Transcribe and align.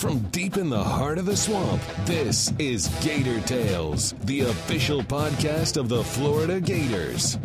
From 0.00 0.20
deep 0.30 0.56
in 0.56 0.70
the 0.70 0.82
heart 0.82 1.18
of 1.18 1.26
the 1.26 1.36
swamp, 1.36 1.82
this 2.06 2.54
is 2.58 2.88
Gator 3.02 3.38
Tales, 3.42 4.14
the 4.22 4.40
official 4.40 5.02
podcast 5.02 5.76
of 5.76 5.90
the 5.90 6.02
Florida 6.02 6.58
Gators. 6.58 7.36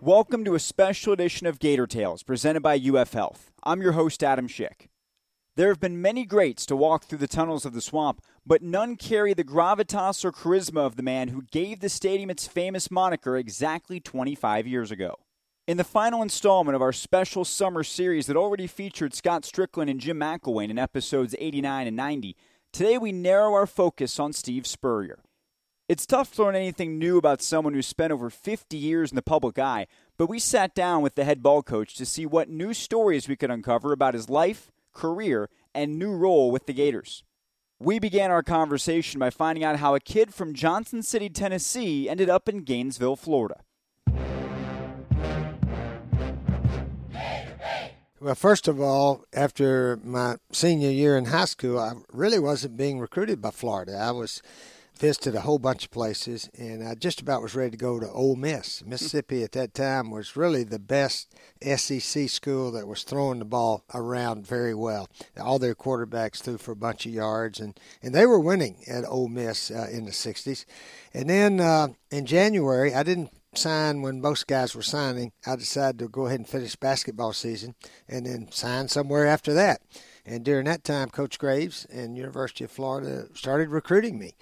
Welcome 0.00 0.44
to 0.44 0.56
a 0.56 0.58
special 0.58 1.12
edition 1.12 1.46
of 1.46 1.60
Gator 1.60 1.86
Tales 1.86 2.24
presented 2.24 2.64
by 2.64 2.80
UF 2.84 3.12
Health. 3.12 3.52
I'm 3.62 3.80
your 3.80 3.92
host, 3.92 4.24
Adam 4.24 4.48
Schick. 4.48 4.88
There 5.56 5.68
have 5.68 5.78
been 5.78 6.02
many 6.02 6.24
greats 6.24 6.66
to 6.66 6.74
walk 6.74 7.04
through 7.04 7.18
the 7.18 7.28
tunnels 7.28 7.64
of 7.64 7.74
the 7.74 7.80
swamp, 7.80 8.20
but 8.44 8.60
none 8.60 8.96
carry 8.96 9.34
the 9.34 9.44
gravitas 9.44 10.24
or 10.24 10.32
charisma 10.32 10.84
of 10.84 10.96
the 10.96 11.02
man 11.04 11.28
who 11.28 11.42
gave 11.42 11.78
the 11.78 11.88
stadium 11.88 12.28
its 12.28 12.48
famous 12.48 12.90
moniker 12.90 13.36
exactly 13.36 14.00
25 14.00 14.66
years 14.66 14.90
ago. 14.90 15.14
In 15.68 15.76
the 15.76 15.84
final 15.84 16.22
installment 16.22 16.74
of 16.74 16.82
our 16.82 16.92
special 16.92 17.44
summer 17.44 17.84
series 17.84 18.26
that 18.26 18.36
already 18.36 18.66
featured 18.66 19.14
Scott 19.14 19.44
Strickland 19.44 19.88
and 19.88 20.00
Jim 20.00 20.18
McElwain 20.18 20.70
in 20.70 20.78
episodes 20.78 21.36
89 21.38 21.86
and 21.86 21.96
90, 21.96 22.36
today 22.72 22.98
we 22.98 23.12
narrow 23.12 23.54
our 23.54 23.66
focus 23.68 24.18
on 24.18 24.32
Steve 24.32 24.66
Spurrier. 24.66 25.20
It's 25.88 26.04
tough 26.04 26.34
to 26.34 26.42
learn 26.42 26.56
anything 26.56 26.98
new 26.98 27.16
about 27.16 27.42
someone 27.42 27.74
who's 27.74 27.86
spent 27.86 28.12
over 28.12 28.28
50 28.28 28.76
years 28.76 29.12
in 29.12 29.16
the 29.16 29.22
public 29.22 29.60
eye, 29.60 29.86
but 30.18 30.28
we 30.28 30.40
sat 30.40 30.74
down 30.74 31.00
with 31.00 31.14
the 31.14 31.24
head 31.24 31.44
ball 31.44 31.62
coach 31.62 31.94
to 31.94 32.04
see 32.04 32.26
what 32.26 32.48
new 32.48 32.74
stories 32.74 33.28
we 33.28 33.36
could 33.36 33.52
uncover 33.52 33.92
about 33.92 34.14
his 34.14 34.28
life, 34.28 34.72
career, 34.94 35.50
and 35.74 35.98
new 35.98 36.12
role 36.12 36.50
with 36.50 36.66
the 36.66 36.72
Gators. 36.72 37.24
We 37.78 37.98
began 37.98 38.30
our 38.30 38.42
conversation 38.42 39.18
by 39.18 39.30
finding 39.30 39.64
out 39.64 39.76
how 39.76 39.94
a 39.94 40.00
kid 40.00 40.32
from 40.32 40.54
Johnson 40.54 41.02
City, 41.02 41.28
Tennessee 41.28 42.08
ended 42.08 42.30
up 42.30 42.48
in 42.48 42.62
Gainesville, 42.62 43.16
Florida. 43.16 43.60
Well, 48.20 48.34
first 48.34 48.68
of 48.68 48.80
all, 48.80 49.24
after 49.34 49.98
my 50.02 50.36
senior 50.50 50.90
year 50.90 51.18
in 51.18 51.26
high 51.26 51.44
school, 51.44 51.78
I 51.78 51.92
really 52.10 52.38
wasn't 52.38 52.78
being 52.78 52.98
recruited 52.98 53.42
by 53.42 53.50
Florida. 53.50 53.98
I 53.98 54.12
was 54.12 54.40
visited 54.98 55.34
a 55.34 55.40
whole 55.40 55.58
bunch 55.58 55.84
of 55.84 55.90
places, 55.90 56.48
and 56.56 56.86
I 56.86 56.94
just 56.94 57.20
about 57.20 57.42
was 57.42 57.54
ready 57.54 57.72
to 57.72 57.76
go 57.76 57.98
to 57.98 58.10
Ole 58.10 58.36
Miss. 58.36 58.84
Mississippi 58.84 59.42
at 59.42 59.52
that 59.52 59.74
time 59.74 60.10
was 60.10 60.36
really 60.36 60.62
the 60.64 60.78
best 60.78 61.34
SEC 61.62 62.28
school 62.28 62.70
that 62.72 62.86
was 62.86 63.02
throwing 63.02 63.40
the 63.40 63.44
ball 63.44 63.84
around 63.92 64.46
very 64.46 64.74
well. 64.74 65.08
All 65.40 65.58
their 65.58 65.74
quarterbacks 65.74 66.40
threw 66.40 66.58
for 66.58 66.72
a 66.72 66.76
bunch 66.76 67.06
of 67.06 67.12
yards, 67.12 67.58
and, 67.58 67.78
and 68.02 68.14
they 68.14 68.26
were 68.26 68.40
winning 68.40 68.84
at 68.86 69.04
Ole 69.04 69.28
Miss 69.28 69.70
uh, 69.70 69.88
in 69.90 70.04
the 70.04 70.12
60s. 70.12 70.64
And 71.12 71.28
then 71.28 71.60
uh, 71.60 71.88
in 72.10 72.26
January, 72.26 72.94
I 72.94 73.02
didn't 73.02 73.30
sign 73.56 74.02
when 74.02 74.20
most 74.20 74.46
guys 74.46 74.74
were 74.74 74.82
signing. 74.82 75.32
I 75.46 75.56
decided 75.56 75.98
to 76.00 76.08
go 76.08 76.26
ahead 76.26 76.40
and 76.40 76.48
finish 76.48 76.76
basketball 76.76 77.32
season 77.32 77.74
and 78.08 78.26
then 78.26 78.50
sign 78.50 78.88
somewhere 78.88 79.26
after 79.26 79.52
that. 79.54 79.80
And 80.26 80.44
during 80.44 80.64
that 80.64 80.84
time, 80.84 81.10
Coach 81.10 81.38
Graves 81.38 81.86
and 81.92 82.16
University 82.16 82.64
of 82.64 82.70
Florida 82.70 83.26
started 83.34 83.68
recruiting 83.68 84.18
me. 84.18 84.34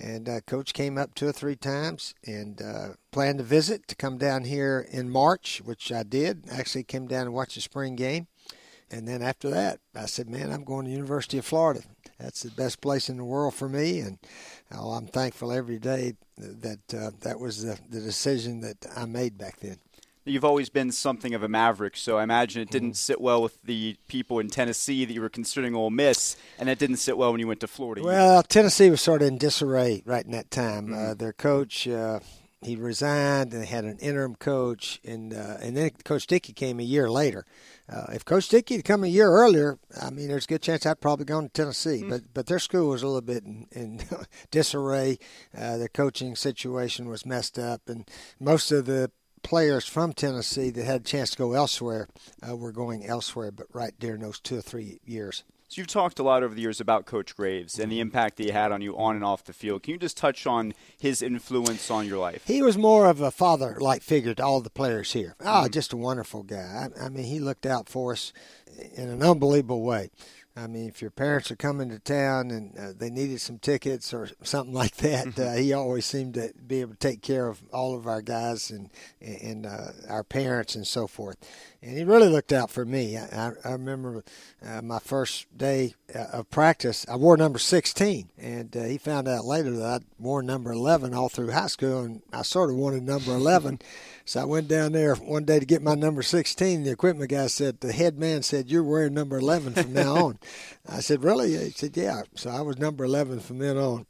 And 0.00 0.28
uh, 0.28 0.40
coach 0.40 0.72
came 0.72 0.96
up 0.96 1.14
two 1.14 1.26
or 1.28 1.32
three 1.32 1.56
times 1.56 2.14
and 2.24 2.62
uh, 2.62 2.88
planned 3.10 3.38
to 3.38 3.44
visit 3.44 3.88
to 3.88 3.96
come 3.96 4.16
down 4.16 4.44
here 4.44 4.86
in 4.90 5.10
March, 5.10 5.60
which 5.64 5.90
I 5.90 6.04
did. 6.04 6.44
Actually, 6.50 6.84
came 6.84 7.06
down 7.06 7.22
and 7.22 7.34
watched 7.34 7.56
the 7.56 7.60
spring 7.60 7.96
game. 7.96 8.28
And 8.90 9.06
then 9.06 9.22
after 9.22 9.50
that, 9.50 9.80
I 9.94 10.06
said, 10.06 10.30
"Man, 10.30 10.50
I'm 10.50 10.64
going 10.64 10.86
to 10.86 10.90
University 10.90 11.38
of 11.38 11.44
Florida. 11.44 11.82
That's 12.18 12.42
the 12.42 12.50
best 12.50 12.80
place 12.80 13.10
in 13.10 13.18
the 13.18 13.24
world 13.24 13.54
for 13.54 13.68
me." 13.68 13.98
And 13.98 14.18
oh, 14.72 14.92
I'm 14.92 15.06
thankful 15.06 15.52
every 15.52 15.78
day 15.78 16.14
that 16.38 16.94
uh, 16.94 17.10
that 17.20 17.38
was 17.38 17.64
the, 17.64 17.78
the 17.90 18.00
decision 18.00 18.60
that 18.60 18.86
I 18.96 19.04
made 19.04 19.36
back 19.36 19.60
then. 19.60 19.78
You've 20.28 20.44
always 20.44 20.68
been 20.68 20.92
something 20.92 21.34
of 21.34 21.42
a 21.42 21.48
maverick, 21.48 21.96
so 21.96 22.18
I 22.18 22.22
imagine 22.22 22.62
it 22.62 22.70
didn't 22.70 22.94
sit 22.94 23.20
well 23.20 23.42
with 23.42 23.62
the 23.62 23.96
people 24.08 24.38
in 24.38 24.48
Tennessee 24.48 25.04
that 25.04 25.12
you 25.12 25.20
were 25.20 25.28
considering 25.28 25.74
Ole 25.74 25.90
Miss, 25.90 26.36
and 26.58 26.68
it 26.68 26.78
didn't 26.78 26.96
sit 26.96 27.16
well 27.16 27.30
when 27.30 27.40
you 27.40 27.46
went 27.46 27.60
to 27.60 27.66
Florida. 27.66 28.02
Well, 28.02 28.42
Tennessee 28.42 28.90
was 28.90 29.00
sort 29.00 29.22
of 29.22 29.28
in 29.28 29.38
disarray 29.38 30.02
right 30.04 30.24
in 30.24 30.32
that 30.32 30.50
time. 30.50 30.88
Mm-hmm. 30.88 31.10
Uh, 31.10 31.14
their 31.14 31.32
coach 31.32 31.88
uh, 31.88 32.20
he 32.60 32.74
resigned, 32.74 33.52
and 33.52 33.62
they 33.62 33.66
had 33.66 33.84
an 33.84 33.98
interim 33.98 34.34
coach, 34.34 35.00
and 35.04 35.32
uh, 35.32 35.58
and 35.60 35.76
then 35.76 35.90
Coach 36.04 36.26
Dickey 36.26 36.52
came 36.52 36.80
a 36.80 36.84
year 36.84 37.08
later. 37.08 37.44
Uh, 37.88 38.06
if 38.12 38.24
Coach 38.24 38.48
Dickey 38.48 38.76
had 38.76 38.84
come 38.84 39.04
a 39.04 39.08
year 39.08 39.30
earlier, 39.30 39.78
I 40.00 40.10
mean, 40.10 40.28
there's 40.28 40.44
a 40.44 40.48
good 40.48 40.62
chance 40.62 40.84
I'd 40.84 41.00
probably 41.00 41.24
gone 41.24 41.44
to 41.44 41.48
Tennessee. 41.50 42.00
Mm-hmm. 42.00 42.10
But 42.10 42.22
but 42.34 42.46
their 42.46 42.58
school 42.58 42.88
was 42.88 43.02
a 43.02 43.06
little 43.06 43.20
bit 43.20 43.44
in, 43.44 43.68
in 43.70 44.00
disarray. 44.50 45.18
Uh, 45.56 45.76
their 45.76 45.88
coaching 45.88 46.34
situation 46.34 47.08
was 47.08 47.24
messed 47.24 47.58
up, 47.58 47.82
and 47.88 48.10
most 48.40 48.72
of 48.72 48.86
the 48.86 49.12
players 49.42 49.86
from 49.86 50.12
Tennessee 50.12 50.70
that 50.70 50.84
had 50.84 51.00
a 51.02 51.04
chance 51.04 51.30
to 51.30 51.38
go 51.38 51.52
elsewhere 51.52 52.08
uh, 52.46 52.56
were 52.56 52.72
going 52.72 53.06
elsewhere, 53.06 53.50
but 53.50 53.66
right 53.72 53.92
during 53.98 54.20
those 54.20 54.40
two 54.40 54.58
or 54.58 54.62
three 54.62 55.00
years. 55.04 55.44
So 55.70 55.82
you've 55.82 55.88
talked 55.88 56.18
a 56.18 56.22
lot 56.22 56.42
over 56.42 56.54
the 56.54 56.62
years 56.62 56.80
about 56.80 57.04
Coach 57.04 57.36
Graves 57.36 57.78
and 57.78 57.92
the 57.92 58.00
impact 58.00 58.38
that 58.38 58.44
he 58.44 58.52
had 58.52 58.72
on 58.72 58.80
you 58.80 58.96
on 58.96 59.16
and 59.16 59.24
off 59.24 59.44
the 59.44 59.52
field. 59.52 59.82
Can 59.82 59.92
you 59.92 59.98
just 59.98 60.16
touch 60.16 60.46
on 60.46 60.72
his 60.98 61.20
influence 61.20 61.90
on 61.90 62.06
your 62.06 62.16
life? 62.16 62.42
He 62.46 62.62
was 62.62 62.78
more 62.78 63.06
of 63.06 63.20
a 63.20 63.30
father-like 63.30 64.02
figure 64.02 64.32
to 64.32 64.42
all 64.42 64.62
the 64.62 64.70
players 64.70 65.12
here. 65.12 65.36
Oh, 65.40 65.44
mm-hmm. 65.44 65.70
just 65.70 65.92
a 65.92 65.98
wonderful 65.98 66.42
guy. 66.42 66.88
I, 66.96 67.04
I 67.04 67.08
mean, 67.10 67.24
he 67.24 67.38
looked 67.38 67.66
out 67.66 67.86
for 67.86 68.12
us 68.12 68.32
in 68.94 69.10
an 69.10 69.22
unbelievable 69.22 69.82
way. 69.82 70.08
I 70.58 70.66
mean, 70.66 70.88
if 70.88 71.00
your 71.00 71.10
parents 71.10 71.50
are 71.50 71.56
coming 71.56 71.88
to 71.90 71.98
town 71.98 72.50
and 72.50 72.76
uh, 72.76 72.92
they 72.96 73.10
needed 73.10 73.40
some 73.40 73.58
tickets 73.58 74.12
or 74.12 74.28
something 74.42 74.74
like 74.74 74.96
that, 74.96 75.26
mm-hmm. 75.28 75.40
uh, 75.40 75.54
he 75.54 75.72
always 75.72 76.04
seemed 76.04 76.34
to 76.34 76.52
be 76.66 76.80
able 76.80 76.92
to 76.92 76.98
take 76.98 77.22
care 77.22 77.48
of 77.48 77.62
all 77.72 77.96
of 77.96 78.06
our 78.06 78.22
guys 78.22 78.70
and 78.70 78.90
and 79.20 79.66
uh, 79.66 79.92
our 80.08 80.24
parents 80.24 80.74
and 80.74 80.86
so 80.86 81.06
forth. 81.06 81.36
And 81.80 81.96
he 81.96 82.02
really 82.02 82.28
looked 82.28 82.52
out 82.52 82.70
for 82.70 82.84
me. 82.84 83.16
I, 83.16 83.52
I 83.64 83.70
remember 83.70 84.24
uh, 84.66 84.82
my 84.82 84.98
first 84.98 85.46
day 85.56 85.94
uh, 86.12 86.26
of 86.32 86.50
practice, 86.50 87.06
I 87.08 87.14
wore 87.14 87.36
number 87.36 87.60
16, 87.60 88.30
and 88.36 88.76
uh, 88.76 88.82
he 88.82 88.98
found 88.98 89.28
out 89.28 89.44
later 89.44 89.70
that 89.70 90.02
I 90.02 90.04
wore 90.18 90.42
number 90.42 90.72
11 90.72 91.14
all 91.14 91.28
through 91.28 91.52
high 91.52 91.68
school, 91.68 92.00
and 92.00 92.22
I 92.32 92.42
sort 92.42 92.70
of 92.70 92.76
wanted 92.76 93.04
number 93.04 93.32
11. 93.32 93.80
So 94.28 94.42
I 94.42 94.44
went 94.44 94.68
down 94.68 94.92
there 94.92 95.14
one 95.14 95.46
day 95.46 95.58
to 95.58 95.64
get 95.64 95.80
my 95.80 95.94
number 95.94 96.20
16. 96.20 96.84
The 96.84 96.90
equipment 96.90 97.30
guy 97.30 97.46
said, 97.46 97.80
the 97.80 97.92
head 97.92 98.18
man 98.18 98.42
said, 98.42 98.70
You're 98.70 98.84
wearing 98.84 99.14
number 99.14 99.38
11 99.38 99.72
from 99.72 99.94
now 99.94 100.16
on. 100.26 100.38
I 100.88 101.00
said, 101.00 101.22
Really? 101.22 101.56
He 101.56 101.70
said, 101.70 101.96
Yeah. 101.96 102.22
So 102.34 102.50
I 102.50 102.60
was 102.60 102.78
number 102.78 103.04
11 103.04 103.40
from 103.40 103.58
then 103.58 103.76
on. 103.76 104.06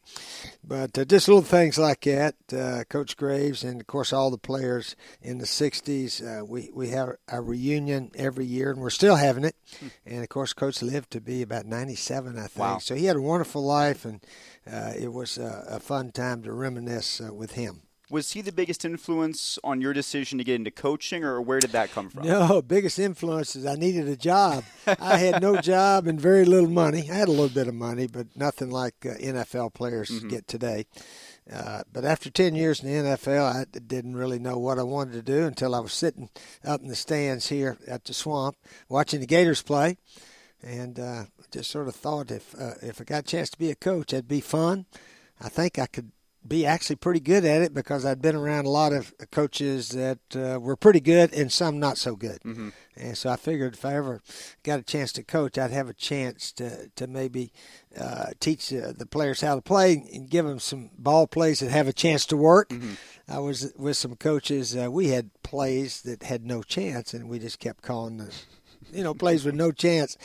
But 0.65 0.99
uh, 0.99 1.05
just 1.05 1.29
little 1.29 1.43
things 1.43 1.79
like 1.79 2.03
that. 2.03 2.35
Uh, 2.53 2.85
Coach 2.89 3.17
Graves 3.17 3.65
and, 3.65 3.81
of 3.81 3.87
course, 3.87 4.13
all 4.13 4.31
the 4.31 4.39
players 4.39 4.97
in 5.23 5.39
the 5.39 5.45
60s, 5.45 6.23
uh, 6.23 6.45
we, 6.45 6.71
we 6.75 6.89
have 6.89 7.17
a 7.29 7.41
reunion 7.41 8.11
every 8.15 8.45
year, 8.45 8.71
and 8.71 8.81
we're 8.81 8.91
still 8.91 9.17
having 9.17 9.45
it. 9.45 9.57
Hmm. 9.81 9.87
And, 10.07 10.23
of 10.23 10.29
course, 10.29 10.53
Coach 10.53 10.83
lived 10.83 11.11
to 11.13 11.21
be 11.21 11.43
about 11.43 11.67
97, 11.67 12.39
I 12.39 12.43
think. 12.43 12.57
Wow. 12.57 12.79
So 12.79 12.95
he 12.95 13.07
had 13.07 13.17
a 13.17 13.23
wonderful 13.23 13.65
life, 13.65 14.05
and 14.05 14.21
uh, 14.71 14.93
it 14.99 15.13
was 15.13 15.39
a 15.39 15.81
fun 15.81 16.13
time 16.13 16.43
to 16.43 16.53
reminisce 16.53 17.21
uh, 17.21 17.33
with 17.33 17.53
him 17.53 17.83
was 18.11 18.33
he 18.33 18.41
the 18.41 18.53
biggest 18.53 18.85
influence 18.85 19.59
on 19.63 19.81
your 19.81 19.93
decision 19.93 20.39
to 20.39 20.45
get 20.45 20.55
into 20.55 20.71
coaching, 20.71 21.25
or 21.25 21.41
where 21.41 21.61
did 21.61 21.73
that 21.73 21.91
come 21.91 22.09
from? 22.09 22.27
No, 22.27 22.63
biggest 22.63 22.99
influence 22.99 23.55
is 23.55 23.67
I 23.67 23.75
needed 23.75 24.09
a 24.09 24.17
job. 24.17 24.65
I 24.87 25.19
had 25.19 25.43
no 25.43 25.57
job 25.61 26.07
and 26.07 26.21
very 26.21 26.45
little 26.45 26.71
money. 26.71 27.11
I 27.11 27.15
had 27.15 27.29
a 27.29 27.33
little 27.33 27.49
bit 27.49 27.69
of 27.69 27.75
money, 27.75 28.07
but 28.07 28.29
nothing 28.37 28.71
like 28.71 28.95
uh, 29.05 29.15
NFL 29.15 29.75
players 29.75 30.11
mm-hmm. 30.11 30.29
get 30.29 30.49
today. 30.49 30.87
Uh, 31.51 31.83
but 31.93 32.05
after 32.05 32.31
10 32.31 32.55
years 32.55 32.83
in 32.83 32.89
the 32.89 33.11
NFL, 33.11 33.43
I 33.43 33.65
didn't 33.79 34.17
really 34.17 34.39
know 34.39 34.59
what 34.59 34.79
I 34.79 34.83
wanted 34.83 35.13
to 35.13 35.23
do 35.23 35.47
until 35.47 35.75
I 35.75 35.81
was 35.81 35.93
sitting 35.93 36.29
up 36.65 36.83
in 36.83 36.89
the 36.89 36.95
stands 36.95 37.49
here 37.49 37.79
at 37.87 38.05
the 38.05 38.13
swamp 38.13 38.57
watching 38.89 39.21
the 39.21 39.27
Gators 39.27 39.63
play. 39.63 39.97
And 40.63 40.99
uh, 40.99 41.25
just 41.53 41.71
sort 41.71 41.89
of 41.89 41.95
thought 41.95 42.31
if 42.31 42.55
uh, 42.59 42.75
if 42.83 43.01
I 43.01 43.05
got 43.05 43.21
a 43.21 43.27
chance 43.27 43.49
to 43.51 43.59
be 43.59 43.71
a 43.71 43.77
coach, 43.77 44.11
that'd 44.11 44.27
be 44.27 44.41
fun. 44.41 44.87
I 45.41 45.49
think 45.49 45.79
I 45.79 45.87
could 45.87 46.11
be 46.47 46.65
actually 46.65 46.97
pretty 46.97 47.21
good 47.21 47.45
at 47.45 47.63
it 47.63 47.75
because 47.75 48.05
I'd 48.05 48.23
been 48.23 48.37
around 48.37 48.65
a 48.65 48.71
lot 48.71 48.93
of 48.93 49.13
coaches 49.31 49.91
that 49.91 50.19
uh, 50.35 50.59
were 50.61 50.77
pretty 50.77 51.01
good 51.01 51.33
and 51.35 51.53
some 51.53 51.79
not 51.79 51.99
so 51.99 52.17
good. 52.17 52.41
Mm-hmm. 52.43 52.71
And 52.97 53.17
so 53.17 53.31
I 53.31 53.37
figured 53.37 53.75
if 53.75 53.85
I 53.85 53.95
ever 53.95 54.23
got 54.63 54.81
a 54.81 54.83
chance 54.83 55.13
to 55.13 55.23
coach, 55.23 55.59
I'd 55.59 55.71
have 55.71 55.89
a 55.89 55.95
chance 55.95 56.53
to, 56.53 56.89
to 56.97 57.07
maybe 57.07 57.53
uh, 57.99 58.31
teach 58.41 58.73
uh, 58.73 58.93
the 58.97 59.07
players 59.07 59.41
how 59.41 59.55
to 59.55 59.63
play 59.63 60.03
and 60.13 60.29
give 60.29 60.47
them 60.47 60.59
some 60.59 60.91
ball 60.99 61.27
plays 61.27 61.61
that 61.61 61.71
have 61.71 61.89
a 61.89 61.93
chance 61.93 62.25
to 62.27 62.37
work. 62.37 62.71
Mm-hmm. 62.71 62.95
I 63.29 63.39
was 63.41 63.73
with 63.77 63.97
some 63.97 64.17
coaches, 64.17 64.77
uh, 64.77 64.91
we 64.91 65.09
had 65.09 65.31
plays 65.43 66.01
that 66.03 66.23
had 66.23 66.47
no 66.47 66.63
chance, 66.63 67.13
and 67.13 67.29
we 67.29 67.39
just 67.39 67.59
kept 67.59 67.83
calling 67.83 68.17
the 68.17 68.35
you 68.93 69.03
know, 69.03 69.15
plays 69.15 69.45
with 69.45 69.55
no 69.55 69.73
chance. 69.73 70.17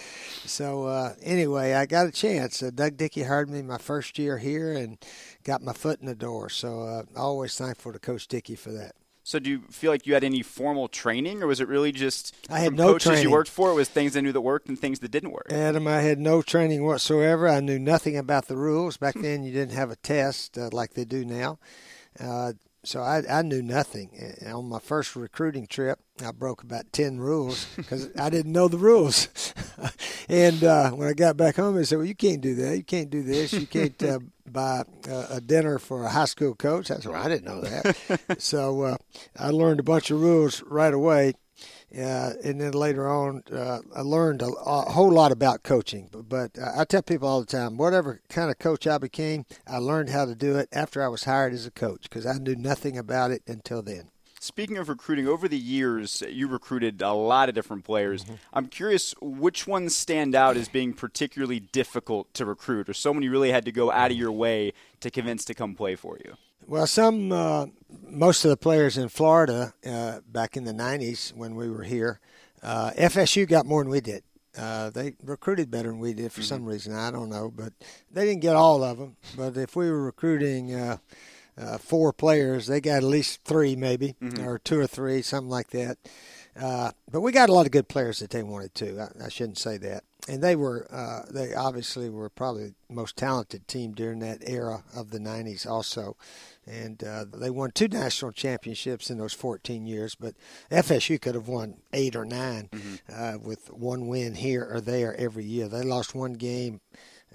So 0.46 0.86
uh, 0.86 1.14
anyway, 1.22 1.74
I 1.74 1.86
got 1.86 2.08
a 2.08 2.12
chance. 2.12 2.62
Uh, 2.62 2.72
Doug 2.74 2.98
Dickey 2.98 3.24
hired 3.24 3.50
me 3.50 3.62
my 3.62 3.78
first 3.78 4.18
year 4.18 4.38
here 4.38 4.74
and 4.74 4.98
got 5.44 5.62
my 5.62 5.74
foot 5.74 6.00
in 6.00 6.08
the 6.08 6.16
door. 6.16 6.50
So 6.50 6.82
uh, 6.82 7.04
always 7.16 7.56
thankful 7.58 7.94
to 7.94 8.00
Coach 8.00 8.28
Dickey 8.28 8.56
for 8.56 8.72
that. 8.72 8.96
So 9.26 9.40
do 9.40 9.50
you 9.50 9.62
feel 9.72 9.90
like 9.90 10.06
you 10.06 10.14
had 10.14 10.26
any 10.26 10.42
formal 10.42 10.90
training, 10.90 11.42
or 11.42 11.48
was 11.48 11.62
it 11.62 11.70
really 11.70 11.94
just 11.94 12.36
I 12.50 12.60
had 12.60 12.68
from 12.68 12.76
no 12.76 12.88
coaches 12.92 13.08
training. 13.08 13.24
you 13.24 13.32
worked 13.32 13.50
for? 13.50 13.72
It 13.72 13.76
was 13.76 13.88
things 13.88 14.14
they 14.14 14.22
knew 14.22 14.34
that 14.34 14.42
worked 14.42 14.68
and 14.68 14.78
things 14.78 15.00
that 15.00 15.12
didn't 15.12 15.32
work. 15.32 15.48
Adam, 15.50 15.88
I 15.88 16.02
had 16.02 16.20
no 16.20 16.42
training 16.42 16.84
whatsoever. 16.84 17.48
I 17.48 17.62
knew 17.62 17.80
nothing 17.80 18.18
about 18.18 18.50
the 18.50 18.58
rules. 18.58 18.98
Back 18.98 19.16
then, 19.16 19.46
you 19.46 19.54
didn't 19.54 19.76
have 19.76 19.92
a 19.92 19.96
test 19.96 20.58
uh, 20.58 20.70
like 20.74 20.94
they 20.94 21.06
do 21.06 21.24
now. 21.24 21.58
Uh, 22.20 22.52
so 22.84 23.02
I, 23.02 23.24
I 23.30 23.42
knew 23.42 23.62
nothing. 23.62 24.10
And 24.42 24.54
on 24.54 24.70
my 24.70 24.80
first 24.80 25.16
recruiting 25.16 25.68
trip, 25.68 26.00
I 26.24 26.32
broke 26.32 26.64
about 26.64 26.92
10 26.92 27.20
rules 27.20 27.66
because 27.76 28.10
I 28.20 28.30
didn't 28.30 28.52
know 28.52 28.68
the 28.68 28.78
rules. 28.78 29.30
and 30.30 30.64
uh, 30.64 30.92
when 30.92 31.08
I 31.08 31.14
got 31.14 31.38
back 31.38 31.56
home, 31.56 31.76
they 31.76 31.84
said, 31.86 31.98
Well, 31.98 32.08
you 32.08 32.16
can't 32.16 32.42
do 32.42 32.56
that. 32.56 32.78
You 32.78 32.84
can't 32.84 33.10
do 33.10 33.24
this. 33.24 33.54
You 33.54 33.68
can't 33.68 34.02
uh, 34.04 34.20
buy 34.46 34.84
uh, 35.10 35.28
a 35.30 35.42
dinner 35.42 35.80
for 35.80 36.04
a 36.04 36.10
high 36.10 36.26
school 36.26 36.56
coach. 36.56 36.92
I 36.92 36.98
said, 36.98 37.12
well, 37.12 37.24
I 37.24 37.30
didn't 37.30 37.46
know 37.46 37.62
that. 37.62 38.42
so 38.42 38.82
uh, 38.82 38.98
I 39.38 39.50
learned 39.50 39.80
a 39.80 39.84
bunch 39.84 40.12
of 40.12 40.22
rules 40.22 40.62
right 40.64 40.94
away. 40.94 41.34
Uh, 41.96 42.34
and 42.44 42.60
then 42.60 42.72
later 42.72 43.08
on, 43.08 43.44
uh, 43.52 43.80
I 43.96 44.02
learned 44.02 44.42
a, 44.42 44.48
a, 44.48 44.92
whole 44.92 45.12
lot 45.12 45.32
about 45.32 45.62
coaching. 45.62 46.10
But, 46.12 46.28
but 46.28 46.52
I 46.76 46.86
tell 46.86 47.04
people 47.04 47.28
all 47.28 47.40
the 47.42 47.46
time, 47.46 47.78
whatever 47.78 48.20
kind 48.30 48.50
of 48.50 48.58
coach 48.58 48.88
I 48.88 48.98
became, 48.98 49.46
I 49.68 49.78
learned 49.78 50.10
how 50.10 50.26
to 50.26 50.34
do 50.34 50.56
it 50.56 50.70
after 50.72 51.04
I 51.04 51.08
was 51.08 51.26
hired 51.26 51.54
as 51.54 51.68
a 51.68 51.72
coach 51.72 52.04
because 52.04 52.26
I 52.26 52.34
knew 52.40 52.56
nothing 52.56 52.98
about 52.98 53.30
it 53.30 53.44
until 53.48 53.84
then. 53.84 54.10
Speaking 54.40 54.78
of 54.78 54.90
recruiting, 54.90 55.26
over 55.26 55.48
the 55.48 55.58
years, 55.58 56.22
you 56.28 56.50
recruited 56.50 57.02
a 57.02 57.14
lot 57.14 57.48
of 57.48 57.56
different 57.56 57.86
players. 57.86 58.26
Mm-hmm. 58.26 58.34
I'm 58.54 58.68
curious 58.68 59.16
which 59.22 59.68
ones 59.68 59.96
stand 59.96 60.36
out 60.36 60.58
as 60.58 60.68
being 60.68 60.94
particularly 60.94 61.62
difficult 61.62 62.34
to 62.34 62.46
recruit, 62.46 62.90
or 62.90 62.94
someone 62.94 63.24
you 63.24 63.32
really 63.32 63.52
had 63.52 63.64
to 63.64 63.72
go 63.72 63.90
out 63.90 64.12
of 64.12 64.18
your 64.18 64.34
way 64.34 64.74
to 65.00 65.10
convince 65.10 65.46
to 65.46 65.54
come 65.54 65.76
play 65.76 65.96
for 65.96 66.18
you. 66.26 66.36
Well, 66.68 66.88
some, 66.88 67.32
uh, 67.32 67.68
most 68.10 68.46
of 68.46 68.50
the 68.50 68.58
players 68.58 68.98
in 68.98 69.10
Florida 69.10 69.74
uh, 69.86 70.20
back 70.28 70.56
in 70.56 70.64
the 70.64 70.74
90s 70.74 71.34
when 71.34 71.56
we 71.56 71.70
were 71.70 71.84
here, 71.84 72.20
uh, 72.62 72.92
FSU 72.92 73.48
got 73.48 73.66
more 73.66 73.84
than 73.84 73.92
we 73.92 74.02
did. 74.02 74.24
Uh, 74.58 74.90
they 74.92 75.16
recruited 75.24 75.72
better 75.72 75.90
than 75.90 76.00
we 76.00 76.14
did 76.14 76.32
for 76.32 76.42
mm-hmm. 76.42 76.48
some 76.48 76.66
reason. 76.66 76.94
I 76.94 77.12
don't 77.12 77.30
know, 77.30 77.52
but 77.54 77.74
they 78.12 78.26
didn't 78.26 78.42
get 78.42 78.56
all 78.56 78.84
of 78.84 78.98
them. 78.98 79.16
But 79.36 79.58
if 79.58 79.76
we 79.76 79.90
were 79.90 80.04
recruiting 80.04 80.74
uh, 80.74 80.98
uh, 81.58 81.78
four 81.80 82.14
players, 82.14 82.68
they 82.68 82.80
got 82.80 82.98
at 82.98 83.04
least 83.04 83.44
three, 83.44 83.76
maybe, 83.76 84.16
mm-hmm. 84.22 84.48
or 84.48 84.60
two 84.60 84.80
or 84.80 84.88
three, 84.88 85.22
something 85.22 85.50
like 85.50 85.72
that. 85.72 85.98
Uh, 86.60 86.92
but 87.12 87.22
we 87.22 87.32
got 87.32 87.50
a 87.50 87.54
lot 87.54 87.66
of 87.66 87.72
good 87.72 87.88
players 87.88 88.20
that 88.20 88.30
they 88.30 88.44
wanted 88.44 88.76
to. 88.76 89.00
I, 89.00 89.26
I 89.26 89.30
shouldn't 89.30 89.58
say 89.58 89.78
that. 89.78 90.04
And 90.30 90.42
they 90.42 90.56
were, 90.56 90.88
uh, 90.92 91.24
they 91.30 91.54
obviously 91.54 92.10
were 92.10 92.30
probably 92.30 92.68
the 92.88 92.94
most 92.94 93.18
talented 93.18 93.68
team 93.68 93.94
during 93.94 94.20
that 94.20 94.48
era 94.48 94.84
of 94.96 95.10
the 95.10 95.20
90s, 95.20 95.68
also. 95.68 96.16
And 96.66 97.04
uh, 97.04 97.26
they 97.34 97.50
won 97.50 97.72
two 97.72 97.90
national 97.90 98.32
championships 98.32 99.10
in 99.10 99.18
those 99.18 99.34
14 99.34 99.86
years, 99.86 100.16
but 100.16 100.36
FSU 100.72 101.20
could 101.20 101.36
have 101.36 101.48
won 101.48 101.76
eight 101.92 102.16
or 102.16 102.26
9 102.26 102.70
mm-hmm. 102.72 102.94
Uh, 103.14 103.38
with 103.38 103.72
one 103.72 104.08
win 104.08 104.36
here 104.36 104.68
or 104.70 104.80
there 104.80 105.16
every 105.16 105.44
year. 105.44 105.68
They 105.68 105.84
lost 105.84 106.16
one 106.16 106.34
game 106.34 106.80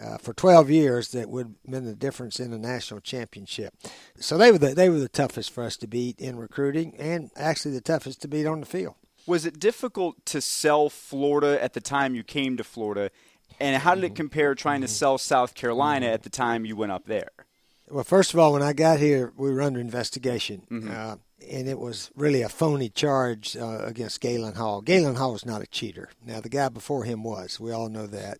uh, 0.00 0.18
for 0.18 0.32
12 0.32 0.70
years 0.70 1.08
that 1.08 1.28
would 1.28 1.46
have 1.46 1.70
been 1.70 1.84
the 1.84 1.94
difference 1.94 2.40
in 2.40 2.52
a 2.52 2.58
national 2.58 3.00
championship. 3.00 3.74
So 4.18 4.38
they 4.38 4.52
were 4.52 4.58
the, 4.58 4.74
they 4.74 4.88
were 4.88 4.98
the 4.98 5.08
toughest 5.08 5.50
for 5.50 5.64
us 5.64 5.76
to 5.78 5.86
beat 5.86 6.18
in 6.20 6.38
recruiting, 6.38 6.94
and 6.96 7.30
actually 7.36 7.72
the 7.72 7.80
toughest 7.80 8.22
to 8.22 8.28
beat 8.28 8.46
on 8.46 8.60
the 8.60 8.66
field. 8.66 8.94
Was 9.26 9.44
it 9.44 9.60
difficult 9.60 10.24
to 10.26 10.40
sell 10.40 10.88
Florida 10.88 11.62
at 11.62 11.74
the 11.74 11.80
time 11.80 12.14
you 12.14 12.22
came 12.22 12.56
to 12.56 12.64
Florida, 12.64 13.10
and 13.60 13.82
how 13.82 13.94
did 13.94 14.04
it 14.04 14.14
compare 14.14 14.54
trying 14.54 14.80
to 14.80 14.88
sell 14.88 15.18
South 15.18 15.54
Carolina 15.54 16.06
at 16.06 16.22
the 16.22 16.30
time 16.30 16.64
you 16.64 16.76
went 16.76 16.92
up 16.92 17.06
there? 17.06 17.30
Well, 17.90 18.04
first 18.04 18.34
of 18.34 18.40
all, 18.40 18.52
when 18.52 18.62
I 18.62 18.72
got 18.72 18.98
here, 18.98 19.32
we 19.36 19.52
were 19.52 19.62
under 19.62 19.80
investigation. 19.80 20.62
Mm-hmm. 20.70 20.90
Uh, 20.90 21.16
and 21.50 21.68
it 21.68 21.78
was 21.78 22.10
really 22.14 22.42
a 22.42 22.48
phony 22.48 22.88
charge 22.88 23.56
uh, 23.56 23.80
against 23.84 24.20
Galen 24.20 24.54
Hall. 24.54 24.80
Galen 24.82 25.14
Hall 25.14 25.32
was 25.32 25.46
not 25.46 25.62
a 25.62 25.66
cheater. 25.66 26.10
Now, 26.24 26.40
the 26.40 26.48
guy 26.48 26.68
before 26.68 27.04
him 27.04 27.22
was. 27.22 27.58
We 27.58 27.72
all 27.72 27.88
know 27.88 28.06
that. 28.06 28.38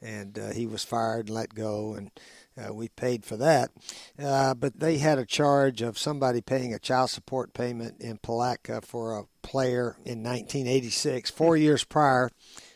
And 0.00 0.38
uh, 0.38 0.50
he 0.50 0.66
was 0.66 0.84
fired 0.84 1.26
and 1.26 1.34
let 1.34 1.54
go, 1.54 1.94
and 1.94 2.10
uh, 2.56 2.72
we 2.72 2.88
paid 2.88 3.24
for 3.24 3.36
that. 3.36 3.70
Uh, 4.18 4.54
but 4.54 4.78
they 4.78 4.98
had 4.98 5.18
a 5.18 5.26
charge 5.26 5.82
of 5.82 5.98
somebody 5.98 6.40
paying 6.40 6.72
a 6.72 6.78
child 6.78 7.10
support 7.10 7.52
payment 7.52 8.00
in 8.00 8.18
Palatka 8.18 8.80
for 8.82 9.16
a 9.16 9.24
player 9.42 9.96
in 10.04 10.22
1986, 10.22 11.30
four 11.30 11.56
years 11.56 11.84
prior. 11.84 12.30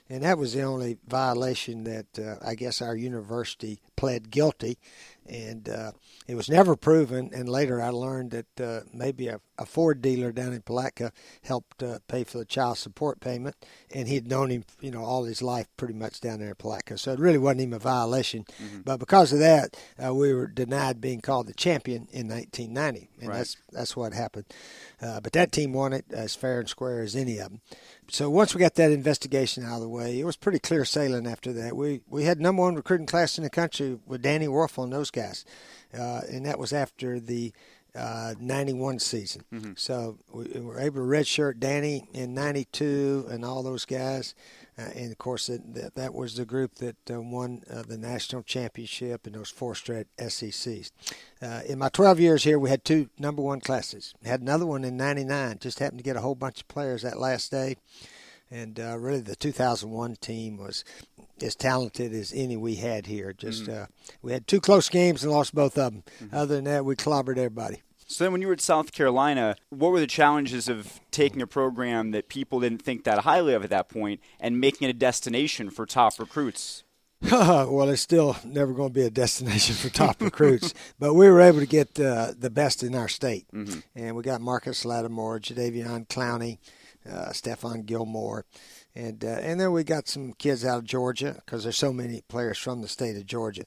And 0.08 0.25
that 0.25 0.36
was 0.36 0.52
the 0.52 0.62
only 0.62 0.98
violation 1.06 1.84
that 1.84 2.18
uh, 2.18 2.36
I 2.46 2.54
guess 2.54 2.82
our 2.82 2.94
university 2.94 3.80
pled 3.96 4.30
guilty 4.30 4.78
and 5.26 5.69
uh, 5.69 5.92
it 6.32 6.34
was 6.34 6.49
never 6.49 6.76
proven. 6.76 7.31
And 7.34 7.46
later, 7.46 7.82
I 7.82 7.90
learned 7.90 8.31
that 8.31 8.61
uh, 8.61 8.81
maybe 8.90 9.29
a, 9.29 9.38
a, 9.58 9.67
Ford 9.67 10.00
dealer 10.00 10.32
down 10.32 10.55
in 10.55 10.62
Palatka 10.62 11.12
helped 11.43 11.82
uh, 11.82 11.99
pay 12.08 12.25
for 12.25 12.38
the 12.38 12.46
child 12.46 12.79
support 12.79 13.20
payment, 13.20 13.55
and 13.94 14.08
he'd 14.08 14.26
known 14.26 14.49
him, 14.49 14.64
you 14.81 14.90
know, 14.90 15.05
all 15.05 15.25
his 15.25 15.43
life 15.43 15.69
pretty 15.76 15.93
much 15.93 16.23
down 16.23 16.38
there 16.38 16.49
in 16.49 16.55
Palatka. 16.55 16.96
So 16.96 17.12
it 17.12 17.19
really 17.19 17.37
wasn't 17.37 17.61
even 17.61 17.75
a 17.75 17.79
violation. 17.79 18.46
Mm-hmm. 18.62 18.81
But 18.81 18.96
because 18.96 19.34
of 19.34 19.40
that, 19.40 19.76
uh, 20.02 20.14
we 20.14 20.32
were 20.32 20.46
denied 20.46 21.02
being 21.02 21.20
called 21.20 21.49
the 21.49 21.55
champion 21.55 22.08
in 22.12 22.29
1990, 22.29 23.11
and 23.20 23.28
right. 23.28 23.37
that's 23.37 23.58
that's 23.70 23.94
what 23.94 24.14
happened. 24.14 24.46
Uh, 25.02 25.20
but 25.20 25.35
that 25.35 25.52
team 25.52 25.75
won 25.75 25.93
it 25.93 26.06
as 26.12 26.35
fair 26.35 26.61
and 26.61 26.69
square 26.69 27.02
as 27.02 27.14
any 27.14 27.37
of 27.37 27.50
them. 27.50 27.61
So 28.08 28.31
once 28.31 28.55
we 28.55 28.58
got 28.61 28.75
that 28.76 28.93
investigation 28.93 29.64
out 29.64 29.76
of 29.76 29.81
the 29.82 29.88
way, 29.88 30.19
it 30.19 30.25
was 30.25 30.37
pretty 30.37 30.58
clear 30.58 30.85
sailing 30.85 31.26
after 31.26 31.52
that. 31.52 31.76
We 31.76 32.00
we 32.08 32.25
had 32.25 32.40
number 32.40 32.62
one 32.62 32.75
recruiting 32.75 33.06
class 33.06 33.37
in 33.37 33.44
the 33.44 33.50
country 33.50 33.99
with 34.06 34.23
Danny 34.23 34.46
Wuerffel 34.46 34.85
and 34.85 34.93
those 34.93 35.11
guys, 35.11 35.44
uh, 35.96 36.22
and 36.30 36.46
that 36.46 36.58
was 36.58 36.72
after 36.72 37.20
the 37.20 37.52
uh, 37.94 38.34
91 38.40 38.98
season. 38.98 39.44
Mm-hmm. 39.52 39.72
So 39.76 40.18
we, 40.32 40.44
we, 40.44 40.60
were 40.60 40.80
able 40.80 40.96
to 40.96 41.06
redshirt 41.06 41.58
Danny 41.58 42.08
in 42.14 42.32
92 42.32 43.26
and 43.30 43.44
all 43.44 43.62
those 43.62 43.84
guys. 43.84 44.34
Uh, 44.78 44.88
and 44.96 45.12
of 45.12 45.18
course, 45.18 45.50
it, 45.50 45.74
that, 45.74 45.94
that 45.94 46.14
was 46.14 46.36
the 46.36 46.46
group 46.46 46.76
that 46.76 46.96
uh, 47.10 47.20
won 47.20 47.62
uh, 47.70 47.82
the 47.82 47.98
national 47.98 48.42
championship 48.42 49.26
in 49.26 49.34
those 49.34 49.50
four 49.50 49.74
straight 49.74 50.06
SECs. 50.18 50.90
Uh, 51.42 51.60
in 51.66 51.78
my 51.78 51.90
12 51.90 52.18
years 52.18 52.44
here, 52.44 52.58
we 52.58 52.70
had 52.70 52.84
two 52.84 53.10
number 53.18 53.42
one 53.42 53.60
classes. 53.60 54.14
Had 54.24 54.40
another 54.40 54.64
one 54.64 54.84
in 54.84 54.96
99. 54.96 55.58
Just 55.60 55.78
happened 55.78 55.98
to 55.98 56.04
get 56.04 56.16
a 56.16 56.22
whole 56.22 56.34
bunch 56.34 56.62
of 56.62 56.68
players 56.68 57.02
that 57.02 57.20
last 57.20 57.50
day. 57.50 57.76
And 58.50 58.78
uh, 58.78 58.98
really, 58.98 59.20
the 59.20 59.36
2001 59.36 60.16
team 60.16 60.58
was 60.58 60.84
as 61.42 61.54
talented 61.54 62.12
as 62.12 62.32
any 62.34 62.56
we 62.56 62.76
had 62.76 63.06
here. 63.06 63.32
Just 63.32 63.64
mm-hmm. 63.64 63.82
Uh, 63.82 63.86
we 64.22 64.32
had 64.32 64.46
two 64.46 64.60
close 64.60 64.88
games 64.88 65.22
and 65.22 65.32
lost 65.32 65.54
both 65.54 65.76
of 65.78 65.92
them. 65.92 66.02
Mm-hmm. 66.22 66.36
Other 66.36 66.56
than 66.56 66.64
that, 66.64 66.84
we 66.84 66.96
clobbered 66.96 67.38
everybody. 67.38 67.82
So 68.06 68.24
then, 68.24 68.32
when 68.32 68.42
you 68.42 68.48
were 68.48 68.52
at 68.52 68.60
South 68.60 68.92
Carolina, 68.92 69.56
what 69.70 69.90
were 69.90 70.00
the 70.00 70.06
challenges 70.06 70.68
of 70.68 71.00
taking 71.10 71.40
a 71.40 71.46
program 71.46 72.11
that 72.11 72.28
people 72.28 72.61
didn't 72.61 72.82
think 72.82 73.04
that 73.04 73.20
highly 73.20 73.54
of 73.54 73.64
at 73.64 73.70
that 73.70 73.88
point 73.88 74.20
and 74.38 74.61
making 74.61 74.87
it 74.87 74.90
a 74.90 74.99
destination 74.99 75.70
for 75.70 75.87
top 75.87 76.18
recruits? 76.18 76.84
well, 77.30 77.88
it's 77.88 78.02
still 78.02 78.37
never 78.44 78.72
going 78.72 78.90
to 78.90 78.94
be 78.94 79.06
a 79.06 79.11
destination 79.11 79.76
for 79.76 79.88
top 79.88 80.20
recruits, 80.20 80.75
but 80.99 81.14
we 81.14 81.30
were 81.30 81.40
able 81.40 81.61
to 81.61 81.66
get 81.66 81.99
uh, 81.99 82.32
the 82.37 82.50
best 82.50 82.82
in 82.82 82.94
our 82.96 83.08
state, 83.08 83.46
mm-hmm. 83.52 83.78
and 83.94 84.16
we 84.16 84.22
got 84.22 84.40
Marcus 84.40 84.84
Lattimore, 84.84 85.38
Jadeveon 85.38 86.08
Clowney, 86.08 86.58
uh, 87.08 87.30
Stephon 87.30 87.87
Gilmore, 87.87 88.44
and 88.94 89.25
uh, 89.25 89.38
and 89.40 89.61
then 89.61 89.72
we 89.72 89.84
got 89.84 90.08
some 90.08 90.32
kids 90.34 90.64
out 90.64 90.78
of 90.78 90.84
Georgia 90.84 91.40
because 91.44 91.62
there's 91.62 91.76
so 91.76 91.92
many 91.92 92.22
players 92.28 92.58
from 92.58 92.82
the 92.82 92.88
state 92.88 93.16
of 93.16 93.26
Georgia, 93.26 93.64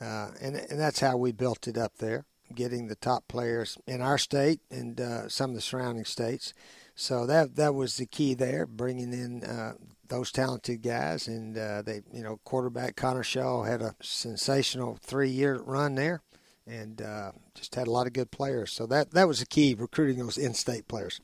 uh, 0.00 0.30
and 0.40 0.56
and 0.56 0.78
that's 0.78 1.00
how 1.00 1.16
we 1.16 1.32
built 1.32 1.66
it 1.68 1.78
up 1.78 1.98
there 1.98 2.26
getting 2.54 2.88
the 2.88 2.96
top 2.96 3.28
players 3.28 3.78
in 3.86 4.00
our 4.00 4.18
state 4.18 4.60
and 4.70 5.00
uh, 5.00 5.28
some 5.28 5.50
of 5.50 5.56
the 5.56 5.62
surrounding 5.62 6.04
states. 6.04 6.54
So 6.94 7.26
that 7.26 7.56
that 7.56 7.74
was 7.74 7.96
the 7.96 8.06
key 8.06 8.34
there, 8.34 8.66
bringing 8.66 9.12
in 9.12 9.44
uh, 9.44 9.74
those 10.08 10.32
talented 10.32 10.82
guys. 10.82 11.28
And 11.28 11.56
uh, 11.56 11.82
they, 11.82 12.02
you 12.12 12.22
know, 12.22 12.40
quarterback 12.44 12.96
Connor 12.96 13.22
Shaw 13.22 13.62
had 13.62 13.82
a 13.82 13.94
sensational 14.02 14.98
three-year 15.00 15.60
run 15.60 15.94
there, 15.94 16.22
and 16.66 17.00
uh, 17.00 17.32
just 17.54 17.76
had 17.76 17.86
a 17.86 17.92
lot 17.92 18.08
of 18.08 18.12
good 18.12 18.30
players. 18.32 18.72
So 18.72 18.86
that 18.86 19.12
that 19.12 19.28
was 19.28 19.40
the 19.40 19.46
key, 19.46 19.74
recruiting 19.74 20.18
those 20.18 20.38
in-state 20.38 20.88
players. 20.88 21.20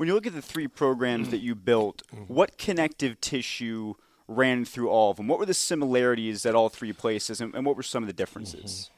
When 0.00 0.06
you 0.06 0.14
look 0.14 0.26
at 0.26 0.32
the 0.32 0.40
three 0.40 0.66
programs 0.66 1.28
that 1.28 1.40
you 1.40 1.54
built, 1.54 2.00
mm-hmm. 2.10 2.32
what 2.32 2.56
connective 2.56 3.20
tissue 3.20 3.92
ran 4.26 4.64
through 4.64 4.88
all 4.88 5.10
of 5.10 5.18
them? 5.18 5.28
What 5.28 5.38
were 5.38 5.44
the 5.44 5.52
similarities 5.52 6.46
at 6.46 6.54
all 6.54 6.70
three 6.70 6.94
places, 6.94 7.38
and, 7.42 7.54
and 7.54 7.66
what 7.66 7.76
were 7.76 7.82
some 7.82 8.02
of 8.02 8.06
the 8.06 8.14
differences? 8.14 8.88
Mm-hmm 8.88 8.94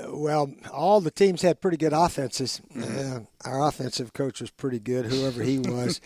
well, 0.00 0.52
all 0.72 1.00
the 1.00 1.10
teams 1.10 1.42
had 1.42 1.60
pretty 1.60 1.76
good 1.76 1.92
offenses. 1.92 2.60
Mm-hmm. 2.74 3.16
Uh, 3.16 3.20
our 3.48 3.68
offensive 3.68 4.12
coach 4.12 4.40
was 4.40 4.50
pretty 4.50 4.80
good, 4.80 5.06
whoever 5.06 5.42
he 5.42 5.58
was. 5.64 6.00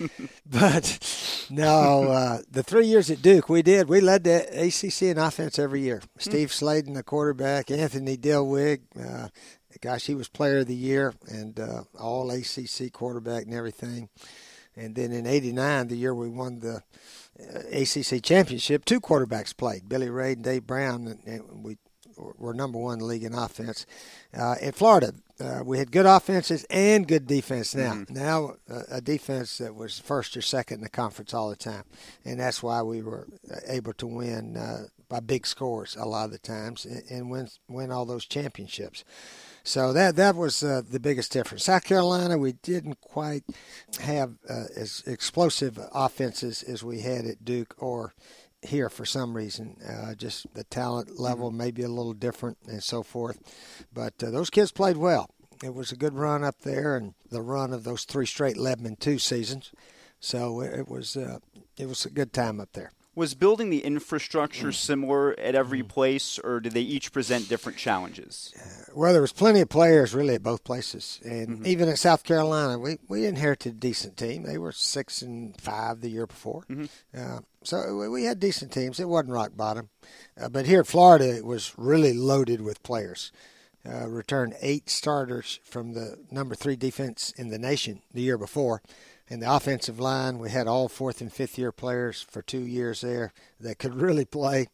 but 0.45 1.47
no, 1.51 2.05
uh, 2.05 2.39
the 2.51 2.63
three 2.63 2.87
years 2.87 3.11
at 3.11 3.23
Duke, 3.23 3.49
we 3.49 3.63
did. 3.63 3.89
We 3.89 4.01
led 4.01 4.25
the 4.25 4.43
ACC 4.67 5.03
in 5.03 5.19
offense 5.19 5.59
every 5.59 5.81
year. 5.81 5.99
Mm-hmm. 5.99 6.31
Steve 6.31 6.49
Slayden, 6.51 6.95
the 6.95 7.03
quarterback, 7.03 7.71
Anthony 7.71 8.17
Dilweg. 8.17 8.81
Uh, 9.79 9.91
gosh, 9.91 10.07
he 10.07 10.15
was 10.15 10.29
player 10.29 10.59
of 10.59 10.67
the 10.67 10.75
year 10.75 11.15
and 11.29 11.59
uh, 11.59 11.83
all 11.99 12.31
ACC 12.31 12.93
quarterback 12.93 13.45
and 13.45 13.55
everything. 13.55 14.09
And 14.77 14.95
then 14.95 15.13
in 15.13 15.27
'89, 15.27 15.89
the 15.89 15.97
year 15.97 16.15
we 16.15 16.29
won 16.29 16.61
the 16.61 16.83
uh, 17.41 17.61
ACC 17.73 18.23
championship, 18.23 18.85
two 18.85 19.01
quarterbacks 19.01 19.57
played, 19.57 19.89
Billy 19.89 20.09
Ray 20.09 20.33
and 20.33 20.45
Dave 20.45 20.67
Brown, 20.67 21.19
and, 21.27 21.65
we 21.65 21.79
we're 22.17 22.53
number 22.53 22.79
one 22.79 22.95
in 22.95 22.99
the 22.99 23.05
league 23.05 23.23
in 23.23 23.33
offense. 23.33 23.87
Uh, 24.37 24.57
in 24.61 24.73
Florida, 24.73 25.13
uh, 25.41 25.61
we 25.65 25.79
had 25.79 25.93
good 25.93 26.07
offenses 26.07 26.65
and 26.69 27.07
good 27.07 27.29
defense. 27.29 27.73
Now, 27.75 27.93
mm-hmm. 27.93 28.13
now 28.13 28.55
uh, 28.69 28.83
a 28.91 29.01
defense 29.01 29.59
that 29.59 29.75
was 29.75 30.01
first 30.01 30.37
or 30.37 30.43
second 30.43 30.79
in 30.79 30.83
the 30.83 30.89
conference 30.89 31.33
all 31.33 31.49
the 31.49 31.57
time, 31.57 31.85
and 32.25 32.41
that's 32.41 32.63
why 32.63 32.83
we 32.83 33.03
were 33.03 33.29
able 33.69 33.93
to 33.95 34.07
win 34.07 34.57
uh, 34.57 34.87
by 35.09 35.21
big 35.21 35.47
scores 35.47 35.97
a 35.97 36.07
lot 36.07 36.27
of 36.27 36.33
the 36.33 36.39
times 36.39 36.85
and, 36.85 37.03
and 37.11 37.31
win 37.31 37.49
win 37.69 37.91
all 37.91 38.05
those 38.05 38.27
championships. 38.27 39.05
So 39.69 39.93
that 39.93 40.17
that 40.17 40.35
was 40.35 40.65
uh, 40.65 40.81
the 40.91 40.99
biggest 40.99 41.31
difference. 41.31 41.65
South 41.65 41.85
Carolina, 41.85 42.39
we 42.39 42.53
didn't 42.53 43.03
quite 43.03 43.45
have 44.01 44.37
uh, 44.49 44.65
as 44.75 45.03
explosive 45.07 45.79
offenses 45.93 46.63
as 46.63 46.83
we 46.83 47.01
had 47.01 47.27
at 47.27 47.45
Duke 47.45 47.75
or 47.77 48.15
here 48.63 48.89
for 48.89 49.05
some 49.05 49.37
reason. 49.37 49.77
Uh, 49.87 50.15
just 50.15 50.47
the 50.55 50.65
talent 50.65 51.21
level 51.21 51.51
mm-hmm. 51.51 51.59
maybe 51.59 51.83
a 51.83 51.89
little 51.89 52.15
different 52.15 52.57
and 52.67 52.83
so 52.83 53.03
forth. 53.03 53.39
But 53.93 54.15
uh, 54.23 54.31
those 54.31 54.49
kids 54.49 54.73
played 54.73 54.97
well. 54.97 55.29
It 55.63 55.75
was 55.75 55.93
a 55.93 55.97
good 55.97 56.15
run 56.15 56.43
up 56.43 56.61
there, 56.63 56.97
and 56.97 57.13
the 57.31 57.43
run 57.43 57.75
of 57.75 57.85
those 57.85 58.05
three 58.05 58.25
straight 58.25 58.57
Lebanon 58.57 58.97
two 58.97 59.19
seasons. 59.19 59.71
So 60.19 60.63
it 60.63 60.89
was 60.89 61.15
uh, 61.15 61.41
it 61.77 61.89
was 61.89 62.07
a 62.07 62.11
good 62.11 62.33
time 62.33 62.59
up 62.59 62.71
there. 62.73 62.93
Was 63.19 63.35
building 63.35 63.71
the 63.71 63.85
infrastructure 63.85 64.71
similar 64.71 65.37
at 65.41 65.57
every 65.57 65.83
mm. 65.83 65.89
place, 65.89 66.39
or 66.39 66.61
did 66.61 66.71
they 66.71 66.83
each 66.83 67.11
present 67.11 67.49
different 67.49 67.77
challenges? 67.77 68.55
well, 68.95 69.13
there 69.13 69.21
was 69.21 69.33
plenty 69.33 69.61
of 69.61 69.69
players 69.69 70.15
really 70.15 70.37
at 70.37 70.43
both 70.45 70.63
places, 70.63 71.19
and 71.25 71.49
mm-hmm. 71.49 71.67
even 71.67 71.89
at 71.89 71.99
South 71.99 72.23
Carolina, 72.23 72.79
we, 72.79 72.99
we 73.09 73.27
inherited 73.27 73.73
a 73.73 73.77
decent 73.77 74.17
team. 74.17 74.45
They 74.45 74.57
were 74.57 74.71
six 74.71 75.21
and 75.21 75.61
five 75.61 76.01
the 76.01 76.11
year 76.11 76.29
before, 76.29 76.63
mm-hmm. 76.71 76.85
uh, 77.13 77.41
so 77.65 78.09
we 78.09 78.23
had 78.23 78.39
decent 78.39 78.71
teams. 78.71 79.01
It 79.01 79.09
wasn't 79.09 79.33
rock 79.33 79.51
bottom, 79.57 79.89
uh, 80.41 80.49
but 80.49 80.67
here 80.67 80.83
at 80.83 80.87
Florida, 80.87 81.29
it 81.39 81.45
was 81.45 81.75
really 81.77 82.13
loaded 82.13 82.61
with 82.61 82.85
players. 82.85 83.33
Uh, 83.85 84.07
returned 84.07 84.55
eight 84.61 84.89
starters 84.89 85.59
from 85.65 85.95
the 85.95 86.19
number 86.31 86.55
three 86.55 86.77
defense 86.77 87.33
in 87.37 87.49
the 87.49 87.59
nation 87.59 88.01
the 88.13 88.23
year 88.23 88.39
before 88.39 88.81
in 89.29 89.41
the 89.41 89.53
offensive 89.53 90.01
line, 90.01 90.39
we 90.39 90.51
had 90.51 90.67
all 90.67 90.89
fourth 90.89 91.21
and 91.21 91.33
fifth 91.33 91.59
year 91.59 91.73
players 91.73 92.23
for 92.23 92.43
two 92.43 92.61
years 92.61 93.03
there 93.03 93.33
that 93.61 93.79
could 93.79 93.95
really 94.01 94.25
play. 94.25 94.69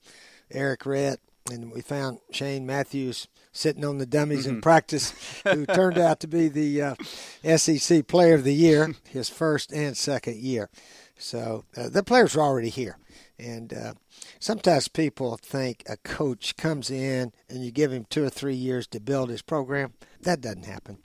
Errict 0.53 0.87
Rhett, 0.87 1.21
and 1.51 1.73
we 1.73 1.81
found 1.81 2.19
Shane 2.31 2.67
Matthews 2.67 3.29
sitting 3.53 3.85
on 3.85 3.99
the 3.99 4.07
dummies 4.07 4.47
mm-hmm. 4.47 4.57
in 4.57 4.61
practice, 4.61 5.13
who 5.45 5.67
turned 5.75 5.99
out 5.99 6.21
to 6.21 6.27
be 6.27 6.49
the 6.49 6.83
uh, 6.83 7.57
SEC 7.57 8.07
Player 8.07 8.35
of 8.35 8.45
the 8.45 8.55
Year, 8.55 8.95
his 9.09 9.29
first 9.29 9.73
and 9.73 9.97
second 9.97 10.37
year. 10.37 10.69
So 11.17 11.65
uh, 11.77 11.89
the 11.89 12.03
players 12.03 12.35
were 12.35 12.43
already 12.43 12.71
here. 12.71 12.99
And 13.39 13.73
uh, 13.73 13.95
sometimes 14.39 14.89
people 14.89 15.37
think 15.37 15.83
a 15.89 15.97
coach 15.99 16.57
comes 16.57 16.91
in 16.91 17.33
and 17.49 17.65
you 17.65 17.71
give 17.71 17.93
him 17.93 18.07
two 18.09 18.25
or 18.25 18.31
three 18.31 18.55
years 18.55 18.87
to 18.89 19.01
build 19.01 19.31
his 19.31 19.43
program. 19.43 19.95
That 20.21 20.41
doesn't 20.41 20.67
happen. 20.67 20.99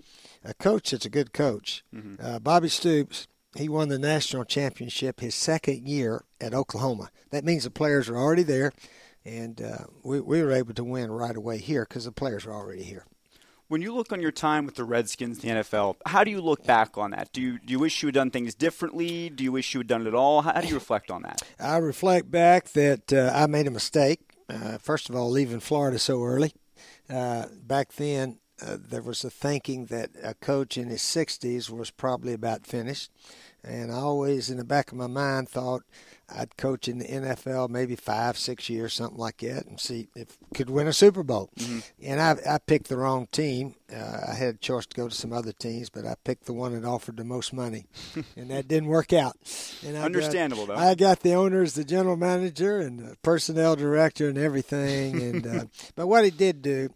A 0.43 0.53
coach 0.53 0.93
is 0.93 1.05
a 1.05 1.09
good 1.09 1.33
coach. 1.33 1.83
Mm-hmm. 1.93 2.23
Uh, 2.23 2.39
Bobby 2.39 2.69
Stoops 2.69 3.27
he 3.55 3.67
won 3.67 3.89
the 3.89 3.99
national 3.99 4.45
championship 4.45 5.19
his 5.19 5.35
second 5.35 5.87
year 5.87 6.23
at 6.39 6.53
Oklahoma. 6.53 7.09
That 7.31 7.43
means 7.43 7.63
the 7.63 7.71
players 7.71 8.09
are 8.09 8.17
already 8.17 8.43
there, 8.43 8.71
and 9.25 9.61
uh, 9.61 9.85
we, 10.03 10.19
we 10.19 10.41
were 10.43 10.51
able 10.51 10.73
to 10.73 10.83
win 10.83 11.11
right 11.11 11.35
away 11.35 11.57
here 11.57 11.85
because 11.87 12.05
the 12.05 12.11
players 12.11 12.45
are 12.45 12.53
already 12.53 12.83
here. 12.83 13.05
When 13.67 13.83
you 13.83 13.93
look 13.93 14.11
on 14.11 14.19
your 14.19 14.31
time 14.31 14.65
with 14.65 14.75
the 14.75 14.83
Redskins, 14.83 15.39
the 15.39 15.49
NFL, 15.49 15.97
how 16.07 16.23
do 16.23 16.31
you 16.31 16.41
look 16.41 16.65
back 16.65 16.97
on 16.97 17.11
that? 17.11 17.31
Do 17.31 17.39
you, 17.39 17.59
do 17.59 17.71
you 17.71 17.77
wish 17.77 18.01
you 18.01 18.07
had 18.07 18.15
done 18.15 18.31
things 18.31 18.55
differently? 18.55 19.29
Do 19.29 19.43
you 19.43 19.51
wish 19.51 19.75
you 19.75 19.81
had 19.81 19.87
done 19.87 20.07
it 20.07 20.15
all? 20.15 20.41
How, 20.41 20.59
do 20.59 20.67
you 20.67 20.73
reflect 20.73 21.11
on 21.11 21.21
that? 21.21 21.43
I 21.59 21.77
reflect 21.77 22.31
back 22.31 22.69
that 22.69 23.13
uh, 23.13 23.31
I 23.33 23.45
made 23.45 23.67
a 23.67 23.71
mistake. 23.71 24.21
Uh, 24.49 24.79
first 24.79 25.07
of 25.07 25.15
all, 25.15 25.29
leaving 25.29 25.59
Florida 25.59 25.99
so 25.99 26.23
early. 26.23 26.53
Uh, 27.07 27.45
back 27.61 27.93
then, 27.93 28.39
uh, 28.61 28.77
there 28.79 29.01
was 29.01 29.23
a 29.23 29.29
thinking 29.29 29.85
that 29.85 30.09
a 30.23 30.33
coach 30.33 30.77
in 30.77 30.89
his 30.89 31.01
60s 31.01 31.69
was 31.69 31.91
probably 31.91 32.33
about 32.33 32.65
finished. 32.65 33.11
And 33.63 33.91
I 33.91 33.95
always, 33.95 34.49
in 34.49 34.57
the 34.57 34.63
back 34.63 34.91
of 34.91 34.97
my 34.97 35.07
mind, 35.07 35.49
thought 35.49 35.83
I'd 36.35 36.57
coach 36.57 36.87
in 36.87 36.99
the 36.99 37.05
NFL 37.05 37.69
maybe 37.69 37.95
five, 37.95 38.37
six 38.37 38.69
years, 38.69 38.93
something 38.93 39.17
like 39.17 39.37
that, 39.37 39.65
and 39.65 39.79
see 39.79 40.09
if 40.15 40.37
could 40.53 40.69
win 40.69 40.87
a 40.87 40.93
Super 40.93 41.23
Bowl. 41.23 41.49
Mm-hmm. 41.57 41.79
And 42.03 42.21
I, 42.21 42.37
I 42.47 42.57
picked 42.57 42.87
the 42.87 42.97
wrong 42.97 43.27
team. 43.31 43.75
Uh, 43.93 44.19
I 44.29 44.35
had 44.35 44.55
a 44.55 44.57
choice 44.57 44.85
to 44.85 44.95
go 44.95 45.09
to 45.09 45.15
some 45.15 45.33
other 45.33 45.51
teams, 45.51 45.89
but 45.89 46.05
I 46.05 46.15
picked 46.23 46.45
the 46.45 46.53
one 46.53 46.79
that 46.79 46.87
offered 46.87 47.17
the 47.17 47.23
most 47.23 47.53
money, 47.53 47.87
and 48.35 48.51
that 48.51 48.67
didn't 48.67 48.89
work 48.89 49.13
out. 49.13 49.35
And 49.85 49.97
I 49.97 50.01
Understandable, 50.01 50.67
got, 50.67 50.77
though. 50.77 50.83
I 50.83 50.95
got 50.95 51.19
the 51.21 51.33
owners, 51.33 51.73
the 51.73 51.83
general 51.83 52.17
manager, 52.17 52.79
and 52.79 52.99
the 52.99 53.17
personnel 53.23 53.75
director, 53.75 54.29
and 54.29 54.37
everything. 54.37 55.19
And 55.29 55.45
uh, 55.45 55.65
but 55.95 56.07
what 56.07 56.23
he 56.23 56.31
did 56.31 56.61
do, 56.61 56.89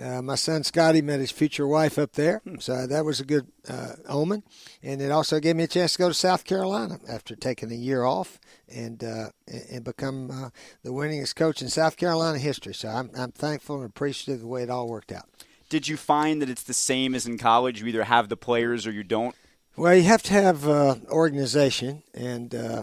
uh, 0.00 0.20
my 0.20 0.34
son 0.34 0.64
Scotty 0.64 1.00
met 1.00 1.20
his 1.20 1.30
future 1.30 1.66
wife 1.66 1.98
up 1.98 2.12
there, 2.12 2.40
hmm. 2.44 2.56
so 2.58 2.86
that 2.86 3.04
was 3.04 3.20
a 3.20 3.24
good 3.24 3.46
uh, 3.68 3.94
omen. 4.08 4.42
And 4.82 5.00
it 5.00 5.10
also 5.10 5.40
gave 5.40 5.56
me 5.56 5.64
a 5.64 5.68
chance 5.68 5.92
to 5.92 5.98
go 5.98 6.08
to 6.08 6.14
South 6.14 6.44
Carolina 6.44 6.98
after 7.08 7.36
taking 7.36 7.70
a 7.70 7.76
year 7.76 8.04
off 8.04 8.38
and 8.68 9.02
uh, 9.02 9.30
and 9.70 9.84
become 9.84 10.30
uh, 10.30 10.50
the 10.82 10.90
winningest 10.90 11.36
coach 11.36 11.62
in 11.62 11.68
South 11.68 11.96
Carolina 11.96 12.38
history. 12.38 12.74
So 12.74 12.88
I'm 12.88 13.10
I'm 13.16 13.32
thankful 13.32 13.76
and 13.76 13.84
appreciative 13.84 14.36
of 14.36 14.40
the 14.40 14.46
way 14.46 14.62
it 14.62 14.70
all 14.70 14.88
worked 14.88 15.12
out. 15.12 15.28
Did 15.68 15.86
you 15.86 15.96
find 15.96 16.40
that 16.40 16.48
it's 16.48 16.62
the 16.62 16.74
same 16.74 17.14
as 17.14 17.26
in 17.26 17.36
college? 17.36 17.80
You 17.80 17.86
either 17.88 18.04
have 18.04 18.28
the 18.28 18.36
players 18.36 18.86
or 18.86 18.90
you 18.90 19.04
don't. 19.04 19.34
Well, 19.76 19.94
you 19.94 20.04
have 20.04 20.22
to 20.24 20.32
have 20.32 20.66
uh, 20.66 20.96
organization 21.10 22.02
and 22.14 22.54
uh, 22.54 22.82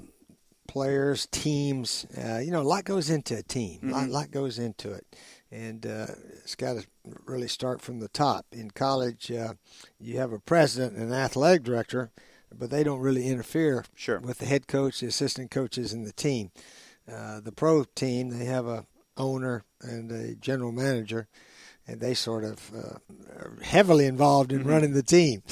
players, 0.67 1.25
teams. 1.31 2.05
Uh, 2.15 2.37
you 2.37 2.51
know, 2.51 2.61
a 2.61 2.63
lot 2.63 2.85
goes 2.85 3.09
into 3.09 3.37
a 3.37 3.43
team. 3.43 3.79
Mm-hmm. 3.79 3.89
A 3.89 3.93
lot, 3.93 4.09
lot 4.09 4.31
goes 4.31 4.59
into 4.59 4.91
it, 4.91 5.05
and 5.51 5.85
uh, 5.85 6.07
it's 6.43 6.55
got 6.55 6.73
to 6.73 6.85
really 7.25 7.47
start 7.47 7.81
from 7.81 7.99
the 7.99 8.07
top. 8.09 8.45
In 8.51 8.71
college, 8.71 9.29
you 9.99 10.17
have 10.17 10.31
a 10.33 10.39
president 10.39 10.97
and 10.97 11.11
an 11.11 11.13
athletic 11.13 11.63
director 11.63 12.11
but 12.57 12.69
they 12.69 12.83
don't 12.83 12.99
really 12.99 13.27
interfere 13.27 13.85
sure. 13.95 14.19
with 14.19 14.39
the 14.39 14.45
head 14.45 14.67
coach, 14.67 14.99
the 14.99 15.07
assistant 15.07 15.51
coaches, 15.51 15.93
and 15.93 16.05
the 16.05 16.13
team. 16.13 16.51
Uh, 17.11 17.39
the 17.39 17.51
pro 17.51 17.83
team, 17.83 18.29
they 18.29 18.45
have 18.45 18.65
a 18.65 18.85
owner 19.17 19.63
and 19.81 20.11
a 20.11 20.35
general 20.35 20.71
manager, 20.71 21.27
and 21.87 21.99
they 21.99 22.13
sort 22.13 22.43
of 22.43 22.71
uh, 22.73 22.97
are 23.37 23.57
heavily 23.61 24.05
involved 24.05 24.51
in 24.51 24.59
mm-hmm. 24.59 24.69
running 24.69 24.93
the 24.93 25.03
team. 25.03 25.43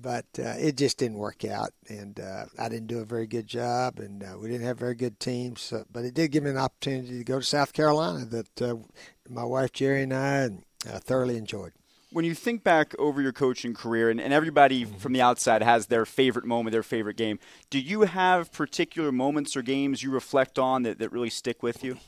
But 0.00 0.26
uh, 0.38 0.54
it 0.58 0.76
just 0.76 0.98
didn't 0.98 1.18
work 1.18 1.44
out, 1.44 1.70
and 1.88 2.20
uh, 2.20 2.44
I 2.56 2.68
didn't 2.68 2.86
do 2.86 3.00
a 3.00 3.04
very 3.04 3.26
good 3.26 3.48
job, 3.48 3.98
and 3.98 4.22
uh, 4.22 4.38
we 4.38 4.48
didn't 4.48 4.66
have 4.66 4.78
very 4.78 4.94
good 4.94 5.18
teams. 5.18 5.72
But 5.92 6.04
it 6.04 6.14
did 6.14 6.30
give 6.30 6.44
me 6.44 6.50
an 6.50 6.56
opportunity 6.56 7.18
to 7.18 7.24
go 7.24 7.40
to 7.40 7.44
South 7.44 7.72
Carolina 7.72 8.24
that 8.26 8.62
uh, 8.62 8.76
my 9.28 9.44
wife 9.44 9.72
Jerri 9.72 10.02
and 10.04 10.14
I 10.14 10.50
thoroughly 10.98 11.36
enjoyed 11.36 11.72
when 12.10 12.24
you 12.24 12.34
think 12.34 12.64
back 12.64 12.94
over 12.98 13.20
your 13.20 13.32
coaching 13.32 13.74
career, 13.74 14.10
and, 14.10 14.20
and 14.20 14.32
everybody 14.32 14.84
mm-hmm. 14.84 14.96
from 14.96 15.12
the 15.12 15.20
outside 15.20 15.62
has 15.62 15.86
their 15.86 16.06
favorite 16.06 16.44
moment, 16.44 16.72
their 16.72 16.82
favorite 16.82 17.16
game, 17.16 17.38
do 17.70 17.78
you 17.78 18.02
have 18.02 18.52
particular 18.52 19.12
moments 19.12 19.56
or 19.56 19.62
games 19.62 20.02
you 20.02 20.10
reflect 20.10 20.58
on 20.58 20.82
that, 20.84 20.98
that 20.98 21.12
really 21.12 21.30
stick 21.30 21.62
with 21.62 21.84
you? 21.84 21.98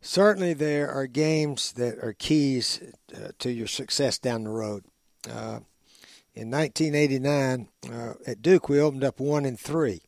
Certainly, 0.00 0.54
there 0.54 0.90
are 0.90 1.06
games 1.06 1.72
that 1.72 1.98
are 1.98 2.12
keys 2.12 2.82
uh, 3.14 3.28
to 3.38 3.50
your 3.50 3.66
success 3.66 4.18
down 4.18 4.44
the 4.44 4.50
road. 4.50 4.84
Uh, 5.26 5.60
in 6.34 6.50
1989, 6.50 7.68
uh, 7.90 8.12
at 8.26 8.42
Duke, 8.42 8.68
we 8.68 8.78
opened 8.78 9.04
up 9.04 9.18
one 9.18 9.46
and 9.46 9.58
three, 9.58 10.02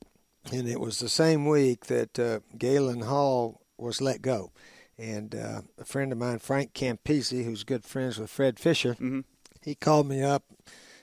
and 0.52 0.68
it 0.68 0.80
was 0.80 0.98
the 0.98 1.08
same 1.08 1.46
week 1.46 1.86
that 1.86 2.18
uh, 2.18 2.40
Galen 2.58 3.02
Hall 3.02 3.62
was 3.78 4.02
let 4.02 4.20
go. 4.20 4.52
And 4.98 5.34
uh, 5.34 5.62
a 5.78 5.84
friend 5.84 6.10
of 6.10 6.18
mine, 6.18 6.38
Frank 6.38 6.72
Campisi, 6.72 7.44
who's 7.44 7.64
good 7.64 7.84
friends 7.84 8.18
with 8.18 8.30
Fred 8.30 8.58
Fisher, 8.58 8.94
mm-hmm. 8.94 9.20
he 9.62 9.74
called 9.74 10.08
me 10.08 10.22
up, 10.22 10.44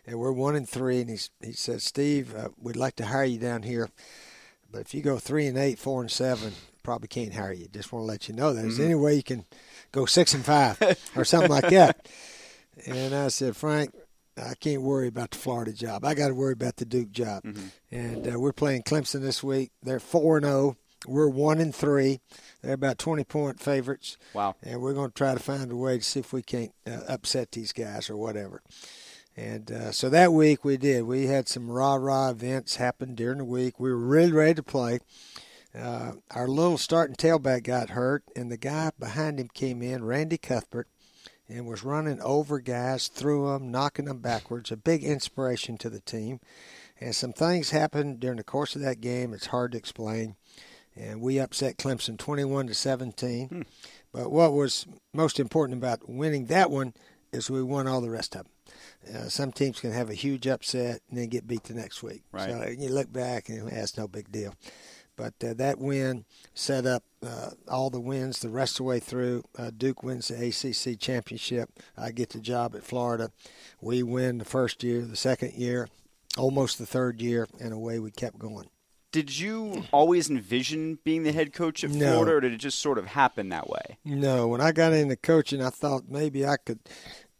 and 0.07 0.17
we're 0.17 0.31
one 0.31 0.55
and 0.55 0.67
three. 0.67 1.01
And 1.01 1.09
he's, 1.09 1.29
he 1.41 1.53
said, 1.53 1.81
Steve, 1.81 2.35
uh, 2.35 2.49
we'd 2.59 2.75
like 2.75 2.95
to 2.95 3.05
hire 3.05 3.25
you 3.25 3.37
down 3.37 3.63
here, 3.63 3.89
but 4.71 4.81
if 4.81 4.95
you 4.95 5.01
go 5.01 5.19
three 5.19 5.45
and 5.45 5.57
eight, 5.57 5.77
four 5.77 6.01
and 6.01 6.09
seven, 6.09 6.53
probably 6.81 7.07
can't 7.07 7.33
hire 7.33 7.53
you. 7.53 7.67
Just 7.67 7.91
want 7.93 8.03
to 8.03 8.07
let 8.07 8.27
you 8.27 8.33
know 8.33 8.53
that. 8.53 8.61
Mm-hmm. 8.61 8.69
Is 8.69 8.77
there 8.77 8.85
any 8.87 8.95
way 8.95 9.15
you 9.15 9.23
can 9.23 9.45
go 9.91 10.05
six 10.05 10.33
and 10.33 10.43
five 10.43 10.77
or 11.15 11.23
something 11.25 11.51
like 11.51 11.69
that? 11.69 12.07
And 12.87 13.13
I 13.13 13.27
said, 13.27 13.55
Frank, 13.55 13.93
I 14.37 14.55
can't 14.55 14.81
worry 14.81 15.07
about 15.07 15.31
the 15.31 15.37
Florida 15.37 15.73
job. 15.73 16.03
I 16.03 16.15
got 16.15 16.29
to 16.29 16.33
worry 16.33 16.53
about 16.53 16.77
the 16.77 16.85
Duke 16.85 17.11
job. 17.11 17.43
Mm-hmm. 17.43 17.67
And 17.91 18.33
uh, 18.33 18.39
we're 18.39 18.51
playing 18.51 18.83
Clemson 18.83 19.21
this 19.21 19.43
week. 19.43 19.71
They're 19.83 19.99
four 19.99 20.37
and 20.37 20.45
zero. 20.45 20.75
We're 21.07 21.29
one 21.29 21.59
and 21.59 21.73
three. 21.73 22.19
They're 22.61 22.73
about 22.73 22.97
20 22.97 23.23
point 23.23 23.59
favorites. 23.59 24.17
Wow. 24.33 24.55
And 24.63 24.81
we're 24.81 24.93
going 24.93 25.09
to 25.09 25.15
try 25.15 25.33
to 25.33 25.39
find 25.39 25.71
a 25.71 25.75
way 25.75 25.97
to 25.97 26.03
see 26.03 26.19
if 26.19 26.33
we 26.33 26.41
can't 26.41 26.73
uh, 26.87 26.99
upset 27.07 27.51
these 27.51 27.73
guys 27.73 28.09
or 28.09 28.17
whatever. 28.17 28.61
And 29.35 29.71
uh, 29.71 29.91
so 29.91 30.09
that 30.09 30.31
week 30.31 30.63
we 30.63 30.77
did. 30.77 31.03
We 31.03 31.25
had 31.25 31.47
some 31.47 31.69
rah 31.69 31.95
rah 31.95 32.29
events 32.29 32.75
happen 32.75 33.15
during 33.15 33.39
the 33.39 33.45
week. 33.45 33.79
We 33.79 33.89
were 33.89 33.97
really 33.97 34.31
ready 34.31 34.53
to 34.55 34.63
play. 34.63 34.99
Uh, 35.77 36.13
our 36.31 36.47
little 36.47 36.77
starting 36.77 37.15
tailback 37.15 37.63
got 37.63 37.91
hurt, 37.91 38.23
and 38.35 38.51
the 38.51 38.57
guy 38.57 38.91
behind 38.99 39.39
him 39.39 39.49
came 39.51 39.81
in, 39.81 40.03
Randy 40.03 40.37
Cuthbert, 40.37 40.87
and 41.49 41.65
was 41.65 41.83
running 41.83 42.21
over 42.21 42.59
guys, 42.59 43.07
through 43.07 43.51
them, 43.51 43.71
knocking 43.71 44.05
them 44.05 44.19
backwards. 44.19 44.71
A 44.71 44.77
big 44.77 45.03
inspiration 45.03 45.77
to 45.79 45.89
the 45.89 45.99
team. 45.99 46.39
And 47.01 47.15
some 47.15 47.33
things 47.33 47.71
happened 47.71 48.19
during 48.19 48.37
the 48.37 48.43
course 48.43 48.75
of 48.75 48.81
that 48.83 49.01
game. 49.01 49.33
It's 49.33 49.47
hard 49.47 49.71
to 49.71 49.77
explain 49.77 50.35
and 50.95 51.21
we 51.21 51.39
upset 51.39 51.77
Clemson 51.77 52.17
21 52.17 52.67
to 52.67 52.73
17. 52.73 53.47
Hmm. 53.47 53.61
But 54.11 54.31
what 54.31 54.53
was 54.53 54.85
most 55.13 55.39
important 55.39 55.77
about 55.77 56.07
winning 56.07 56.45
that 56.45 56.69
one 56.69 56.93
is 57.31 57.49
we 57.49 57.63
won 57.63 57.87
all 57.87 58.01
the 58.01 58.09
rest 58.09 58.35
of 58.35 58.43
them. 58.43 59.15
Uh, 59.15 59.29
some 59.29 59.51
teams 59.51 59.79
can 59.79 59.91
have 59.91 60.09
a 60.09 60.13
huge 60.13 60.47
upset 60.47 61.01
and 61.09 61.17
then 61.17 61.27
get 61.27 61.47
beat 61.47 61.63
the 61.63 61.73
next 61.73 62.03
week. 62.03 62.23
Right. 62.31 62.49
So 62.49 62.67
you 62.69 62.89
look 62.89 63.11
back 63.11 63.49
and 63.49 63.69
that's 63.69 63.97
no 63.97 64.07
big 64.07 64.31
deal. 64.31 64.53
But 65.15 65.33
uh, 65.43 65.53
that 65.55 65.79
win 65.79 66.25
set 66.53 66.85
up 66.85 67.03
uh, 67.25 67.51
all 67.67 67.89
the 67.89 67.99
wins 67.99 68.39
the 68.39 68.49
rest 68.49 68.73
of 68.73 68.77
the 68.77 68.83
way 68.83 68.99
through. 68.99 69.43
Uh, 69.57 69.71
Duke 69.75 70.03
wins 70.03 70.29
the 70.29 70.47
ACC 70.47 70.99
championship. 70.99 71.69
I 71.97 72.11
get 72.11 72.29
the 72.29 72.39
job 72.39 72.75
at 72.75 72.83
Florida. 72.83 73.31
We 73.81 74.01
win 74.01 74.39
the 74.39 74.45
first 74.45 74.83
year, 74.83 75.01
the 75.01 75.15
second 75.15 75.53
year, 75.53 75.87
almost 76.37 76.79
the 76.79 76.85
third 76.85 77.21
year, 77.21 77.47
and 77.59 77.73
away 77.73 77.99
we 77.99 78.11
kept 78.11 78.39
going. 78.39 78.69
Did 79.13 79.37
you 79.39 79.85
always 79.91 80.27
envision 80.27 80.97
being 81.03 81.21
the 81.21 81.31
head 81.31 81.53
coach 81.53 81.83
at 81.83 81.91
No. 81.91 82.11
Florida, 82.13 82.31
or 82.37 82.41
did 82.41 82.51
it 82.51 82.57
just 82.57 82.79
sort 82.79 82.97
of 82.97 83.05
happen 83.05 83.49
that 83.49 83.69
way? 83.69 83.97
No, 84.03 84.47
when 84.47 84.59
I 84.59 84.71
got 84.71 84.91
into 84.91 85.15
coaching, 85.15 85.61
I 85.61 85.69
thought 85.69 86.09
maybe 86.09 86.45
I 86.47 86.57
could 86.57 86.79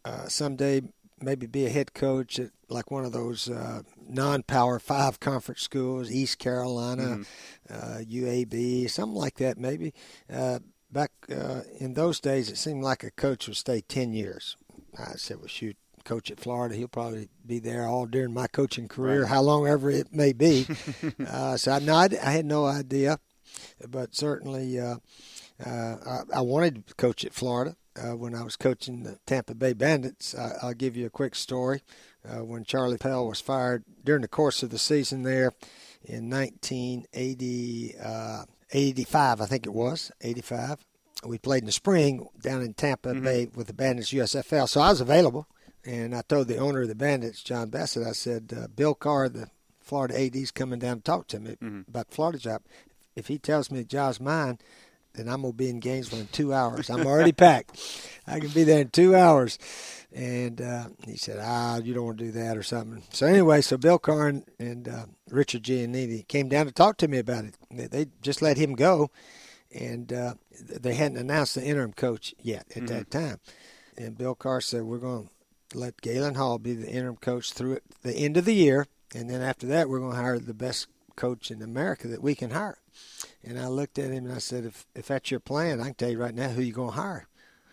uh, 0.04 0.28
someday 0.28 0.82
maybe 1.20 1.46
be 1.46 1.66
a 1.66 1.70
head 1.70 1.92
coach 1.92 2.38
at 2.38 2.50
like 2.68 2.92
one 2.92 3.04
of 3.04 3.12
those 3.12 3.50
uh, 3.50 3.82
non-power 4.08 4.78
five 4.78 5.18
conference 5.18 5.62
schools, 5.62 6.12
East 6.12 6.38
Carolina, 6.38 7.22
uh, 7.68 7.98
UAB, 8.08 8.88
something 8.88 9.16
like 9.16 9.34
that. 9.38 9.58
Maybe 9.58 9.92
uh, 10.32 10.60
back 10.92 11.10
uh, 11.28 11.62
in 11.80 11.94
those 11.94 12.20
days, 12.20 12.50
it 12.50 12.56
seemed 12.56 12.84
like 12.84 13.02
a 13.02 13.10
coach 13.10 13.48
would 13.48 13.56
stay 13.56 13.80
ten 13.80 14.12
years. 14.12 14.56
I 14.96 15.14
said, 15.16 15.38
"Well, 15.38 15.48
shoot." 15.48 15.76
Coach 16.04 16.30
at 16.30 16.38
Florida, 16.40 16.74
he'll 16.76 16.88
probably 16.88 17.28
be 17.46 17.58
there 17.58 17.86
all 17.86 18.06
during 18.06 18.32
my 18.32 18.46
coaching 18.46 18.88
career, 18.88 19.22
Right. 19.22 19.28
how 19.30 19.40
long 19.42 19.66
ever 19.66 19.90
it 19.90 20.12
may 20.14 20.32
be. 20.32 20.66
uh, 21.26 21.56
so 21.56 21.72
I, 21.72 21.78
no, 21.80 21.94
I, 21.94 22.08
I 22.22 22.30
had 22.30 22.44
no 22.46 22.66
idea, 22.66 23.18
but 23.88 24.14
certainly 24.14 24.78
uh, 24.78 24.96
uh, 25.64 25.96
I, 26.06 26.38
I 26.38 26.40
wanted 26.40 26.86
to 26.86 26.94
coach 26.94 27.24
at 27.24 27.32
Florida 27.34 27.76
uh, 27.96 28.16
when 28.16 28.34
I 28.34 28.42
was 28.42 28.56
coaching 28.56 29.02
the 29.02 29.18
Tampa 29.26 29.54
Bay 29.54 29.72
Bandits. 29.72 30.34
I, 30.34 30.52
I'll 30.62 30.74
give 30.74 30.96
you 30.96 31.06
a 31.06 31.10
quick 31.10 31.34
story. 31.34 31.82
Uh, 32.26 32.44
when 32.44 32.64
Charlie 32.64 32.96
Pell 32.98 33.26
was 33.26 33.40
fired 33.40 33.84
during 34.02 34.22
the 34.22 34.28
course 34.28 34.62
of 34.62 34.70
the 34.70 34.78
season 34.78 35.22
there 35.24 35.52
in 36.02 36.30
1980, 36.30 37.94
uh, 38.02 38.44
I 38.72 39.46
think 39.46 39.66
it 39.66 39.72
was, 39.74 40.10
85. 40.20 40.78
We 41.26 41.38
played 41.38 41.62
in 41.62 41.66
the 41.66 41.72
spring 41.72 42.26
down 42.42 42.62
in 42.62 42.74
Tampa 42.74 43.14
Bay 43.14 43.48
with 43.54 43.66
the 43.68 43.72
Bandits 43.72 44.12
USFL, 44.12 44.68
so 44.68 44.80
I 44.80 44.90
was 44.90 45.00
available. 45.00 45.46
And 45.86 46.14
I 46.14 46.22
told 46.22 46.48
the 46.48 46.56
owner 46.56 46.82
of 46.82 46.88
the 46.88 46.94
Bandits, 46.94 47.42
John 47.42 47.68
Bassett, 47.68 48.06
I 48.06 48.12
said, 48.12 48.52
uh, 48.56 48.68
Bill 48.68 48.94
Carr, 48.94 49.28
the 49.28 49.48
Florida 49.80 50.18
AD's 50.18 50.50
coming 50.50 50.78
down 50.78 50.96
to 50.98 51.02
talk 51.02 51.26
to 51.28 51.40
me 51.40 51.56
about 51.88 52.08
the 52.08 52.14
Florida 52.14 52.38
job. 52.38 52.62
If 53.14 53.26
he 53.28 53.38
tells 53.38 53.70
me 53.70 53.80
the 53.80 53.84
job's 53.84 54.18
mine, 54.20 54.58
then 55.14 55.28
I'm 55.28 55.42
gonna 55.42 55.52
be 55.52 55.68
in 55.68 55.78
Gainesville 55.80 56.20
in 56.20 56.26
two 56.28 56.52
hours. 56.52 56.90
I'm 56.90 57.06
already 57.06 57.32
packed. 57.46 57.78
I 58.26 58.40
can 58.40 58.48
be 58.48 58.64
there 58.64 58.80
in 58.80 58.88
two 58.88 59.14
hours. 59.14 59.58
And 60.12 60.60
uh, 60.60 60.88
he 61.06 61.16
said, 61.16 61.38
"Ah, 61.40 61.78
you 61.78 61.92
don't 61.92 62.06
want 62.06 62.18
to 62.18 62.24
do 62.24 62.30
that 62.32 62.56
or 62.56 62.62
something." 62.62 63.02
So 63.10 63.26
anyway, 63.26 63.60
so 63.60 63.76
Bill 63.76 63.98
Carr 63.98 64.28
and, 64.28 64.44
and 64.58 64.88
uh, 64.88 65.06
Richard 65.30 65.64
Giannini 65.64 66.26
came 66.28 66.48
down 66.48 66.66
to 66.66 66.72
talk 66.72 66.96
to 66.98 67.08
me 67.08 67.18
about 67.18 67.44
it. 67.44 67.56
They, 67.70 67.86
they 67.86 68.06
just 68.22 68.40
let 68.40 68.56
him 68.56 68.74
go, 68.74 69.10
and 69.72 70.12
uh, 70.12 70.34
they 70.60 70.94
hadn't 70.94 71.18
announced 71.18 71.56
the 71.56 71.64
interim 71.64 71.92
coach 71.92 72.32
yet 72.40 72.66
at 72.76 72.86
that 72.86 73.10
time. 73.10 73.40
And 73.98 74.16
Bill 74.16 74.36
Carr 74.36 74.60
said, 74.60 74.82
"We're 74.84 74.98
going 74.98 75.26
to 75.26 75.33
let 75.74 76.00
Galen 76.00 76.34
Hall 76.34 76.58
be 76.58 76.74
the 76.74 76.88
interim 76.88 77.16
coach 77.16 77.52
through 77.52 77.78
the 78.02 78.14
end 78.14 78.36
of 78.36 78.44
the 78.44 78.54
year, 78.54 78.86
and 79.14 79.28
then 79.30 79.42
after 79.42 79.66
that, 79.68 79.88
we're 79.88 80.00
going 80.00 80.12
to 80.12 80.16
hire 80.18 80.38
the 80.38 80.54
best 80.54 80.86
coach 81.16 81.50
in 81.50 81.62
America 81.62 82.08
that 82.08 82.22
we 82.22 82.34
can 82.34 82.50
hire." 82.50 82.78
And 83.42 83.58
I 83.58 83.66
looked 83.68 83.98
at 83.98 84.10
him 84.10 84.26
and 84.26 84.34
I 84.34 84.38
said, 84.38 84.64
if, 84.64 84.86
if 84.94 85.08
that's 85.08 85.30
your 85.30 85.40
plan, 85.40 85.80
I 85.80 85.86
can 85.86 85.94
tell 85.94 86.10
you 86.10 86.18
right 86.18 86.34
now 86.34 86.48
who 86.48 86.62
you're 86.62 86.74
going 86.74 86.90
to 86.90 86.96
hire. 86.96 87.26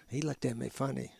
He 0.10 0.22
looked 0.22 0.43
at 0.46 0.58
me 0.58 0.67
funny. 0.70 1.12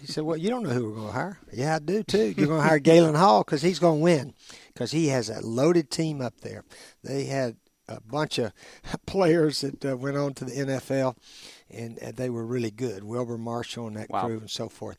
He 0.00 0.06
said, 0.06 0.24
well, 0.24 0.38
you 0.38 0.48
don't 0.48 0.62
know 0.62 0.70
who 0.70 0.88
we're 0.88 0.94
going 0.94 1.06
to 1.08 1.12
hire. 1.12 1.38
Yeah, 1.52 1.76
I 1.76 1.78
do 1.78 2.02
too. 2.02 2.32
You're 2.36 2.46
going 2.46 2.62
to 2.62 2.66
hire 2.68 2.78
Galen 2.78 3.14
Hall 3.16 3.42
because 3.44 3.60
he's 3.60 3.78
going 3.78 3.98
to 3.98 4.02
win 4.04 4.34
because 4.72 4.92
he 4.92 5.08
has 5.08 5.28
a 5.28 5.40
loaded 5.46 5.90
team 5.90 6.22
up 6.22 6.40
there. 6.40 6.64
They 7.04 7.24
had 7.24 7.56
a 7.88 8.00
bunch 8.00 8.38
of 8.38 8.52
players 9.06 9.60
that 9.60 9.84
uh, 9.84 9.96
went 9.98 10.16
on 10.16 10.32
to 10.34 10.44
the 10.46 10.52
NFL, 10.52 11.16
and 11.70 11.98
uh, 11.98 12.12
they 12.14 12.30
were 12.30 12.46
really 12.46 12.70
good. 12.70 13.04
Wilber 13.04 13.36
Marshall 13.36 13.88
and 13.88 13.96
that 13.96 14.08
Wow. 14.08 14.24
crew 14.26 14.38
and 14.38 14.50
so 14.50 14.70
forth. 14.70 14.96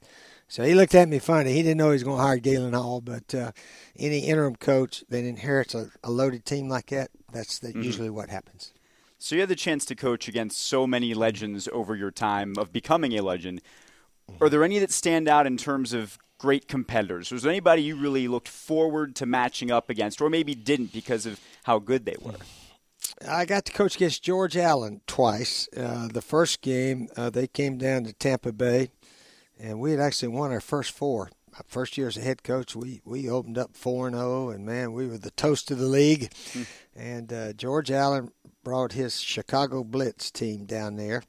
So 0.51 0.65
he 0.65 0.73
looked 0.73 0.93
at 0.95 1.07
me 1.07 1.19
funny. 1.19 1.53
He 1.53 1.63
didn't 1.63 1.77
know 1.77 1.91
he 1.91 1.93
was 1.93 2.03
going 2.03 2.17
to 2.17 2.23
hire 2.23 2.35
Galen 2.35 2.73
Hall, 2.73 2.99
but 2.99 3.33
uh, 3.33 3.53
any 3.97 4.19
interim 4.19 4.57
coach 4.57 5.01
that 5.07 5.23
inherits 5.23 5.73
a, 5.73 5.91
a 6.03 6.11
loaded 6.11 6.43
team 6.45 6.67
like 6.67 6.87
that, 6.87 7.09
that's 7.31 7.59
the, 7.59 7.71
usually 7.71 8.09
what 8.09 8.29
happens. 8.29 8.73
So 9.17 9.35
you 9.35 9.41
had 9.41 9.47
the 9.47 9.55
chance 9.55 9.85
to 9.85 9.95
coach 9.95 10.27
against 10.27 10.61
so 10.61 10.85
many 10.85 11.13
legends 11.13 11.69
over 11.71 11.95
your 11.95 12.11
time 12.11 12.55
of 12.57 12.73
becoming 12.73 13.17
a 13.17 13.21
legend. 13.21 13.61
Are 14.41 14.49
there 14.49 14.65
any 14.65 14.77
that 14.79 14.91
stand 14.91 15.29
out 15.29 15.47
in 15.47 15.55
terms 15.55 15.93
of 15.93 16.17
great 16.37 16.67
competitors? 16.67 17.31
Was 17.31 17.43
there 17.43 17.49
anybody 17.49 17.83
you 17.83 17.95
really 17.95 18.27
looked 18.27 18.49
forward 18.49 19.15
to 19.15 19.25
matching 19.25 19.71
up 19.71 19.89
against, 19.89 20.19
or 20.19 20.29
maybe 20.29 20.53
didn't 20.53 20.91
because 20.91 21.25
of 21.25 21.39
how 21.63 21.79
good 21.79 22.03
they 22.03 22.17
were? 22.21 22.35
I 23.25 23.45
got 23.45 23.63
to 23.65 23.71
coach 23.71 23.95
against 23.95 24.21
George 24.21 24.57
Allen 24.57 24.99
twice. 25.07 25.69
Uh, 25.77 26.09
the 26.11 26.21
first 26.21 26.59
game, 26.59 27.07
uh, 27.15 27.29
they 27.29 27.47
came 27.47 27.77
down 27.77 28.03
to 28.03 28.11
Tampa 28.11 28.51
Bay, 28.51 28.89
and 29.61 29.79
we 29.79 29.91
had 29.91 29.99
actually 29.99 30.29
won 30.29 30.51
our 30.51 30.59
first 30.59 30.91
four. 30.91 31.29
My 31.53 31.59
first 31.67 31.97
year 31.97 32.07
as 32.07 32.15
a 32.17 32.21
head 32.21 32.43
coach, 32.43 32.75
we, 32.75 33.01
we 33.03 33.29
opened 33.29 33.57
up 33.57 33.75
4 33.75 34.07
and 34.07 34.15
0, 34.15 34.49
and 34.51 34.65
man, 34.65 34.93
we 34.93 35.05
were 35.05 35.17
the 35.17 35.31
toast 35.31 35.69
of 35.69 35.79
the 35.79 35.85
league. 35.85 36.31
And 36.95 37.31
uh, 37.33 37.51
George 37.53 37.91
Allen 37.91 38.31
brought 38.63 38.93
his 38.93 39.19
Chicago 39.19 39.83
Blitz 39.83 40.31
team 40.31 40.63
down 40.65 40.95
there, 40.95 41.23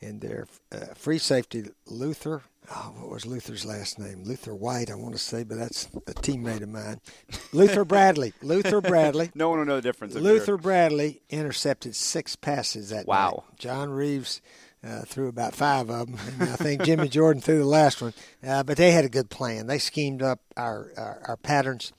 and 0.00 0.22
their 0.22 0.46
uh, 0.72 0.94
free 0.94 1.18
safety, 1.18 1.64
Luther. 1.86 2.42
Oh, 2.70 2.94
what 2.96 3.10
was 3.10 3.26
Luther's 3.26 3.66
last 3.66 3.98
name? 3.98 4.22
Luther 4.24 4.54
White, 4.54 4.90
I 4.90 4.94
want 4.94 5.14
to 5.14 5.18
say, 5.18 5.42
but 5.44 5.58
that's 5.58 5.84
a 6.06 6.14
teammate 6.14 6.62
of 6.62 6.68
mine. 6.70 7.00
Luther 7.52 7.84
Bradley. 7.84 8.32
Luther 8.40 8.80
Bradley. 8.80 9.30
No 9.34 9.50
one 9.50 9.58
will 9.58 9.66
know 9.66 9.76
the 9.76 9.82
difference. 9.82 10.14
Luther. 10.14 10.56
Bradley 10.56 11.20
intercepted 11.28 11.94
six 11.94 12.36
passes 12.36 12.88
that 12.90 13.06
Wow. 13.06 13.44
night. 13.50 13.58
John 13.58 13.90
Reaves 13.90 14.40
uh, 14.84 15.02
threw 15.02 15.28
about 15.28 15.54
five 15.54 15.90
of 15.90 16.06
them, 16.06 16.18
and 16.40 16.50
I 16.50 16.56
think 16.56 16.82
Jimmy 16.82 17.08
Jordan 17.08 17.42
threw 17.42 17.58
the 17.58 17.64
last 17.64 18.02
one. 18.02 18.14
Uh, 18.46 18.62
but 18.62 18.76
they 18.76 18.92
had 18.92 19.04
a 19.04 19.08
good 19.08 19.30
plan. 19.30 19.66
They 19.66 19.78
schemed 19.78 20.22
up 20.22 20.40
our 20.56 20.90
our, 20.96 21.22
our 21.28 21.36
patterns, 21.36 21.92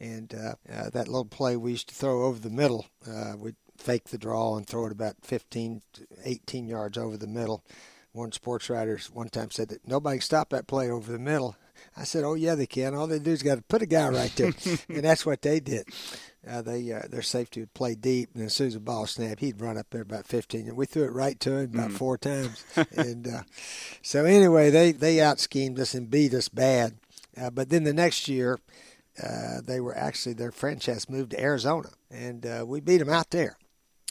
and 0.00 0.34
uh, 0.34 0.54
uh, 0.72 0.90
that 0.90 1.08
little 1.08 1.24
play 1.24 1.56
we 1.56 1.72
used 1.72 1.88
to 1.88 1.94
throw 1.94 2.24
over 2.24 2.38
the 2.38 2.50
middle. 2.50 2.86
Uh, 3.08 3.34
we'd 3.36 3.56
fake 3.76 4.08
the 4.08 4.18
draw 4.18 4.56
and 4.56 4.66
throw 4.66 4.86
it 4.86 4.92
about 4.92 5.16
15 5.22 5.82
to 5.92 6.06
18 6.24 6.66
yards 6.66 6.98
over 6.98 7.16
the 7.16 7.26
middle. 7.26 7.62
One 8.12 8.32
sports 8.32 8.70
writer 8.70 8.98
one 9.12 9.28
time 9.28 9.50
said 9.50 9.68
that 9.68 9.86
nobody 9.86 10.16
can 10.16 10.22
stop 10.22 10.50
that 10.50 10.66
play 10.66 10.90
over 10.90 11.12
the 11.12 11.18
middle. 11.18 11.56
I 11.96 12.04
said, 12.04 12.24
"Oh 12.24 12.34
yeah, 12.34 12.54
they 12.54 12.66
can. 12.66 12.94
All 12.94 13.06
they 13.06 13.18
do 13.18 13.32
is 13.32 13.42
got 13.42 13.56
to 13.56 13.62
put 13.62 13.82
a 13.82 13.86
guy 13.86 14.08
right 14.08 14.32
there," 14.36 14.52
and 14.88 15.04
that's 15.04 15.26
what 15.26 15.42
they 15.42 15.60
did. 15.60 15.86
Uh, 16.48 16.62
they 16.62 16.92
uh, 16.92 17.02
their 17.10 17.22
safety 17.22 17.60
would 17.60 17.74
play 17.74 17.94
deep, 17.94 18.30
and 18.34 18.44
as 18.44 18.54
soon 18.54 18.68
as 18.68 18.74
the 18.74 18.80
ball 18.80 19.06
snapped, 19.06 19.40
he'd 19.40 19.60
run 19.60 19.76
up 19.76 19.86
there 19.90 20.02
about 20.02 20.26
15, 20.26 20.68
and 20.68 20.76
we 20.76 20.86
threw 20.86 21.04
it 21.04 21.12
right 21.12 21.38
to 21.40 21.56
him 21.56 21.74
about 21.74 21.90
four 21.92 22.16
times. 22.16 22.64
and 22.96 23.26
uh, 23.26 23.42
so 24.02 24.24
anyway, 24.24 24.70
they 24.70 24.92
they 24.92 25.20
out 25.20 25.40
schemed 25.40 25.80
us 25.80 25.94
and 25.94 26.10
beat 26.10 26.34
us 26.34 26.48
bad. 26.48 26.94
Uh, 27.40 27.50
but 27.50 27.68
then 27.68 27.84
the 27.84 27.92
next 27.92 28.28
year, 28.28 28.58
uh, 29.22 29.60
they 29.64 29.80
were 29.80 29.96
actually 29.96 30.34
their 30.34 30.52
franchise 30.52 31.08
moved 31.10 31.32
to 31.32 31.40
Arizona, 31.40 31.90
and 32.10 32.46
uh, 32.46 32.64
we 32.66 32.80
beat 32.80 32.98
them 32.98 33.10
out 33.10 33.30
there. 33.30 33.56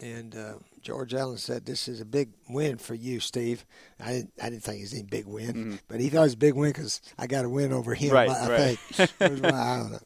And 0.03 0.35
uh, 0.35 0.55
George 0.85 1.15
Allen 1.15 1.37
said, 1.37 1.65
"This 1.65 1.87
is 1.87 1.99
a 1.99 2.05
big 2.05 2.29
win 2.47 2.77
for 2.77 2.93
you, 2.93 3.19
Steve." 3.19 3.65
I 3.99 4.11
didn't, 4.11 4.33
I 4.39 4.51
didn't 4.51 4.61
think 4.63 4.77
it 4.77 4.83
was 4.83 4.93
any 4.93 5.01
big 5.01 5.25
win, 5.25 5.47
mm-hmm. 5.47 5.75
but 5.87 5.99
he 5.99 6.09
thought 6.09 6.19
it 6.19 6.25
was 6.25 6.33
a 6.33 6.37
big 6.37 6.53
win 6.53 6.69
because 6.69 7.01
I 7.17 7.25
got 7.25 7.43
a 7.43 7.49
win 7.49 7.73
over 7.73 7.95
him. 7.95 8.13
Right, 8.13 8.29
I 8.29 8.49
right. 8.49 8.79
think. 8.79 9.11
I 9.19 9.27
don't 9.27 9.91
know. 9.91 9.99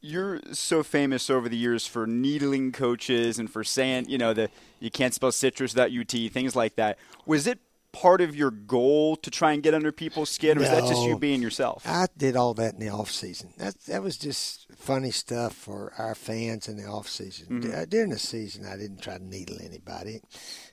You're 0.00 0.40
so 0.52 0.82
famous 0.82 1.28
over 1.28 1.50
the 1.50 1.56
years 1.56 1.86
for 1.86 2.06
needling 2.06 2.72
coaches 2.72 3.38
and 3.38 3.48
for 3.48 3.62
saying, 3.62 4.08
you 4.08 4.16
know, 4.16 4.32
the 4.32 4.48
you 4.80 4.90
can't 4.90 5.12
spell 5.12 5.32
citrus 5.32 5.74
without 5.74 5.92
UT, 5.92 6.32
things 6.32 6.56
like 6.56 6.76
that. 6.76 6.98
Was 7.26 7.46
it 7.46 7.58
part 7.92 8.20
of 8.20 8.34
your 8.34 8.50
goal 8.50 9.16
to 9.16 9.30
try 9.30 9.52
and 9.52 9.62
get 9.62 9.74
under 9.74 9.92
people's 9.92 10.30
skin, 10.30 10.56
or 10.58 10.60
was 10.62 10.70
that 10.70 10.86
just 10.88 11.02
you 11.04 11.18
being 11.18 11.42
yourself? 11.42 11.82
I 11.86 12.06
did 12.16 12.36
all 12.36 12.54
that 12.54 12.74
in 12.74 12.80
the 12.80 12.88
off 12.88 13.10
season. 13.10 13.52
That 13.58 13.74
that 13.86 14.02
was 14.02 14.16
just 14.16 14.66
funny 14.76 15.10
stuff 15.10 15.54
for 15.54 15.92
our 15.98 16.14
fans 16.14 16.68
in 16.68 16.76
the 16.76 16.86
off 16.86 17.08
season. 17.08 17.60
D- 17.60 17.68
During 17.88 18.10
the 18.10 18.18
season, 18.18 18.64
I 18.66 18.76
didn't 18.76 19.02
try 19.02 19.18
to 19.18 19.24
needle 19.24 19.58
anybody, 19.62 20.20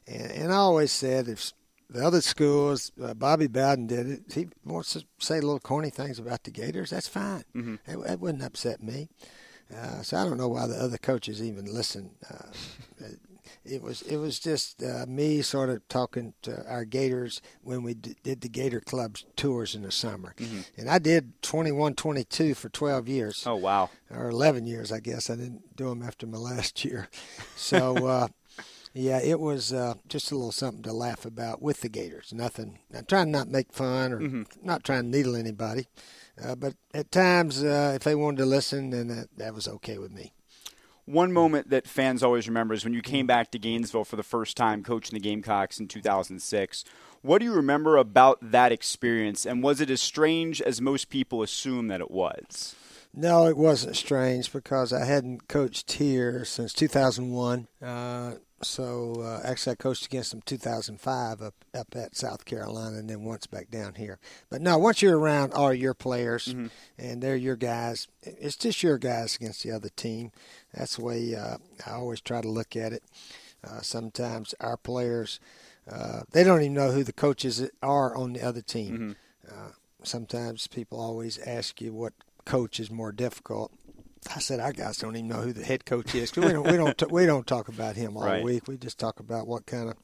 and, 0.08 0.32
and 0.32 0.52
I 0.54 0.58
always 0.58 0.92
said 0.92 1.28
if 1.28 1.52
the 1.90 2.06
other 2.06 2.22
schools, 2.22 2.92
uh, 3.04 3.14
Bobby 3.16 3.48
Bowden 3.48 3.88
did 3.88 4.08
it. 4.08 4.22
He 4.34 4.48
wants 4.64 4.94
to 4.94 5.04
say 5.20 5.42
little 5.42 5.60
corny 5.60 5.90
things 5.90 6.20
about 6.20 6.44
the 6.44 6.52
Gators. 6.52 6.92
That's 6.92 7.08
fine. 7.08 7.44
That, 7.88 8.04
that 8.06 8.20
wouldn't 8.20 8.44
upset 8.44 8.84
me. 8.84 9.10
Uh, 9.76 10.02
so 10.04 10.18
I 10.18 10.24
don't 10.24 10.38
know 10.38 10.48
why 10.48 10.68
the 10.68 10.76
other 10.76 10.98
coaches 11.00 11.42
even 11.44 11.66
listen. 11.66 12.12
Uh, 12.30 12.46
it 13.66 13.82
was 13.82 14.02
it 14.04 14.18
was 14.18 14.40
just 14.40 14.82
uh, 14.84 15.06
me 15.08 15.42
sort 15.42 15.70
of 15.70 15.88
talking 15.88 16.34
to 16.44 16.66
our 16.70 16.86
Gators 16.86 17.42
when 17.64 17.84
we 17.84 17.94
d- 17.94 18.16
did 18.24 18.42
the 18.42 18.50
Gator 18.50 18.80
Club 18.80 19.18
tours 19.36 19.76
in 19.76 19.82
the 19.84 19.92
summer, 19.92 20.36
and 20.78 20.90
I 20.90 21.00
did 21.00 21.42
21, 21.42 21.96
22 21.96 22.54
for 22.56 22.70
twelve 22.70 23.08
years 23.08 23.44
Oh 23.46 23.56
wow. 23.56 23.90
or 24.10 24.30
11 24.30 24.66
years, 24.66 24.92
I 24.92 25.00
guess. 25.00 25.30
I 25.30 25.36
didn't 25.36 25.76
do 25.76 25.90
them 25.90 26.02
after 26.04 26.26
my 26.28 26.38
last 26.38 26.84
year. 26.86 27.10
So, 27.56 28.08
uh, 28.08 28.28
Yeah, 28.94 29.20
it 29.20 29.40
was 29.40 29.72
uh, 29.72 29.94
just 30.08 30.32
a 30.32 30.36
little 30.36 30.52
something 30.52 30.82
to 30.84 30.94
laugh 30.94 31.24
about 31.24 31.62
with 31.62 31.82
the 31.82 31.90
Gators. 31.90 32.34
Nothing. 32.34 32.80
I'm 32.96 33.06
trying 33.06 33.28
to 33.28 33.32
not 33.32 33.48
make 33.48 33.72
fun 33.72 34.12
or 34.12 34.20
mm-hmm. 34.20 34.44
not 34.64 34.84
trying 34.84 35.04
to 35.04 35.18
needle 35.18 35.36
anybody, 35.36 35.88
uh, 36.44 36.56
but 36.56 36.74
at 36.94 37.12
times, 37.12 37.64
uh, 37.64 37.92
if 37.96 38.04
they 38.04 38.16
wanted 38.16 38.38
to 38.38 38.46
listen, 38.48 38.90
then 38.90 39.08
that, 39.10 39.28
that 39.38 39.54
was 39.54 39.68
okay 39.68 40.00
with 40.00 40.12
me. 40.12 40.34
One 41.10 41.34
moment 41.34 41.72
that 41.72 41.88
fans 41.88 42.22
always 42.22 42.48
remember 42.48 42.76
is 42.76 42.84
when 42.84 42.94
you 42.94 43.02
came 43.02 43.26
back 43.26 43.50
to 43.50 43.58
Gainesville 43.58 44.06
for 44.06 44.16
the 44.16 44.22
first 44.22 44.56
time 44.56 44.84
coaching 44.84 45.18
the 45.18 45.20
Gamecocks 45.20 45.80
in 45.80 45.88
2006. 45.88 46.84
What 47.24 47.40
do 47.40 47.46
you 47.46 47.54
remember 47.54 47.98
about 47.98 48.38
that 48.52 48.72
experience, 48.72 49.44
and 49.44 49.64
was 49.64 49.82
it 49.82 49.90
as 49.90 50.04
strange 50.04 50.62
as 50.62 50.80
most 50.80 51.10
people 51.10 51.42
assume 51.42 51.88
that 51.88 52.00
it 52.00 52.12
was? 52.12 52.76
No, 53.12 53.48
it 53.48 53.58
wasn't 53.58 53.96
strange 53.96 54.54
because 54.54 54.94
I 54.94 55.06
hadn't 55.06 55.48
coached 55.48 55.94
here 55.94 56.46
since 56.46 56.74
2001. 56.74 57.68
Uh, 57.82 58.34
so 58.62 59.22
uh, 59.22 59.42
actually, 59.44 59.74
I 59.74 59.76
coached 59.76 60.06
against 60.06 60.32
them 60.32 60.42
2005 60.46 61.42
up 61.42 61.54
up 61.74 61.88
at 61.96 62.16
South 62.16 62.46
Carolina, 62.46 62.98
and 62.98 63.10
then 63.10 63.24
once 63.24 63.48
back 63.48 63.70
down 63.70 63.96
here. 63.96 64.20
But 64.50 64.62
no, 64.62 64.78
once 64.78 65.02
you're 65.02 65.20
around 65.20 65.54
all 65.54 65.74
your 65.74 65.94
players 65.94 66.48
mm-hmm. 66.48 66.68
and 66.98 67.22
they're 67.22 67.36
your 67.36 67.56
guys, 67.56 68.08
it's 68.24 68.56
just 68.56 68.84
your 68.84 68.98
guys 68.98 69.36
against 69.36 69.64
the 69.64 69.72
other 69.72 69.90
team. 69.90 70.32
That's 70.74 70.98
the 70.98 71.04
way 71.04 71.36
uh, 71.36 71.58
I 71.86 71.92
always 71.92 72.22
try 72.22 72.42
to 72.42 72.50
look 72.50 72.76
at 72.76 72.94
it. 72.94 73.04
Uh, 73.64 73.82
sometimes 73.82 74.56
our 74.62 74.78
players 74.78 75.40
uh, 75.92 76.22
they 76.32 76.44
don't 76.44 76.62
even 76.62 76.74
know 76.74 76.92
who 76.92 77.04
the 77.04 77.14
coaches 77.14 77.68
are 77.82 78.16
on 78.16 78.34
the 78.34 78.42
other 78.42 78.62
team. 78.62 79.18
Mm-hmm. 79.48 79.52
Uh, 79.52 79.72
sometimes 80.04 80.68
people 80.68 81.00
always 81.00 81.40
ask 81.40 81.82
you 81.82 81.94
what 81.94 82.14
coach 82.46 82.80
is 82.80 82.92
more 82.92 83.12
difficult. 83.12 83.72
I 84.36 84.40
said 84.40 84.60
our 84.60 84.74
guys 84.74 84.98
don't 84.98 85.16
even 85.16 85.30
know 85.30 85.42
who 85.42 85.54
the 85.54 85.64
head 85.64 85.86
coach 85.86 86.14
is 86.14 86.30
because 86.30 86.46
we 86.46 86.54
don't 86.54 86.68
we 86.68 86.78
don't 86.78 86.98
t- 86.98 87.06
we 87.10 87.26
don't 87.26 87.48
talk 87.48 87.68
about 87.68 87.96
him 87.96 88.18
all 88.18 88.26
right. 88.26 88.44
week. 88.44 88.68
We 88.68 88.78
just 88.78 89.00
talk 89.00 89.20
about 89.20 89.48
what 89.48 89.66
kind 89.66 89.90
of 89.90 89.96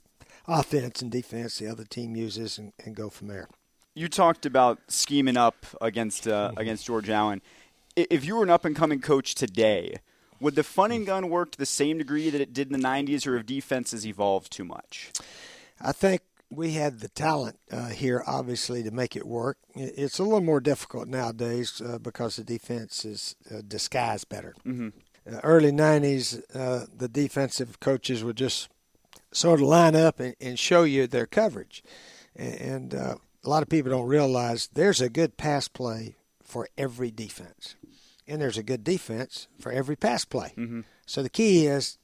offense 0.47 1.01
and 1.01 1.11
defense 1.11 1.57
the 1.59 1.67
other 1.67 1.83
team 1.83 2.15
uses 2.15 2.57
and, 2.57 2.73
and 2.83 2.95
go 2.95 3.09
from 3.09 3.27
there. 3.27 3.47
You 3.93 4.07
talked 4.07 4.45
about 4.45 4.79
scheming 4.87 5.37
up 5.37 5.65
against 5.81 6.27
uh, 6.27 6.49
mm-hmm. 6.49 6.59
against 6.59 6.85
George 6.85 7.09
Allen. 7.09 7.41
If 7.95 8.25
you 8.25 8.35
were 8.35 8.43
an 8.43 8.49
up 8.49 8.65
and 8.65 8.75
coming 8.75 8.99
coach 8.99 9.35
today, 9.35 9.97
would 10.39 10.55
the 10.55 10.63
fun 10.63 10.91
and 10.91 11.05
gun 11.05 11.29
work 11.29 11.51
to 11.51 11.57
the 11.57 11.65
same 11.65 11.97
degree 11.97 12.29
that 12.29 12.41
it 12.41 12.53
did 12.53 12.71
in 12.71 12.79
the 12.79 12.87
'90s, 12.87 13.27
or 13.27 13.37
have 13.37 13.45
defenses 13.45 14.05
evolved 14.05 14.51
too 14.51 14.65
much? 14.65 15.11
I 15.79 15.91
think 15.91 16.21
we 16.49 16.71
had 16.71 16.99
the 16.99 17.09
talent 17.09 17.59
uh, 17.71 17.87
here, 17.87 18.23
obviously, 18.25 18.83
to 18.83 18.91
make 18.91 19.15
it 19.15 19.25
work. 19.25 19.57
It's 19.75 20.19
a 20.19 20.23
little 20.23 20.41
more 20.41 20.59
difficult 20.59 21.07
nowadays 21.07 21.81
uh, 21.81 21.97
because 21.97 22.35
the 22.35 22.43
defense 22.43 23.05
is 23.05 23.35
uh, 23.51 23.61
disguised 23.67 24.29
better. 24.29 24.55
Mm-hmm. 24.65 24.89
Uh, 25.27 25.39
early 25.43 25.71
90s, 25.71 26.41
uh, 26.53 26.85
the 26.95 27.07
defensive 27.07 27.79
coaches 27.79 28.23
would 28.23 28.37
just 28.37 28.69
sort 29.31 29.59
of 29.59 29.67
line 29.67 29.95
up 29.95 30.19
and, 30.19 30.35
and 30.39 30.59
show 30.59 30.83
you 30.83 31.07
their 31.07 31.25
coverage. 31.25 31.83
And, 32.35 32.61
and 32.61 32.95
uh, 32.95 33.15
a 33.43 33.49
lot 33.49 33.63
of 33.63 33.69
people 33.69 33.91
don't 33.91 34.07
realize 34.07 34.69
there's 34.73 35.01
a 35.01 35.09
good 35.09 35.37
pass 35.37 35.67
play 35.67 36.15
for 36.43 36.69
every 36.77 37.11
defense, 37.11 37.75
and 38.27 38.41
there's 38.41 38.57
a 38.57 38.63
good 38.63 38.83
defense 38.83 39.47
for 39.59 39.71
every 39.71 39.95
pass 39.95 40.25
play. 40.25 40.53
Mm-hmm. 40.57 40.81
So 41.05 41.23
the 41.23 41.29
key 41.29 41.65
is 41.65 41.97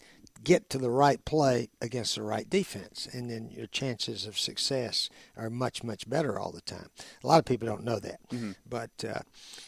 get 0.44 0.70
to 0.70 0.78
the 0.78 0.90
right 0.90 1.24
play 1.26 1.70
against 1.82 2.16
the 2.16 2.24
right 2.24 2.50
defense, 2.50 3.08
and 3.12 3.30
then 3.30 3.50
your 3.52 3.68
chances 3.68 4.26
of 4.26 4.40
success 4.40 5.10
are 5.38 5.50
much, 5.50 5.84
much 5.84 6.10
better 6.10 6.40
all 6.40 6.52
the 6.52 6.62
time. 6.62 6.90
A 7.24 7.28
lot 7.28 7.40
of 7.40 7.46
people 7.46 7.68
don't 7.68 7.84
know 7.84 8.00
that. 8.00 8.20
Mm-hmm. 8.30 8.52
But 8.68 9.06
uh, 9.08 9.20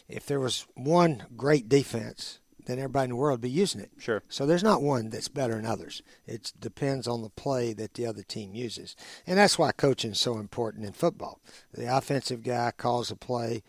if 0.08 0.26
there 0.26 0.40
was 0.40 0.66
one 0.76 1.26
great 1.38 1.70
defense, 1.70 2.40
then 2.66 2.80
everybody 2.80 3.06
in 3.06 3.10
the 3.12 3.16
world 3.16 3.40
would 3.40 3.42
be 3.42 3.50
using 3.50 3.82
it. 3.82 3.92
Sure. 4.00 4.24
So 4.30 4.46
there's 4.46 4.64
not 4.64 4.82
one 4.82 5.10
that's 5.10 5.28
better 5.28 5.56
than 5.56 5.66
others. 5.66 6.02
It 6.26 6.54
depends 6.60 7.08
on 7.08 7.22
the 7.22 7.30
play 7.30 7.74
that 7.74 7.94
the 7.94 8.06
other 8.06 8.24
team 8.24 8.56
uses. 8.56 8.96
And 9.28 9.38
that's 9.38 9.60
why 9.60 9.74
coaching 9.74 10.12
is 10.12 10.20
so 10.20 10.38
important 10.38 10.86
in 10.86 10.94
football. 10.94 11.40
The 11.74 11.96
offensive 11.96 12.42
guy 12.42 12.72
calls 12.72 13.12
a 13.12 13.16
play, 13.16 13.64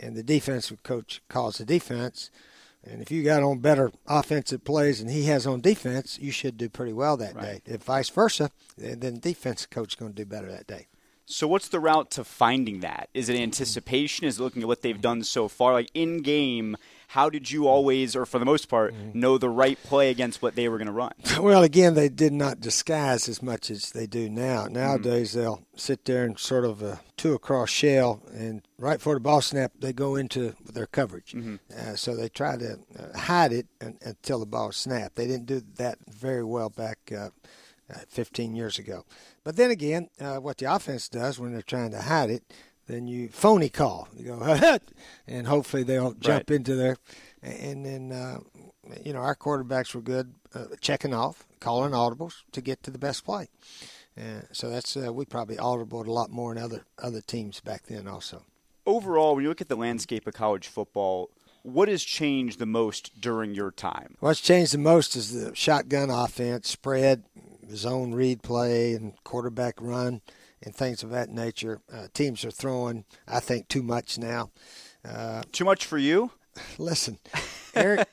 and 0.00 0.16
the 0.16 0.22
defensive 0.22 0.82
coach 0.82 1.22
calls 1.28 1.58
the 1.58 1.64
defense– 1.64 2.30
and 2.84 3.00
if 3.00 3.10
you 3.10 3.22
got 3.22 3.42
on 3.42 3.58
better 3.58 3.92
offensive 4.06 4.64
plays 4.64 4.98
than 4.98 5.08
he 5.08 5.24
has 5.24 5.46
on 5.46 5.60
defense, 5.60 6.18
you 6.20 6.32
should 6.32 6.56
do 6.56 6.68
pretty 6.68 6.92
well 6.92 7.16
that 7.16 7.34
right. 7.34 7.64
day. 7.64 7.74
If 7.74 7.84
vice 7.84 8.08
versa, 8.08 8.50
then 8.76 9.20
defense 9.20 9.66
coach 9.66 9.92
is 9.92 9.94
going 9.94 10.12
to 10.12 10.16
do 10.16 10.24
better 10.24 10.50
that 10.50 10.66
day. 10.66 10.88
So 11.24 11.46
what's 11.46 11.68
the 11.68 11.80
route 11.80 12.10
to 12.12 12.24
finding 12.24 12.80
that? 12.80 13.08
Is 13.14 13.28
it 13.28 13.40
anticipation? 13.40 14.26
Is 14.26 14.38
it 14.38 14.42
looking 14.42 14.62
at 14.62 14.68
what 14.68 14.82
they've 14.82 15.00
done 15.00 15.22
so 15.22 15.48
far? 15.48 15.72
Like 15.72 15.90
in 15.94 16.22
game, 16.22 16.76
how 17.08 17.30
did 17.30 17.50
you 17.50 17.68
always, 17.68 18.16
or 18.16 18.26
for 18.26 18.38
the 18.38 18.44
most 18.44 18.68
part, 18.68 18.92
mm-hmm. 18.92 19.18
know 19.18 19.38
the 19.38 19.48
right 19.48 19.78
play 19.84 20.10
against 20.10 20.42
what 20.42 20.56
they 20.56 20.68
were 20.68 20.78
going 20.78 20.86
to 20.86 20.92
run? 20.92 21.12
Well, 21.40 21.62
again, 21.62 21.94
they 21.94 22.08
did 22.08 22.32
not 22.32 22.60
disguise 22.60 23.28
as 23.28 23.42
much 23.42 23.70
as 23.70 23.90
they 23.90 24.06
do 24.06 24.28
now. 24.28 24.66
Nowadays, 24.66 25.30
mm-hmm. 25.30 25.40
they'll 25.40 25.66
sit 25.76 26.04
there 26.04 26.24
and 26.24 26.38
sort 26.38 26.64
of 26.64 26.82
a 26.82 27.00
two 27.16 27.34
across 27.34 27.68
shell, 27.70 28.22
and 28.32 28.62
right 28.82 28.98
before 28.98 29.14
the 29.14 29.20
ball 29.20 29.40
snap, 29.40 29.72
they 29.78 29.92
go 29.92 30.16
into 30.16 30.54
their 30.72 30.86
coverage. 30.86 31.32
Mm-hmm. 31.32 31.56
Uh, 31.74 31.94
so 31.94 32.16
they 32.16 32.28
try 32.28 32.56
to 32.56 32.78
uh, 32.98 33.18
hide 33.18 33.52
it 33.52 33.66
until 33.80 34.40
the 34.40 34.46
ball 34.46 34.72
snapped. 34.72 35.16
They 35.16 35.26
didn't 35.26 35.46
do 35.46 35.62
that 35.76 35.98
very 36.08 36.44
well 36.44 36.68
back 36.68 36.98
uh, 37.12 37.30
uh 37.92 37.98
15 38.08 38.54
years 38.54 38.78
ago. 38.78 39.04
But 39.44 39.56
then 39.56 39.70
again, 39.70 40.08
uh, 40.20 40.36
what 40.36 40.58
the 40.58 40.72
offense 40.74 41.08
does 41.08 41.38
when 41.38 41.52
they're 41.52 41.62
trying 41.62 41.92
to 41.92 42.02
hide 42.02 42.30
it, 42.30 42.42
then 42.88 43.06
you 43.06 43.28
phony 43.28 43.68
call. 43.68 44.08
You 44.16 44.36
go, 44.36 44.78
and 45.26 45.46
hopefully 45.46 45.84
they'll 45.84 46.14
jump 46.14 46.50
right. 46.50 46.56
into 46.56 46.74
there. 46.74 46.96
And 47.40 47.86
then, 47.86 48.12
uh, 48.12 48.38
you 49.04 49.12
know, 49.12 49.20
our 49.20 49.36
quarterbacks 49.36 49.94
were 49.94 50.02
good 50.02 50.34
uh, 50.54 50.66
checking 50.80 51.14
off, 51.14 51.44
calling 51.60 51.92
audibles 51.92 52.42
to 52.52 52.60
get 52.60 52.82
to 52.82 52.90
the 52.90 52.98
best 52.98 53.24
play. 53.24 53.48
Uh, 54.18 54.42
so 54.52 54.68
that's 54.68 54.96
uh, 54.96 55.12
we 55.12 55.24
probably 55.24 55.56
audibled 55.56 56.06
a 56.06 56.12
lot 56.12 56.30
more 56.30 56.54
than 56.54 56.62
other 56.62 56.84
other 56.98 57.20
teams 57.20 57.60
back 57.60 57.84
then 57.86 58.06
also. 58.06 58.44
Overall, 58.84 59.34
when 59.34 59.44
you 59.44 59.48
look 59.48 59.60
at 59.60 59.68
the 59.68 59.76
landscape 59.76 60.26
of 60.26 60.34
college 60.34 60.66
football, 60.66 61.30
what 61.62 61.88
has 61.88 62.02
changed 62.02 62.58
the 62.58 62.66
most 62.66 63.20
during 63.20 63.54
your 63.54 63.70
time? 63.70 64.16
What's 64.20 64.40
changed 64.40 64.74
the 64.74 64.78
most 64.78 65.14
is 65.14 65.32
the 65.32 65.54
shotgun 65.54 66.10
offense, 66.10 66.68
spread, 66.68 67.24
zone 67.74 68.12
read 68.12 68.42
play, 68.42 68.94
and 68.94 69.12
quarterback 69.24 69.74
run 69.80 70.20
and 70.62 70.74
things 70.74 71.02
of 71.02 71.10
that 71.10 71.28
nature. 71.28 71.80
Uh, 71.92 72.08
teams 72.12 72.44
are 72.44 72.50
throwing, 72.50 73.04
I 73.26 73.40
think, 73.40 73.68
too 73.68 73.82
much 73.82 74.18
now. 74.18 74.50
Uh, 75.04 75.42
too 75.52 75.64
much 75.64 75.84
for 75.84 75.98
you? 75.98 76.32
Listen, 76.78 77.18
Eric. 77.74 78.08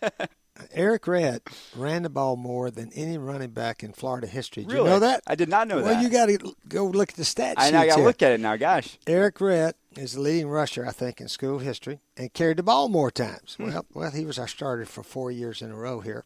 Errict 0.75 1.07
Rhett 1.07 1.41
ran 1.73 2.03
the 2.03 2.09
ball 2.09 2.35
more 2.35 2.69
than 2.69 2.91
any 2.93 3.17
running 3.17 3.51
back 3.51 3.81
in 3.81 3.93
Florida 3.93 4.27
history. 4.27 4.63
Did 4.63 4.73
really? 4.73 4.85
you 4.85 4.89
know 4.89 4.99
that? 4.99 5.23
I 5.25 5.35
did 5.35 5.47
not 5.47 5.69
know 5.69 5.77
well, 5.77 5.85
that. 5.85 5.93
Well, 5.93 6.03
you 6.03 6.09
got 6.09 6.25
to 6.25 6.53
go 6.67 6.85
look 6.85 7.11
at 7.11 7.15
the 7.15 7.23
stats. 7.23 7.53
I, 7.55 7.67
I 7.67 7.87
got 7.87 7.95
to 7.95 8.03
look 8.03 8.21
at 8.21 8.33
it 8.33 8.41
now. 8.41 8.57
Gosh, 8.57 8.97
Errict 9.05 9.39
Rhett 9.39 9.77
is 9.97 10.13
the 10.13 10.21
leading 10.21 10.49
rusher, 10.49 10.85
I 10.85 10.91
think, 10.91 11.19
in 11.19 11.27
school 11.27 11.59
history, 11.59 11.99
and 12.15 12.33
carried 12.33 12.57
the 12.57 12.63
ball 12.63 12.89
more 12.89 13.11
times. 13.11 13.55
Hmm. 13.55 13.69
Well, 13.69 13.85
well, 13.93 14.11
he 14.11 14.25
was 14.25 14.39
our 14.39 14.47
starter 14.47 14.85
for 14.85 15.03
four 15.03 15.31
years 15.31 15.61
in 15.61 15.71
a 15.71 15.75
row 15.75 16.01
here, 16.01 16.25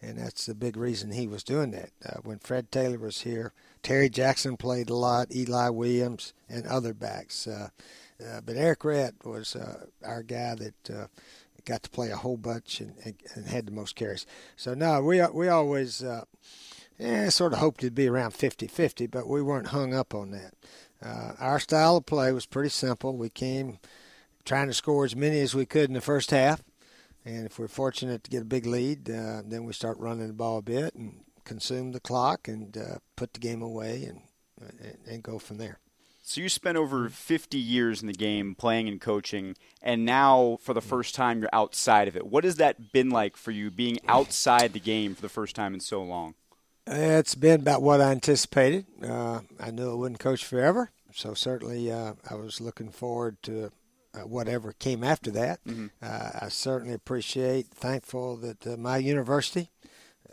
and 0.00 0.18
that's 0.18 0.46
the 0.46 0.54
big 0.54 0.76
reason 0.76 1.12
he 1.12 1.26
was 1.26 1.42
doing 1.42 1.70
that. 1.72 1.90
Uh, 2.04 2.20
when 2.22 2.38
Fred 2.38 2.70
Taylor 2.70 2.98
was 2.98 3.22
here, 3.22 3.52
Terry 3.82 4.08
Jackson 4.08 4.56
played 4.56 4.90
a 4.90 4.94
lot, 4.94 5.34
Eli 5.34 5.68
Williams, 5.70 6.34
and 6.48 6.66
other 6.66 6.94
backs. 6.94 7.46
Uh, 7.46 7.68
uh, 8.24 8.40
but 8.40 8.56
Errict 8.56 8.84
Rhett 8.84 9.14
was 9.24 9.54
uh, 9.54 9.86
our 10.04 10.22
guy 10.22 10.54
that 10.56 10.90
uh, 10.90 11.06
got 11.64 11.82
to 11.84 11.90
play 11.90 12.10
a 12.10 12.16
whole 12.16 12.36
bunch 12.36 12.80
and, 12.80 12.94
and, 13.04 13.14
and, 13.34 13.46
had 13.46 13.66
the 13.66 13.72
most 13.72 13.94
carries. 13.94 14.26
So, 14.56 14.74
no, 14.74 15.02
we, 15.02 15.24
we 15.28 15.48
always 15.48 16.02
uh, 16.02 16.24
eh, 16.98 17.28
sort 17.30 17.52
of 17.52 17.60
hoped 17.60 17.82
it'd 17.82 17.94
be 17.94 18.08
around 18.08 18.32
50 18.32 18.66
50, 18.66 19.06
but 19.06 19.28
we 19.28 19.42
weren't 19.42 19.68
hung 19.68 19.94
up 19.94 20.14
on 20.14 20.30
that. 20.32 20.54
Uh, 21.02 21.32
our 21.38 21.60
style 21.60 21.96
of 21.96 22.06
play 22.06 22.32
was 22.32 22.46
pretty 22.46 22.70
simple. 22.70 23.16
We 23.16 23.30
came 23.30 23.78
trying 24.44 24.68
to 24.68 24.74
score 24.74 25.04
as 25.04 25.14
many 25.14 25.40
as 25.40 25.54
we 25.54 25.66
could 25.66 25.90
in 25.90 25.94
the 25.94 26.00
first 26.00 26.30
half. 26.30 26.62
And 27.24 27.46
if 27.46 27.58
we're 27.58 27.68
fortunate 27.68 28.24
to 28.24 28.30
get 28.30 28.42
a 28.42 28.46
big 28.46 28.66
lead, 28.66 29.10
uh, 29.10 29.42
then 29.44 29.64
we 29.64 29.72
start 29.72 29.98
running 29.98 30.28
the 30.28 30.32
ball 30.32 30.58
a 30.58 30.62
bit 30.62 30.94
and 30.94 31.20
consume 31.44 31.92
the 31.92 32.00
clock 32.00 32.48
and 32.48 32.76
uh, 32.76 32.98
put 33.16 33.34
the 33.34 33.40
game 33.40 33.62
away 33.62 34.04
and, 34.04 34.22
and, 34.80 34.98
and 35.06 35.22
go 35.22 35.38
from 35.38 35.58
there. 35.58 35.78
So 36.22 36.42
you 36.42 36.50
spent 36.50 36.76
over 36.76 37.08
50 37.08 37.56
years 37.56 38.02
in 38.02 38.06
the 38.06 38.12
game 38.12 38.54
playing 38.54 38.86
and 38.86 39.00
coaching, 39.00 39.56
and 39.80 40.04
now 40.04 40.58
for 40.60 40.74
the 40.74 40.82
first 40.82 41.14
time 41.14 41.40
you're 41.40 41.48
outside 41.54 42.06
of 42.06 42.16
it. 42.16 42.26
What 42.26 42.44
has 42.44 42.56
that 42.56 42.92
been 42.92 43.08
like 43.08 43.34
for 43.34 43.50
you, 43.50 43.70
being 43.70 43.98
outside 44.06 44.74
the 44.74 44.80
game 44.80 45.14
for 45.14 45.22
the 45.22 45.30
first 45.30 45.56
time 45.56 45.72
in 45.72 45.80
so 45.80 46.02
long? 46.02 46.34
It's 46.90 47.34
been 47.34 47.60
about 47.60 47.82
what 47.82 48.00
I 48.00 48.12
anticipated. 48.12 48.86
Uh, 49.02 49.40
I 49.60 49.70
knew 49.70 49.90
I 49.90 49.94
wouldn't 49.94 50.20
coach 50.20 50.44
forever, 50.44 50.90
so 51.12 51.34
certainly 51.34 51.92
uh, 51.92 52.14
I 52.30 52.34
was 52.34 52.60
looking 52.60 52.90
forward 52.90 53.42
to 53.42 53.70
uh, 54.14 54.20
whatever 54.20 54.72
came 54.72 55.04
after 55.04 55.30
that. 55.32 55.62
Mm-hmm. 55.64 55.88
Uh, 56.02 56.30
I 56.42 56.48
certainly 56.48 56.94
appreciate, 56.94 57.68
thankful 57.68 58.36
that 58.38 58.66
uh, 58.66 58.76
my 58.76 58.96
university 58.96 59.70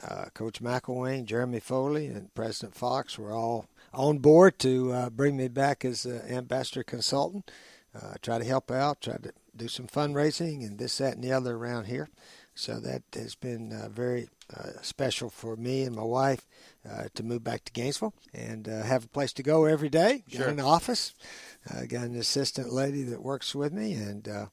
uh, 0.03 0.25
Coach 0.33 0.61
McElwain, 0.61 1.25
Jeremy 1.25 1.59
Foley, 1.59 2.07
and 2.07 2.33
President 2.33 2.75
Fox 2.75 3.17
were 3.17 3.31
all 3.31 3.67
on 3.93 4.19
board 4.19 4.59
to 4.59 4.91
uh, 4.91 5.09
bring 5.09 5.37
me 5.37 5.47
back 5.47 5.85
as 5.85 6.05
an 6.05 6.21
ambassador 6.29 6.83
consultant. 6.83 7.51
Uh, 7.93 8.15
try 8.21 8.37
to 8.37 8.43
help 8.43 8.71
out, 8.71 9.01
try 9.01 9.15
to 9.17 9.31
do 9.55 9.67
some 9.69 9.87
fundraising 9.87 10.65
and 10.65 10.77
this, 10.79 10.97
that, 10.97 11.13
and 11.15 11.23
the 11.23 11.31
other 11.31 11.55
around 11.55 11.85
here. 11.85 12.09
So 12.53 12.79
that 12.81 13.03
has 13.13 13.35
been 13.35 13.71
uh, 13.71 13.89
very 13.89 14.27
uh, 14.53 14.81
special 14.81 15.29
for 15.29 15.55
me 15.55 15.83
and 15.83 15.95
my 15.95 16.03
wife 16.03 16.47
uh, 16.89 17.05
to 17.15 17.23
move 17.23 17.43
back 17.43 17.65
to 17.65 17.71
Gainesville 17.71 18.13
and 18.33 18.67
uh, 18.67 18.83
have 18.83 19.05
a 19.05 19.09
place 19.09 19.33
to 19.33 19.43
go 19.43 19.65
every 19.65 19.89
day. 19.89 20.23
Sure. 20.27 20.45
Got 20.45 20.53
an 20.53 20.59
office, 20.59 21.13
uh, 21.69 21.85
got 21.85 22.03
an 22.03 22.15
assistant 22.15 22.71
lady 22.71 23.03
that 23.03 23.23
works 23.23 23.55
with 23.55 23.73
me, 23.73 23.93
and 23.93 24.27
uh, 24.27 24.45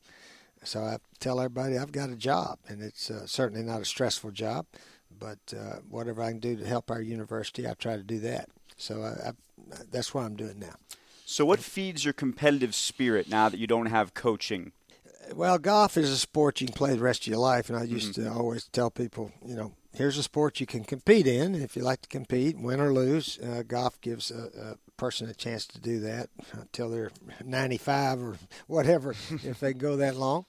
so 0.64 0.82
I 0.82 0.98
tell 1.20 1.40
everybody 1.40 1.76
I've 1.76 1.92
got 1.92 2.10
a 2.10 2.16
job, 2.16 2.58
and 2.68 2.82
it's 2.82 3.10
uh, 3.10 3.26
certainly 3.26 3.62
not 3.62 3.80
a 3.80 3.84
stressful 3.84 4.30
job, 4.30 4.66
but 5.18 5.38
uh, 5.54 5.76
whatever 5.88 6.22
I 6.22 6.30
can 6.30 6.40
do 6.40 6.56
to 6.56 6.66
help 6.66 6.90
our 6.90 7.02
university, 7.02 7.68
I 7.68 7.74
try 7.74 7.96
to 7.96 8.02
do 8.02 8.18
that. 8.20 8.48
So 8.76 9.02
I, 9.02 9.28
I, 9.28 9.32
that's 9.90 10.14
what 10.14 10.24
I'm 10.24 10.36
doing 10.36 10.58
now. 10.58 10.74
So, 11.24 11.44
what 11.44 11.60
feeds 11.60 12.04
your 12.04 12.12
competitive 12.12 12.74
spirit 12.74 13.28
now 13.28 13.48
that 13.48 13.58
you 13.58 13.66
don't 13.66 13.86
have 13.86 14.12
coaching? 14.12 14.72
Well, 15.34 15.58
golf 15.58 15.96
is 15.96 16.10
a 16.10 16.18
sport 16.18 16.60
you 16.60 16.66
can 16.66 16.74
play 16.74 16.94
the 16.94 17.02
rest 17.02 17.22
of 17.22 17.28
your 17.28 17.38
life, 17.38 17.70
and 17.70 17.78
I 17.78 17.84
used 17.84 18.14
mm-hmm. 18.14 18.24
to 18.24 18.38
always 18.38 18.64
tell 18.64 18.90
people, 18.90 19.32
you 19.46 19.54
know, 19.54 19.72
here's 19.94 20.18
a 20.18 20.22
sport 20.22 20.60
you 20.60 20.66
can 20.66 20.84
compete 20.84 21.26
in. 21.26 21.54
If 21.54 21.76
you 21.76 21.82
like 21.82 22.02
to 22.02 22.08
compete, 22.08 22.58
win 22.58 22.80
or 22.80 22.92
lose, 22.92 23.38
uh, 23.38 23.62
golf 23.66 24.00
gives 24.00 24.30
a, 24.30 24.72
a, 24.72 24.76
person 24.96 25.28
a 25.28 25.34
chance 25.34 25.66
to 25.66 25.80
do 25.80 25.98
that 26.00 26.28
until 26.52 26.88
they're 26.88 27.10
95 27.44 28.22
or 28.22 28.36
whatever, 28.68 29.10
if 29.30 29.58
they 29.58 29.72
can 29.72 29.80
go 29.80 29.96
that 29.96 30.16
long. 30.16 30.46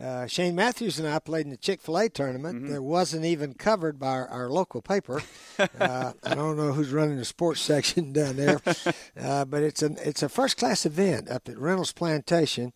Uh, 0.00 0.26
Shane 0.26 0.54
Matthews 0.54 0.98
and 0.98 1.06
I 1.06 1.18
played 1.18 1.44
in 1.44 1.50
the 1.50 1.56
Chick 1.58 1.80
Fil 1.80 1.98
A 1.98 2.08
tournament 2.08 2.56
mm-hmm. 2.56 2.72
that 2.72 2.82
wasn't 2.82 3.26
even 3.26 3.52
covered 3.52 3.98
by 3.98 4.08
our, 4.08 4.28
our 4.28 4.50
local 4.50 4.82
paper. 4.82 5.22
Uh, 5.78 6.12
I 6.24 6.34
don't 6.34 6.56
know 6.56 6.72
who's 6.72 6.90
running 6.90 7.18
the 7.18 7.24
sports 7.26 7.60
section 7.72 8.12
down 8.12 8.36
there, 8.36 8.60
uh, 9.20 9.44
but 9.44 9.62
it's 9.62 9.82
an 9.82 9.96
it's 10.02 10.22
a 10.22 10.28
first 10.28 10.56
class 10.56 10.86
event 10.86 11.30
up 11.30 11.48
at 11.48 11.58
Reynolds 11.58 11.92
Plantation. 11.92 12.72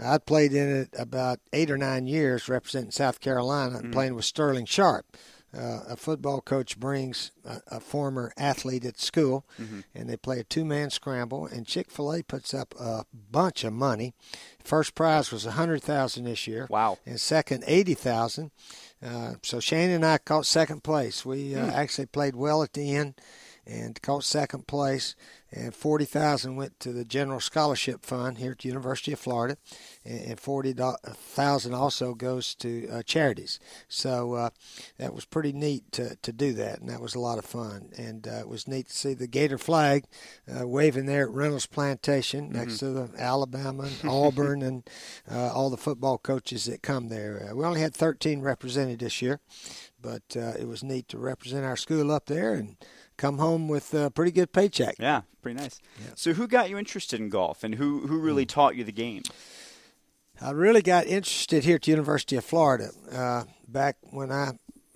I 0.00 0.18
played 0.18 0.52
in 0.52 0.68
it 0.68 0.90
about 0.96 1.40
eight 1.52 1.70
or 1.70 1.78
nine 1.78 2.06
years, 2.06 2.48
representing 2.48 2.90
South 2.90 3.20
Carolina, 3.20 3.78
mm-hmm. 3.78 3.92
playing 3.92 4.14
with 4.14 4.24
Sterling 4.26 4.66
Sharpe 4.66 5.06
uh, 5.56 5.80
a 5.88 5.96
football 5.96 6.40
coach 6.40 6.78
brings 6.78 7.30
a, 7.44 7.60
a, 7.68 7.80
former 7.80 8.32
athlete 8.36 8.84
at 8.84 9.00
school, 9.00 9.46
mm-hmm. 9.58 9.80
and 9.94 10.08
they 10.08 10.16
play 10.16 10.40
a 10.40 10.44
two-man 10.44 10.90
scramble. 10.90 11.46
And 11.46 11.66
Chick 11.66 11.90
Fil 11.90 12.12
A 12.12 12.22
puts 12.22 12.52
up 12.52 12.74
a 12.78 13.06
bunch 13.12 13.64
of 13.64 13.72
money. 13.72 14.12
First 14.62 14.94
prize 14.94 15.32
was 15.32 15.46
a 15.46 15.52
hundred 15.52 15.82
thousand 15.82 16.24
this 16.24 16.46
year. 16.46 16.66
Wow! 16.68 16.98
And 17.06 17.18
second, 17.18 17.64
eighty 17.66 17.94
thousand. 17.94 18.50
Uh, 19.02 19.34
so 19.42 19.58
Shane 19.58 19.90
and 19.90 20.04
I 20.04 20.18
caught 20.18 20.44
second 20.44 20.84
place. 20.84 21.24
We 21.24 21.54
uh, 21.54 21.66
mm. 21.66 21.72
actually 21.72 22.06
played 22.06 22.36
well 22.36 22.62
at 22.62 22.74
the 22.74 22.94
end 22.94 23.14
and 23.68 24.00
caught 24.02 24.24
second 24.24 24.66
place 24.66 25.14
and 25.50 25.74
40,000 25.74 26.56
went 26.56 26.78
to 26.80 26.92
the 26.92 27.04
General 27.04 27.40
Scholarship 27.40 28.04
Fund 28.04 28.36
here 28.38 28.52
at 28.52 28.58
the 28.58 28.68
University 28.68 29.12
of 29.12 29.18
Florida, 29.18 29.56
and 30.04 30.38
40,000 30.38 31.74
also 31.74 32.14
goes 32.14 32.54
to 32.56 32.88
uh, 32.90 33.02
charities. 33.02 33.58
So 33.88 34.34
uh, 34.34 34.50
that 34.98 35.14
was 35.14 35.24
pretty 35.24 35.54
neat 35.54 35.90
to, 35.92 36.16
to 36.16 36.32
do 36.32 36.52
that, 36.54 36.80
and 36.80 36.88
that 36.90 37.00
was 37.00 37.14
a 37.14 37.20
lot 37.20 37.38
of 37.38 37.46
fun. 37.46 37.90
And 37.96 38.28
uh, 38.28 38.40
it 38.40 38.48
was 38.48 38.68
neat 38.68 38.88
to 38.88 38.94
see 38.94 39.14
the 39.14 39.26
Gator 39.26 39.56
flag 39.56 40.04
uh, 40.48 40.68
waving 40.68 41.06
there 41.06 41.24
at 41.24 41.34
Reynolds 41.34 41.66
Plantation 41.66 42.50
next 42.50 42.74
mm-hmm. 42.74 43.06
to 43.06 43.12
the 43.12 43.22
Alabama, 43.22 43.84
and 43.84 44.10
Auburn, 44.10 44.60
and 44.60 44.88
uh, 45.30 45.50
all 45.54 45.70
the 45.70 45.78
football 45.78 46.18
coaches 46.18 46.66
that 46.66 46.82
come 46.82 47.08
there. 47.08 47.48
Uh, 47.50 47.54
we 47.54 47.64
only 47.64 47.80
had 47.80 47.94
13 47.94 48.42
represented 48.42 48.98
this 48.98 49.22
year, 49.22 49.40
but 50.00 50.22
it 50.36 50.68
was 50.68 50.82
neat 50.82 51.08
to 51.08 51.18
represent 51.18 51.64
our 51.64 51.76
school 51.76 52.12
up 52.12 52.26
there 52.26 52.52
and 52.52 52.76
come 53.18 53.36
home 53.38 53.68
with 53.68 53.92
a 53.92 54.10
pretty 54.10 54.32
good 54.32 54.52
paycheck. 54.52 54.94
Yeah, 54.98 55.22
pretty 55.42 55.60
nice. 55.60 55.80
Yeah. 56.00 56.12
So, 56.14 56.32
who 56.32 56.48
got 56.48 56.70
you 56.70 56.78
interested 56.78 57.20
in 57.20 57.28
golf, 57.28 57.62
and 57.62 57.74
who 57.74 58.06
who 58.06 58.18
really 58.18 58.46
mm. 58.46 58.48
taught 58.48 58.76
you 58.76 58.84
the 58.84 58.92
game? 58.92 59.22
I 60.40 60.52
really 60.52 60.82
got 60.82 61.06
interested 61.06 61.64
here 61.64 61.76
at 61.76 61.82
the 61.82 61.90
University 61.90 62.36
of 62.36 62.44
Florida. 62.44 62.90
Uh, 63.12 63.44
back 63.66 63.96
when 64.10 64.30
I 64.30 64.52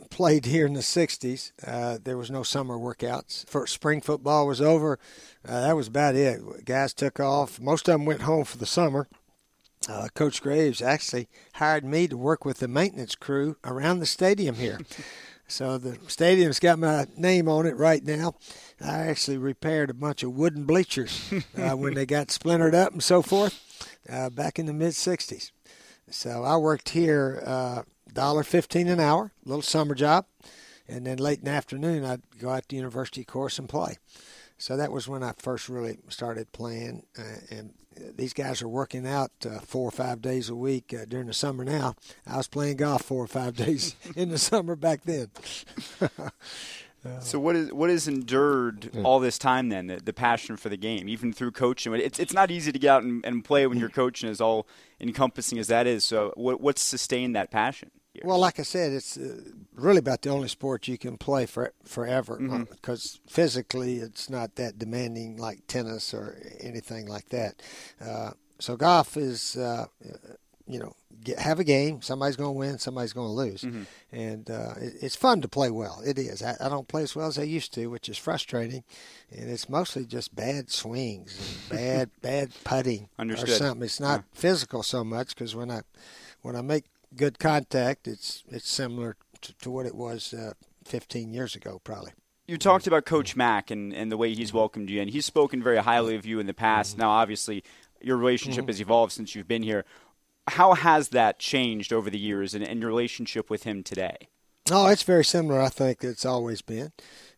played 0.08 0.46
here 0.46 0.66
in 0.66 0.72
the 0.72 0.80
'60s, 0.80 1.52
uh, 1.66 1.98
there 2.02 2.16
was 2.16 2.30
no 2.30 2.42
summer 2.42 2.78
workouts. 2.78 3.46
For 3.46 3.66
spring 3.66 4.00
football 4.00 4.46
was 4.46 4.62
over. 4.62 4.98
Uh, 5.46 5.60
that 5.60 5.76
was 5.76 5.88
about 5.88 6.14
it. 6.14 6.64
Guys 6.64 6.94
took 6.94 7.20
off. 7.20 7.60
Most 7.60 7.88
of 7.88 7.92
them 7.92 8.06
went 8.06 8.22
home 8.22 8.44
for 8.44 8.56
the 8.56 8.66
summer. 8.66 9.08
Uh, 9.88 10.06
Coach 10.14 10.40
Graves 10.40 10.80
actually 10.80 11.28
hired 11.54 11.84
me 11.84 12.06
to 12.06 12.16
work 12.16 12.44
with 12.44 12.58
the 12.58 12.68
maintenance 12.68 13.16
crew 13.16 13.56
around 13.64 13.98
the 13.98 14.06
stadium 14.06 14.54
here. 14.54 14.78
So 15.52 15.76
the 15.76 15.98
stadium's 16.06 16.58
got 16.58 16.78
my 16.78 17.06
name 17.14 17.46
on 17.46 17.66
it 17.66 17.76
right 17.76 18.02
now. 18.02 18.36
I 18.80 19.00
actually 19.00 19.36
repaired 19.36 19.90
a 19.90 19.94
bunch 19.94 20.22
of 20.22 20.32
wooden 20.32 20.64
bleachers 20.64 21.30
uh, 21.58 21.76
when 21.76 21.92
they 21.92 22.06
got 22.06 22.30
splintered 22.30 22.74
up 22.74 22.92
and 22.94 23.02
so 23.02 23.20
forth 23.20 23.60
uh, 24.08 24.30
back 24.30 24.58
in 24.58 24.64
the 24.64 24.72
mid 24.72 24.92
'60s. 24.92 25.50
So 26.08 26.42
I 26.42 26.56
worked 26.56 26.88
here 26.88 27.42
uh, 27.44 27.82
dollar 28.10 28.44
fifteen 28.44 28.88
an 28.88 28.98
hour, 28.98 29.32
little 29.44 29.60
summer 29.60 29.94
job, 29.94 30.24
and 30.88 31.06
then 31.06 31.18
late 31.18 31.40
in 31.40 31.44
the 31.44 31.50
afternoon 31.50 32.02
I'd 32.02 32.22
go 32.40 32.48
out 32.48 32.66
to 32.70 32.76
university 32.76 33.22
course 33.22 33.58
and 33.58 33.68
play. 33.68 33.98
So 34.56 34.78
that 34.78 34.90
was 34.90 35.06
when 35.06 35.22
I 35.22 35.32
first 35.36 35.68
really 35.68 35.98
started 36.08 36.50
playing, 36.52 37.02
uh, 37.18 37.40
and 37.50 37.74
these 38.16 38.32
guys 38.32 38.62
are 38.62 38.68
working 38.68 39.06
out 39.06 39.30
uh, 39.44 39.58
four 39.60 39.88
or 39.88 39.90
five 39.90 40.22
days 40.22 40.48
a 40.48 40.54
week 40.54 40.94
uh, 40.94 41.04
during 41.06 41.26
the 41.26 41.34
summer 41.34 41.64
now. 41.64 41.94
I 42.26 42.36
was 42.36 42.48
playing 42.48 42.76
golf 42.78 43.02
four 43.02 43.24
or 43.24 43.28
five 43.28 43.56
days 43.56 43.94
in 44.16 44.30
the 44.30 44.38
summer 44.38 44.76
back 44.76 45.02
then. 45.04 45.30
so 47.20 47.38
what 47.38 47.56
is 47.56 47.72
what 47.72 47.90
has 47.90 48.06
endured 48.06 48.90
all 49.04 49.20
this 49.20 49.38
time 49.38 49.68
then 49.68 49.88
the, 49.88 49.96
the, 49.96 50.12
passion 50.12 50.56
for 50.56 50.68
the 50.68 50.76
game 50.76 51.08
even 51.08 51.32
through 51.32 51.52
coaching? 51.52 51.92
It's 51.94 52.18
it's 52.18 52.32
not 52.32 52.50
easy 52.50 52.72
to 52.72 52.78
get 52.78 52.90
out 52.90 53.02
and, 53.02 53.24
and 53.24 53.44
play 53.44 53.66
when 53.66 53.78
you're 53.78 53.88
coaching 53.88 54.28
as 54.28 54.40
all 54.40 54.66
encompassing 55.00 55.58
as 55.58 55.68
that 55.68 55.86
is. 55.86 56.04
So 56.04 56.32
what 56.36 56.60
what's 56.60 56.82
sustained 56.82 57.34
that 57.36 57.50
passion 57.50 57.90
here? 58.12 58.22
Well, 58.24 58.38
like 58.38 58.58
I 58.58 58.62
said, 58.62 58.92
it's 58.92 59.16
uh, 59.16 59.40
really 59.74 59.98
about 59.98 60.22
the 60.22 60.30
only 60.30 60.48
sport 60.48 60.88
you 60.88 60.98
can 60.98 61.16
play 61.16 61.46
for 61.46 61.72
forever 61.84 62.36
because 62.70 63.20
mm-hmm. 63.20 63.28
physically 63.28 63.96
it's 63.96 64.28
not 64.28 64.56
that 64.56 64.78
demanding 64.78 65.36
like 65.36 65.66
tennis 65.66 66.12
or 66.12 66.38
anything 66.60 67.06
like 67.06 67.28
that. 67.30 67.62
Uh, 68.00 68.30
so 68.58 68.76
golf 68.76 69.16
is, 69.16 69.56
uh, 69.56 69.86
you 70.66 70.78
know, 70.78 70.94
get, 71.24 71.38
have 71.38 71.58
a 71.58 71.64
game. 71.64 72.02
Somebody's 72.02 72.36
going 72.36 72.54
to 72.54 72.58
win. 72.58 72.78
Somebody's 72.78 73.12
going 73.12 73.28
to 73.28 73.32
lose, 73.32 73.62
mm-hmm. 73.62 73.82
and 74.12 74.50
uh, 74.50 74.74
it, 74.80 74.94
it's 75.00 75.16
fun 75.16 75.40
to 75.40 75.48
play 75.48 75.70
well. 75.70 76.00
It 76.04 76.18
is. 76.18 76.42
I, 76.42 76.56
I, 76.60 76.68
don't 76.68 76.88
play 76.88 77.02
as 77.02 77.16
well 77.16 77.26
as 77.26 77.38
I 77.38 77.42
used 77.42 77.74
to, 77.74 77.88
which 77.88 78.08
is 78.08 78.18
frustrating, 78.18 78.84
and 79.30 79.50
it's 79.50 79.68
mostly 79.68 80.04
just 80.04 80.34
bad 80.34 80.70
swings 80.70 81.58
and 81.70 81.78
bad 81.80 82.10
bad 82.20 82.52
putting 82.64 83.08
Understood. 83.18 83.48
or 83.48 83.52
something. 83.52 83.84
It's 83.84 84.00
not 84.00 84.20
yeah. 84.20 84.40
physical 84.40 84.82
so 84.82 85.04
much 85.04 85.34
because 85.34 85.54
when 85.54 85.70
I 85.70 85.82
when 86.42 86.56
I 86.56 86.62
make 86.62 86.84
good 87.16 87.38
contact. 87.38 88.08
It's 88.08 88.42
it's 88.48 88.70
similar 88.70 89.16
to, 89.40 89.52
to 89.58 89.70
what 89.70 89.86
it 89.86 89.94
was 89.94 90.34
uh, 90.34 90.52
15 90.84 91.32
years 91.32 91.54
ago, 91.54 91.80
probably. 91.84 92.12
You 92.46 92.58
talked 92.58 92.86
about 92.86 93.04
Coach 93.04 93.36
Mack 93.36 93.70
and, 93.70 93.94
and 93.94 94.10
the 94.10 94.16
way 94.16 94.34
he's 94.34 94.52
welcomed 94.52 94.90
you, 94.90 95.00
and 95.00 95.10
he's 95.10 95.24
spoken 95.24 95.62
very 95.62 95.78
highly 95.78 96.16
of 96.16 96.26
you 96.26 96.40
in 96.40 96.46
the 96.46 96.54
past. 96.54 96.92
Mm-hmm. 96.92 97.02
Now, 97.02 97.10
obviously, 97.10 97.62
your 98.00 98.16
relationship 98.16 98.62
mm-hmm. 98.62 98.68
has 98.68 98.80
evolved 98.80 99.12
since 99.12 99.34
you've 99.34 99.48
been 99.48 99.62
here. 99.62 99.84
How 100.48 100.74
has 100.74 101.10
that 101.10 101.38
changed 101.38 101.92
over 101.92 102.10
the 102.10 102.18
years 102.18 102.52
and, 102.52 102.64
and 102.64 102.80
your 102.80 102.90
relationship 102.90 103.48
with 103.48 103.62
him 103.62 103.84
today? 103.84 104.28
Oh, 104.70 104.88
it's 104.88 105.04
very 105.04 105.24
similar. 105.24 105.60
I 105.60 105.68
think 105.68 106.02
it's 106.02 106.26
always 106.26 106.62
been. 106.62 106.92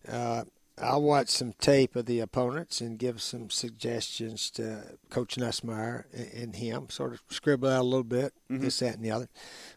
Uh, 0.09 0.45
I'll 0.81 1.03
watch 1.03 1.29
some 1.29 1.53
tape 1.53 1.95
of 1.95 2.07
the 2.07 2.21
opponents 2.21 2.81
and 2.81 2.99
give 2.99 3.23
some 3.23 3.49
suggestions 3.49 4.51
to 4.53 4.97
Coach 5.09 5.37
Nussmeier 5.37 6.05
and 6.35 6.57
him, 6.57 6.91
sort 6.91 7.13
of 7.13 7.23
scribble 7.29 7.69
out 7.69 7.83
a 7.83 7.85
little 7.85 8.03
bit, 8.03 8.33
mm-hmm. 8.51 8.63
this, 8.63 8.81
that, 8.81 8.97
and 8.97 9.05
the 9.05 9.11
other. 9.13 9.29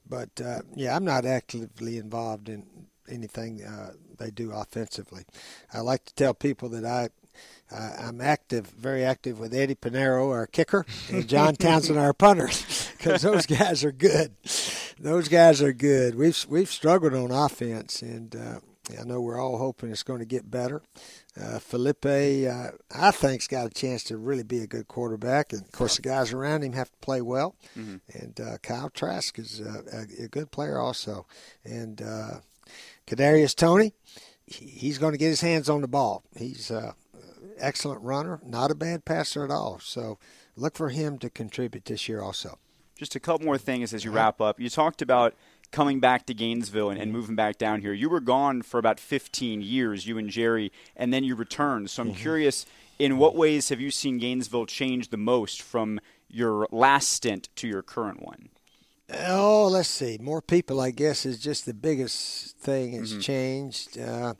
But 0.10 0.42
uh, 0.44 0.62
yeah, 0.76 0.96
I'm 0.96 1.06
not 1.06 1.26
actively 1.26 1.98
involved 1.98 2.50
in 2.50 2.66
anything 3.08 3.64
uh, 3.64 3.94
they 4.18 4.32
do 4.32 4.52
offensively. 4.52 5.24
I 5.74 5.82
like 5.82 6.06
to 6.06 6.14
tell 6.14 6.34
people 6.34 6.70
that 6.70 6.86
I. 6.86 7.10
Uh, 7.70 7.92
I'm 8.00 8.22
active, 8.22 8.68
very 8.68 9.04
active 9.04 9.40
with 9.40 9.54
Eddie 9.54 9.76
Piñeiro, 9.76 10.32
our 10.32 10.48
kicker, 10.48 10.86
and 11.12 11.28
John 11.28 11.56
Townsend, 11.58 12.00
our 12.00 12.14
punter, 12.14 12.50
because 12.98 13.22
those 13.22 13.46
guys 13.46 13.84
are 13.84 13.92
good. 13.92 14.32
Those 14.98 15.28
guys 15.28 15.62
are 15.62 15.74
good. 15.74 16.16
We've 16.16 16.46
we've 16.50 16.72
struggled 16.72 17.14
on 17.14 17.30
offense, 17.30 18.02
and 18.02 18.36
uh, 18.36 18.60
I 19.00 19.04
know 19.04 19.22
we're 19.22 19.40
all 19.40 19.58
hoping 19.58 19.92
it's 19.92 20.04
going 20.04 20.20
to 20.20 20.26
get 20.26 20.50
better. 20.50 20.82
Uh, 21.40 21.60
Feleipe, 21.60 22.48
uh, 22.48 22.72
I 22.96 23.12
think's 23.12 23.48
got 23.48 23.68
a 23.68 23.70
chance 23.70 24.04
to 24.06 24.18
really 24.18 24.44
be 24.44 24.60
a 24.60 24.68
good 24.68 24.88
quarterback, 24.88 25.52
and 25.52 25.62
of 25.62 25.72
course 25.72 25.98
the 25.98 26.02
guys 26.02 26.32
around 26.32 26.64
him 26.64 26.74
have 26.74 26.92
to 26.92 26.98
play 26.98 27.22
well. 27.22 27.56
Mm-hmm. 27.78 27.98
And 28.18 28.40
uh, 28.40 28.58
Kyle 28.64 28.90
Trask 28.90 29.38
is 29.40 29.60
a, 29.60 30.24
a, 30.24 30.28
good 30.28 30.52
player 30.52 30.80
also, 30.80 31.26
and 31.66 32.02
uh, 32.02 32.40
Kadarius 33.06 33.56
Toney, 33.56 33.94
he's 34.46 34.98
going 34.98 35.12
to 35.12 35.18
get 35.18 35.30
his 35.30 35.42
hands 35.42 35.70
on 35.70 35.82
the 35.82 35.88
ball. 35.88 36.24
He's 36.38 36.72
an 36.72 36.94
excellent 37.60 38.02
runner, 38.02 38.40
not 38.46 38.72
a 38.72 38.76
bad 38.76 39.06
passer 39.06 39.44
at 39.44 39.52
all. 39.52 39.80
So 39.80 40.18
look 40.56 40.78
for 40.78 40.90
him 40.90 41.18
to 41.20 41.30
contribute 41.30 41.86
this 41.86 42.08
year 42.08 42.22
also. 42.22 42.58
Just 42.96 43.16
a 43.16 43.20
couple 43.20 43.46
more 43.46 43.60
things 43.60 43.94
as 43.94 44.04
you 44.04 44.12
wrap 44.12 44.42
up. 44.42 44.60
You 44.60 44.70
talked 44.70 45.04
about 45.04 45.36
coming 45.72 46.00
back 46.00 46.26
to 46.26 46.34
Gainesville 46.34 46.90
and, 46.90 47.00
and, 47.00 47.12
moving 47.12 47.36
back 47.36 47.58
down 47.58 47.82
here. 47.82 47.94
You 47.94 48.10
were 48.10 48.20
gone 48.20 48.62
for 48.62 48.78
about 48.80 49.00
15 49.00 49.62
years, 49.62 50.08
you 50.08 50.18
and 50.18 50.30
Jerri, 50.30 50.72
and 50.96 51.14
then 51.14 51.24
you 51.24 51.36
returned. 51.36 51.90
So 51.90 52.02
I'm 52.02 52.10
mm-hmm. 52.10 52.22
curious, 52.22 52.66
in 53.00 53.18
what 53.18 53.36
ways 53.36 53.70
have 53.70 53.82
you 53.82 53.92
seen 53.92 54.18
Gainesville 54.18 54.66
change 54.66 55.10
the 55.10 55.18
most 55.18 55.62
from 55.62 56.00
your 56.30 56.68
last 56.72 57.10
stint 57.10 57.50
to 57.58 57.68
your 57.68 57.82
current 57.82 58.24
one? 58.24 58.50
Oh, 59.14 59.70
let's 59.72 59.90
see. 59.90 60.18
More 60.22 60.42
people, 60.42 60.82
I 60.82 60.92
guess, 60.92 61.26
is 61.26 61.40
just 61.40 61.66
the 61.66 61.74
biggest 61.74 62.58
thing. 62.58 62.94
It's 62.94 63.12
mm-hmm. 63.12 63.22
changed. 63.22 63.98
Uh, 63.98 64.34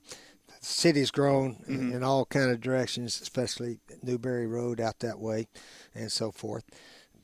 the 0.48 0.54
city's 0.60 1.12
grown 1.12 1.56
mm-hmm. 1.56 1.94
in 1.94 2.04
all 2.04 2.26
kind 2.26 2.52
of 2.52 2.60
directions, 2.60 3.22
especially 3.22 3.80
Newberry 4.04 4.46
Road 4.48 4.82
out 4.82 5.00
that 5.00 5.20
way, 5.20 5.48
and 5.96 6.12
so 6.12 6.32
forth. 6.32 6.66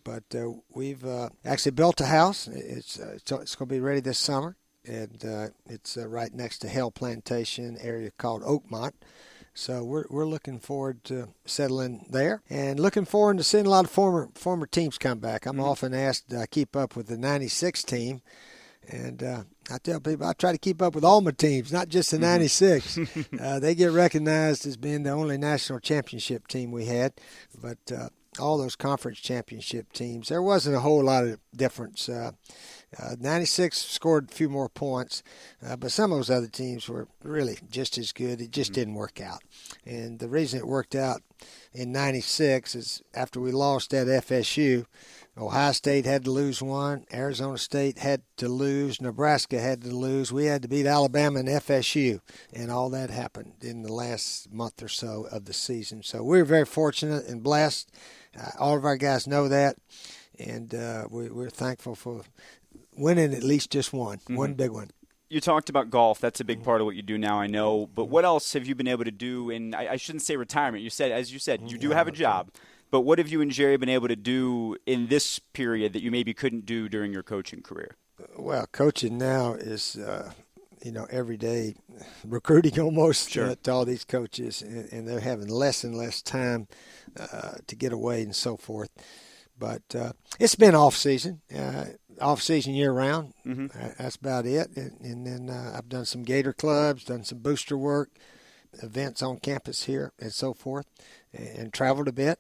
But 0.04 0.24
uh, 0.36 0.52
we've 0.74 1.06
uh, 1.06 1.30
actually 1.46 1.72
built 1.72 2.02
a 2.02 2.06
house. 2.06 2.48
It's 2.48 3.00
uh, 3.00 3.14
it's, 3.16 3.32
it's 3.32 3.56
going 3.56 3.70
to 3.70 3.76
be 3.76 3.80
ready 3.80 4.02
this 4.02 4.20
summer, 4.20 4.58
and 4.86 5.24
uh, 5.26 5.48
it's 5.66 5.98
uh, 5.98 6.08
right 6.08 6.34
next 6.34 6.60
to 6.60 6.70
Haile 6.70 6.92
Plantation 6.92 7.78
area 7.80 8.12
called 8.18 8.44
Oakmont. 8.44 8.94
So 9.54 9.84
we're 9.84 10.06
we're 10.10 10.26
looking 10.26 10.60
forward 10.60 11.04
to 11.06 11.30
settling 11.46 12.08
there, 12.10 12.42
and 12.50 12.80
looking 12.80 13.06
forward 13.06 13.38
to 13.38 13.44
seeing 13.44 13.68
a 13.68 13.70
lot 13.70 13.86
of 13.86 13.92
former 13.92 14.30
former 14.34 14.66
teams 14.66 14.98
come 14.98 15.20
back. 15.20 15.46
I'm 15.46 15.54
mm-hmm. 15.54 15.64
often 15.64 15.94
asked 15.94 16.30
to 16.32 16.48
keep 16.48 16.76
up 16.76 16.96
with 16.96 17.08
the 17.08 17.18
'96 17.18 17.84
team, 17.84 18.22
and 18.90 19.22
uh, 19.22 19.44
I 19.72 19.78
tell 19.78 20.00
people 20.00 20.26
I 20.26 20.34
try 20.34 20.54
to 20.54 20.58
keep 20.58 20.82
up 20.82 20.96
with 20.96 21.06
all 21.06 21.22
my 21.22 21.32
teams, 21.32 21.72
not 21.72 21.88
just 21.88 22.10
the 22.10 22.18
'96. 22.18 22.98
Mm-hmm. 22.98 23.36
uh, 23.42 23.60
they 23.60 23.76
get 23.76 23.92
recognized 23.92 24.66
as 24.66 24.76
being 24.76 25.04
the 25.04 25.12
only 25.12 25.38
national 25.38 25.80
championship 25.80 26.48
team 26.48 26.72
we 26.72 26.86
had, 26.86 27.14
but 27.62 27.78
uh, 27.96 28.10
all 28.40 28.58
those 28.58 28.76
conference 28.76 29.20
championship 29.20 29.92
teams, 29.94 30.30
there 30.30 30.42
wasn't 30.42 30.76
a 30.76 30.82
whole 30.82 31.04
lot 31.04 31.26
of 31.26 31.40
difference. 31.56 32.10
Uh, 32.10 32.32
uh, 33.00 33.16
96 33.20 33.78
scored 33.78 34.30
a 34.30 34.34
few 34.34 34.50
more 34.50 34.70
points, 34.70 35.24
uh, 35.66 35.76
but 35.76 35.92
some 35.92 36.12
of 36.12 36.18
those 36.18 36.30
other 36.30 36.48
teams 36.48 36.88
were 36.88 37.08
really 37.24 37.58
just 37.70 37.98
as 37.98 38.12
good. 38.12 38.40
It 38.42 38.52
just 38.52 38.72
mm-hmm. 38.72 38.82
didn't 38.82 38.94
work 38.96 39.20
out. 39.20 39.44
And 39.86 40.20
the 40.20 40.30
reason 40.30 40.60
it 40.60 40.68
worked 40.68 40.96
out 40.96 41.22
in 41.74 41.92
96 41.92 42.76
is 42.76 43.02
after 43.16 43.40
we 43.40 43.52
lost 43.52 43.94
at 43.94 44.08
FSU, 44.08 44.86
Ohio 45.36 45.72
State 45.72 46.06
had 46.06 46.26
to 46.26 46.32
lose 46.32 46.62
one, 46.62 47.06
Arizona 47.12 47.58
State 47.58 47.98
had 47.98 48.22
to 48.38 48.48
lose, 48.48 49.02
Nebraska 49.02 49.60
had 49.60 49.82
to 49.82 49.90
lose. 49.90 50.32
We 50.32 50.46
had 50.46 50.62
to 50.62 50.68
beat 50.68 50.86
Alabama 50.86 51.40
and 51.40 51.50
FSU, 51.50 52.22
and 52.54 52.70
all 52.70 52.92
that 52.92 53.10
happened 53.10 53.54
in 53.62 53.82
the 53.82 53.92
last 53.92 54.54
month 54.54 54.84
or 54.84 54.88
so 54.88 55.28
of 55.32 55.46
the 55.46 55.54
season. 55.54 56.04
So 56.04 56.22
we 56.22 56.38
were 56.38 56.46
very 56.46 56.66
fortunate 56.66 57.26
and 57.26 57.42
blessed. 57.42 57.92
Uh, 58.40 58.52
all 58.60 58.76
of 58.78 58.86
our 58.86 58.98
guys 58.98 59.28
know 59.28 59.48
that, 59.48 59.78
and 60.40 60.74
uh, 60.74 61.06
we, 61.10 61.30
we're 61.30 61.50
thankful 61.50 61.96
for 61.96 62.22
winning 62.96 63.34
at 63.34 63.44
least 63.44 63.72
just 63.72 63.94
one, 63.94 64.18
mm-hmm. 64.20 64.36
one 64.36 64.54
big 64.54 64.72
one. 64.72 64.90
You 65.30 65.42
talked 65.42 65.70
about 65.70 65.90
golf. 65.90 66.20
That's 66.20 66.40
a 66.40 66.44
big 66.44 66.64
part 66.64 66.80
of 66.80 66.86
what 66.86 66.96
you 66.96 67.02
do 67.02 67.18
now, 67.18 67.40
I 67.40 67.48
know. 67.48 67.88
But 67.88 68.06
what 68.06 68.24
else 68.24 68.54
have 68.54 68.68
you 68.68 68.76
been 68.76 68.88
able 68.88 69.06
to 69.06 69.12
do 69.12 69.50
in, 69.50 69.74
I, 69.74 69.94
I 69.94 69.96
shouldn't 69.96 70.22
say 70.22 70.36
retirement. 70.36 70.84
You 70.84 70.92
said, 70.92 71.12
as 71.12 71.34
you 71.34 71.40
said, 71.40 71.72
you 71.72 71.80
do 71.80 71.90
have 71.90 72.08
a 72.08 72.12
job. 72.12 72.52
But 72.92 73.02
what 73.02 73.18
have 73.18 73.30
you 73.30 73.42
and 73.42 73.50
Jerri 73.50 73.80
been 73.80 73.90
able 73.90 74.10
to 74.10 74.16
do 74.16 74.78
in 74.86 75.08
this 75.08 75.40
period 75.40 75.94
that 75.94 76.04
you 76.04 76.12
maybe 76.12 76.36
couldn't 76.36 76.68
do 76.68 76.88
during 76.88 77.12
your 77.12 77.24
coaching 77.24 77.64
career? 77.64 77.96
Well, 78.38 78.68
coaching 78.72 79.18
now 79.18 79.54
is, 79.54 79.96
uh, 79.96 80.34
you 80.84 80.92
know, 80.92 81.08
every 81.10 81.38
day 81.38 81.76
recruiting 82.28 82.80
almost 82.80 83.32
sure. 83.32 83.52
uh, 83.52 83.56
to 83.64 83.72
all 83.72 83.86
these 83.86 84.04
coaches, 84.04 84.62
and, 84.62 84.92
and, 84.92 85.08
they're 85.08 85.20
having 85.20 85.48
less 85.48 85.84
and 85.84 85.96
less 85.96 86.22
time 86.22 86.68
uh, 87.20 87.54
to 87.68 87.76
get 87.76 87.94
away 87.94 88.22
and 88.22 88.36
so 88.36 88.58
forth. 88.58 88.90
But 89.58 89.84
uh, 89.96 90.14
it's 90.40 90.56
been 90.56 90.76
off 90.76 90.96
season. 90.96 91.42
Uh, 91.56 91.86
off 92.20 92.42
season 92.42 92.74
year 92.74 92.92
round. 92.92 93.34
Mm-hmm. 93.46 93.68
That's 93.98 94.16
about 94.16 94.46
it. 94.46 94.76
And, 94.76 95.00
and 95.02 95.26
then 95.26 95.50
uh, 95.50 95.76
I've 95.78 95.90
done 95.90 96.06
some 96.06 96.24
Gator 96.24 96.54
clubs, 96.54 97.06
done 97.06 97.24
some 97.24 97.40
booster 97.40 97.78
work, 97.78 98.10
events 98.82 99.22
on 99.22 99.38
campus 99.38 99.84
here, 99.84 100.12
and 100.20 100.34
so 100.34 100.54
forth, 100.54 100.86
and, 101.32 101.48
and 101.48 101.74
traveled 101.74 102.08
a 102.08 102.12
bit. 102.12 102.40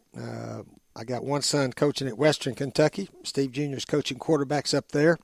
Uh, 0.96 1.00
I 1.00 1.04
got 1.04 1.24
one 1.24 1.42
son 1.42 1.74
coaching 1.74 2.08
at 2.08 2.18
Western 2.18 2.56
Kentucky. 2.56 3.10
Steve 3.24 3.52
Jr. 3.52 3.76
is 3.76 3.86
coaching 3.86 4.20
quarterbacks 4.20 4.74
up 4.74 4.92
there. 4.92 5.18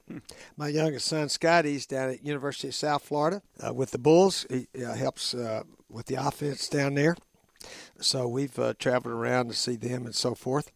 My 0.57 0.67
youngest 0.67 1.07
son, 1.07 1.29
Scotty's 1.29 1.85
down 1.85 2.09
at 2.09 2.23
University 2.23 2.69
of 2.69 2.75
South 2.75 3.03
Florida 3.03 3.41
uh, 3.65 3.73
with 3.73 3.91
the 3.91 3.97
Bulls. 3.97 4.45
He 4.49 4.67
uh, 4.83 4.93
helps 4.93 5.33
uh, 5.33 5.63
with 5.89 6.07
the 6.07 6.15
offense 6.15 6.67
down 6.67 6.95
there. 6.95 7.15
So 7.99 8.27
we've 8.27 8.57
uh, 8.57 8.73
traveled 8.79 9.13
around 9.13 9.49
to 9.49 9.53
see 9.53 9.75
them 9.75 10.05
and 10.05 10.15
so 10.15 10.35
forth. 10.35 10.71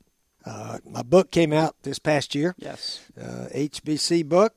Uh, 0.45 0.79
my 0.85 1.01
book 1.01 1.31
came 1.31 1.53
out 1.53 1.75
this 1.83 1.99
past 1.99 2.35
year. 2.35 2.53
Yes. 2.57 2.99
Uh, 3.19 3.47
HBC 3.55 4.27
book, 4.27 4.53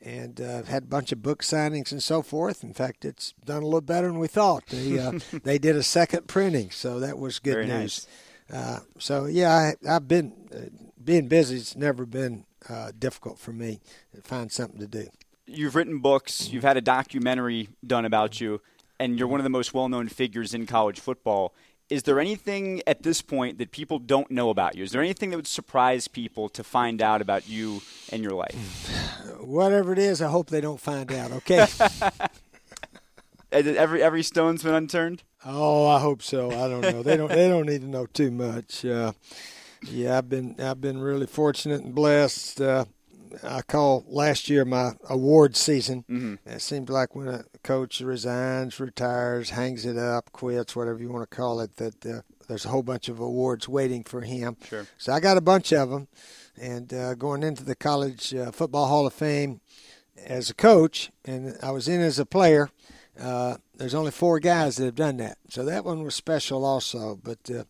and 0.00 0.40
uh, 0.40 0.62
had 0.62 0.84
a 0.84 0.86
bunch 0.86 1.12
of 1.12 1.22
book 1.22 1.42
signings 1.42 1.92
and 1.92 2.02
so 2.02 2.22
forth. 2.22 2.64
In 2.64 2.72
fact, 2.72 3.04
it's 3.04 3.34
done 3.44 3.62
a 3.62 3.66
little 3.66 3.82
better 3.82 4.06
than 4.06 4.18
we 4.18 4.28
thought. 4.28 4.66
They 4.68 4.98
uh, 4.98 5.18
they 5.44 5.58
did 5.58 5.76
a 5.76 5.82
second 5.82 6.28
printing, 6.28 6.70
so 6.70 6.98
that 7.00 7.18
was 7.18 7.40
good 7.40 7.54
Very 7.54 7.66
news. 7.66 8.06
Nice. 8.06 8.06
Uh, 8.52 8.80
so 8.98 9.26
yeah, 9.26 9.72
I, 9.84 9.88
have 9.88 10.08
been 10.08 10.32
uh, 10.54 10.86
being 11.02 11.28
busy. 11.28 11.56
It's 11.56 11.76
never 11.76 12.06
been 12.06 12.44
difficult 12.98 13.38
for 13.38 13.52
me 13.52 13.80
to 14.14 14.20
find 14.20 14.52
something 14.52 14.80
to 14.80 14.86
do. 14.86 15.08
You've 15.46 15.74
written 15.74 16.00
books. 16.00 16.50
You've 16.50 16.64
had 16.64 16.76
a 16.76 16.82
documentary 16.82 17.70
done 17.86 18.04
about 18.04 18.40
you, 18.40 18.60
and 19.00 19.18
you're 19.18 19.28
one 19.28 19.40
of 19.40 19.44
the 19.44 19.50
most 19.50 19.72
well-known 19.72 20.08
figures 20.08 20.52
in 20.52 20.66
college 20.66 21.00
football 21.00 21.54
is 21.90 22.02
there 22.02 22.20
anything 22.20 22.82
at 22.86 23.02
this 23.02 23.22
point 23.22 23.58
that 23.58 23.70
people 23.70 23.98
don't 23.98 24.30
know 24.30 24.50
about 24.50 24.76
you? 24.76 24.84
Is 24.84 24.92
there 24.92 25.00
anything 25.00 25.30
that 25.30 25.36
would 25.36 25.46
surprise 25.46 26.06
people 26.06 26.48
to 26.50 26.62
find 26.62 27.00
out 27.00 27.22
about 27.22 27.48
you 27.48 27.80
and 28.12 28.22
your 28.22 28.32
life? 28.32 28.54
Whatever 29.40 29.92
it 29.92 29.98
is, 29.98 30.20
I 30.20 30.28
hope 30.28 30.50
they 30.50 30.60
don't 30.60 30.80
find 30.80 31.10
out. 31.12 31.32
Okay. 31.32 31.66
every 33.52 34.02
every 34.02 34.22
stone's 34.22 34.62
been 34.62 34.74
unturned. 34.74 35.22
Oh, 35.44 35.86
I 35.86 36.00
hope 36.00 36.22
so. 36.22 36.50
I 36.50 36.68
don't 36.68 36.80
know. 36.80 37.02
They 37.02 37.16
don't. 37.16 37.28
They 37.28 37.48
don't 37.48 37.66
need 37.66 37.82
to 37.82 37.88
know 37.88 38.06
too 38.06 38.30
much. 38.30 38.84
Uh, 38.84 39.12
yeah, 39.82 40.18
I've 40.18 40.28
been 40.28 40.56
I've 40.58 40.80
been 40.80 41.00
really 41.00 41.26
fortunate 41.26 41.82
and 41.82 41.94
blessed. 41.94 42.60
Uh, 42.60 42.86
I 43.42 43.62
call 43.62 44.04
last 44.08 44.48
year 44.48 44.64
my 44.64 44.92
award 45.08 45.56
season. 45.56 46.04
Mm-hmm. 46.10 46.48
It 46.48 46.60
seems 46.60 46.88
like 46.90 47.14
when 47.14 47.28
a 47.28 47.44
coach 47.62 48.00
resigns, 48.00 48.80
retires, 48.80 49.50
hangs 49.50 49.84
it 49.84 49.96
up, 49.96 50.32
quits, 50.32 50.74
whatever 50.74 50.98
you 50.98 51.10
want 51.10 51.28
to 51.30 51.36
call 51.36 51.60
it, 51.60 51.76
that 51.76 52.06
uh, 52.06 52.22
there's 52.48 52.64
a 52.64 52.70
whole 52.70 52.82
bunch 52.82 53.08
of 53.08 53.20
awards 53.20 53.68
waiting 53.68 54.02
for 54.02 54.22
him. 54.22 54.56
Sure. 54.64 54.86
So 54.96 55.12
I 55.12 55.20
got 55.20 55.36
a 55.36 55.42
bunch 55.42 55.72
of 55.72 55.90
them, 55.90 56.08
and 56.60 56.92
uh, 56.92 57.14
going 57.14 57.42
into 57.42 57.64
the 57.64 57.76
College 57.76 58.34
uh, 58.34 58.50
Football 58.50 58.86
Hall 58.86 59.06
of 59.06 59.12
Fame 59.12 59.60
as 60.16 60.50
a 60.50 60.54
coach, 60.54 61.10
and 61.24 61.56
I 61.62 61.70
was 61.70 61.86
in 61.86 62.00
as 62.00 62.18
a 62.18 62.26
player. 62.26 62.70
Uh, 63.20 63.56
there's 63.76 63.94
only 63.94 64.10
four 64.10 64.40
guys 64.40 64.76
that 64.76 64.84
have 64.84 64.94
done 64.94 65.16
that, 65.18 65.38
so 65.48 65.64
that 65.64 65.84
one 65.84 66.02
was 66.02 66.14
special 66.14 66.64
also. 66.64 67.18
But 67.22 67.50
uh, 67.50 67.64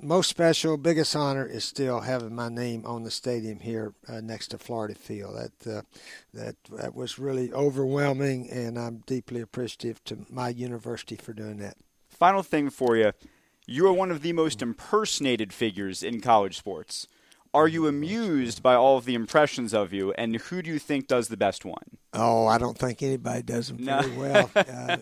most 0.00 0.28
special, 0.28 0.76
biggest 0.76 1.16
honor 1.16 1.46
is 1.46 1.64
still 1.64 2.00
having 2.00 2.34
my 2.34 2.48
name 2.48 2.84
on 2.86 3.04
the 3.04 3.10
stadium 3.10 3.60
here 3.60 3.94
uh, 4.08 4.20
next 4.20 4.48
to 4.48 4.58
Florida 4.58 4.94
Field. 4.94 5.36
That 5.36 5.78
uh, 5.78 5.82
that 6.32 6.56
that 6.76 6.94
was 6.94 7.18
really 7.18 7.52
overwhelming, 7.52 8.50
and 8.50 8.78
I'm 8.78 9.02
deeply 9.06 9.40
appreciative 9.40 10.02
to 10.04 10.26
my 10.30 10.48
university 10.50 11.16
for 11.16 11.32
doing 11.32 11.58
that. 11.58 11.76
Final 12.08 12.42
thing 12.42 12.70
for 12.70 12.96
you, 12.96 13.12
you 13.66 13.86
are 13.86 13.92
one 13.92 14.10
of 14.10 14.22
the 14.22 14.32
most 14.32 14.62
impersonated 14.62 15.52
figures 15.52 16.02
in 16.02 16.20
college 16.20 16.56
sports. 16.56 17.08
Are 17.54 17.68
you 17.68 17.86
amused 17.86 18.64
by 18.64 18.74
all 18.74 18.98
of 18.98 19.04
the 19.04 19.14
impressions 19.14 19.72
of 19.72 19.92
you, 19.92 20.12
and 20.14 20.34
who 20.34 20.60
do 20.60 20.70
you 20.70 20.80
think 20.80 21.06
does 21.06 21.28
the 21.28 21.36
best 21.36 21.64
one? 21.64 21.98
Oh, 22.12 22.48
I 22.48 22.58
don't 22.58 22.76
think 22.76 23.00
anybody 23.00 23.42
does 23.42 23.68
them 23.68 23.78
very 23.78 24.10
no. 24.10 24.18
well. 24.18 24.50
Uh, 24.74 24.96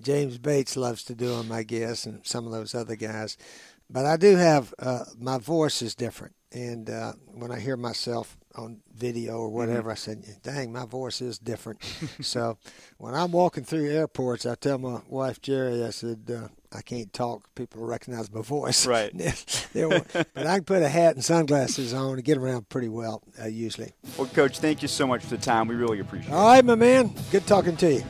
James 0.00 0.38
Bates 0.38 0.76
loves 0.76 1.02
to 1.04 1.14
do 1.14 1.36
them, 1.36 1.50
I 1.50 1.62
guess, 1.62 2.06
and 2.06 2.24
some 2.24 2.46
of 2.46 2.52
those 2.52 2.74
other 2.74 2.96
guys. 2.96 3.36
But 3.90 4.04
I 4.06 4.16
do 4.16 4.36
have 4.36 4.72
uh, 4.78 5.04
my 5.18 5.38
voice 5.38 5.82
is 5.82 5.94
different, 5.94 6.34
and 6.52 6.88
uh, 6.88 7.12
when 7.26 7.50
I 7.50 7.58
hear 7.58 7.76
myself 7.76 8.36
on 8.54 8.82
video 8.94 9.38
or 9.38 9.48
whatever, 9.48 9.90
mm-hmm. 9.90 9.90
I 9.90 9.94
said, 9.94 10.24
"Dang, 10.42 10.72
my 10.72 10.86
voice 10.86 11.20
is 11.20 11.38
different." 11.38 11.82
so 12.20 12.58
when 12.98 13.14
I'm 13.14 13.32
walking 13.32 13.64
through 13.64 13.90
airports, 13.90 14.46
I 14.46 14.54
tell 14.54 14.78
my 14.78 15.00
wife 15.08 15.40
Jerri, 15.40 15.84
I 15.84 15.90
said, 15.90 16.30
uh, 16.30 16.48
"I 16.76 16.82
can't 16.82 17.12
talk. 17.12 17.48
People 17.54 17.84
recognize 17.84 18.30
my 18.32 18.42
voice." 18.42 18.86
Right. 18.86 19.12
but 19.74 20.46
I 20.46 20.56
can 20.56 20.64
put 20.64 20.82
a 20.82 20.88
hat 20.88 21.14
and 21.14 21.24
sunglasses 21.24 21.92
on 21.94 22.14
and 22.14 22.24
get 22.24 22.38
around 22.38 22.68
pretty 22.68 22.88
well 22.88 23.22
uh, 23.40 23.46
usually. 23.46 23.92
Well, 24.16 24.28
Coach, 24.28 24.58
thank 24.58 24.82
you 24.82 24.88
so 24.88 25.06
much 25.06 25.22
for 25.22 25.30
the 25.30 25.38
time. 25.38 25.68
We 25.68 25.74
really 25.74 26.00
appreciate 26.00 26.30
it. 26.30 26.34
All 26.34 26.46
right, 26.46 26.64
my 26.64 26.74
man. 26.74 27.14
Good 27.30 27.46
talking 27.46 27.76
to 27.78 27.94
you. 27.94 28.04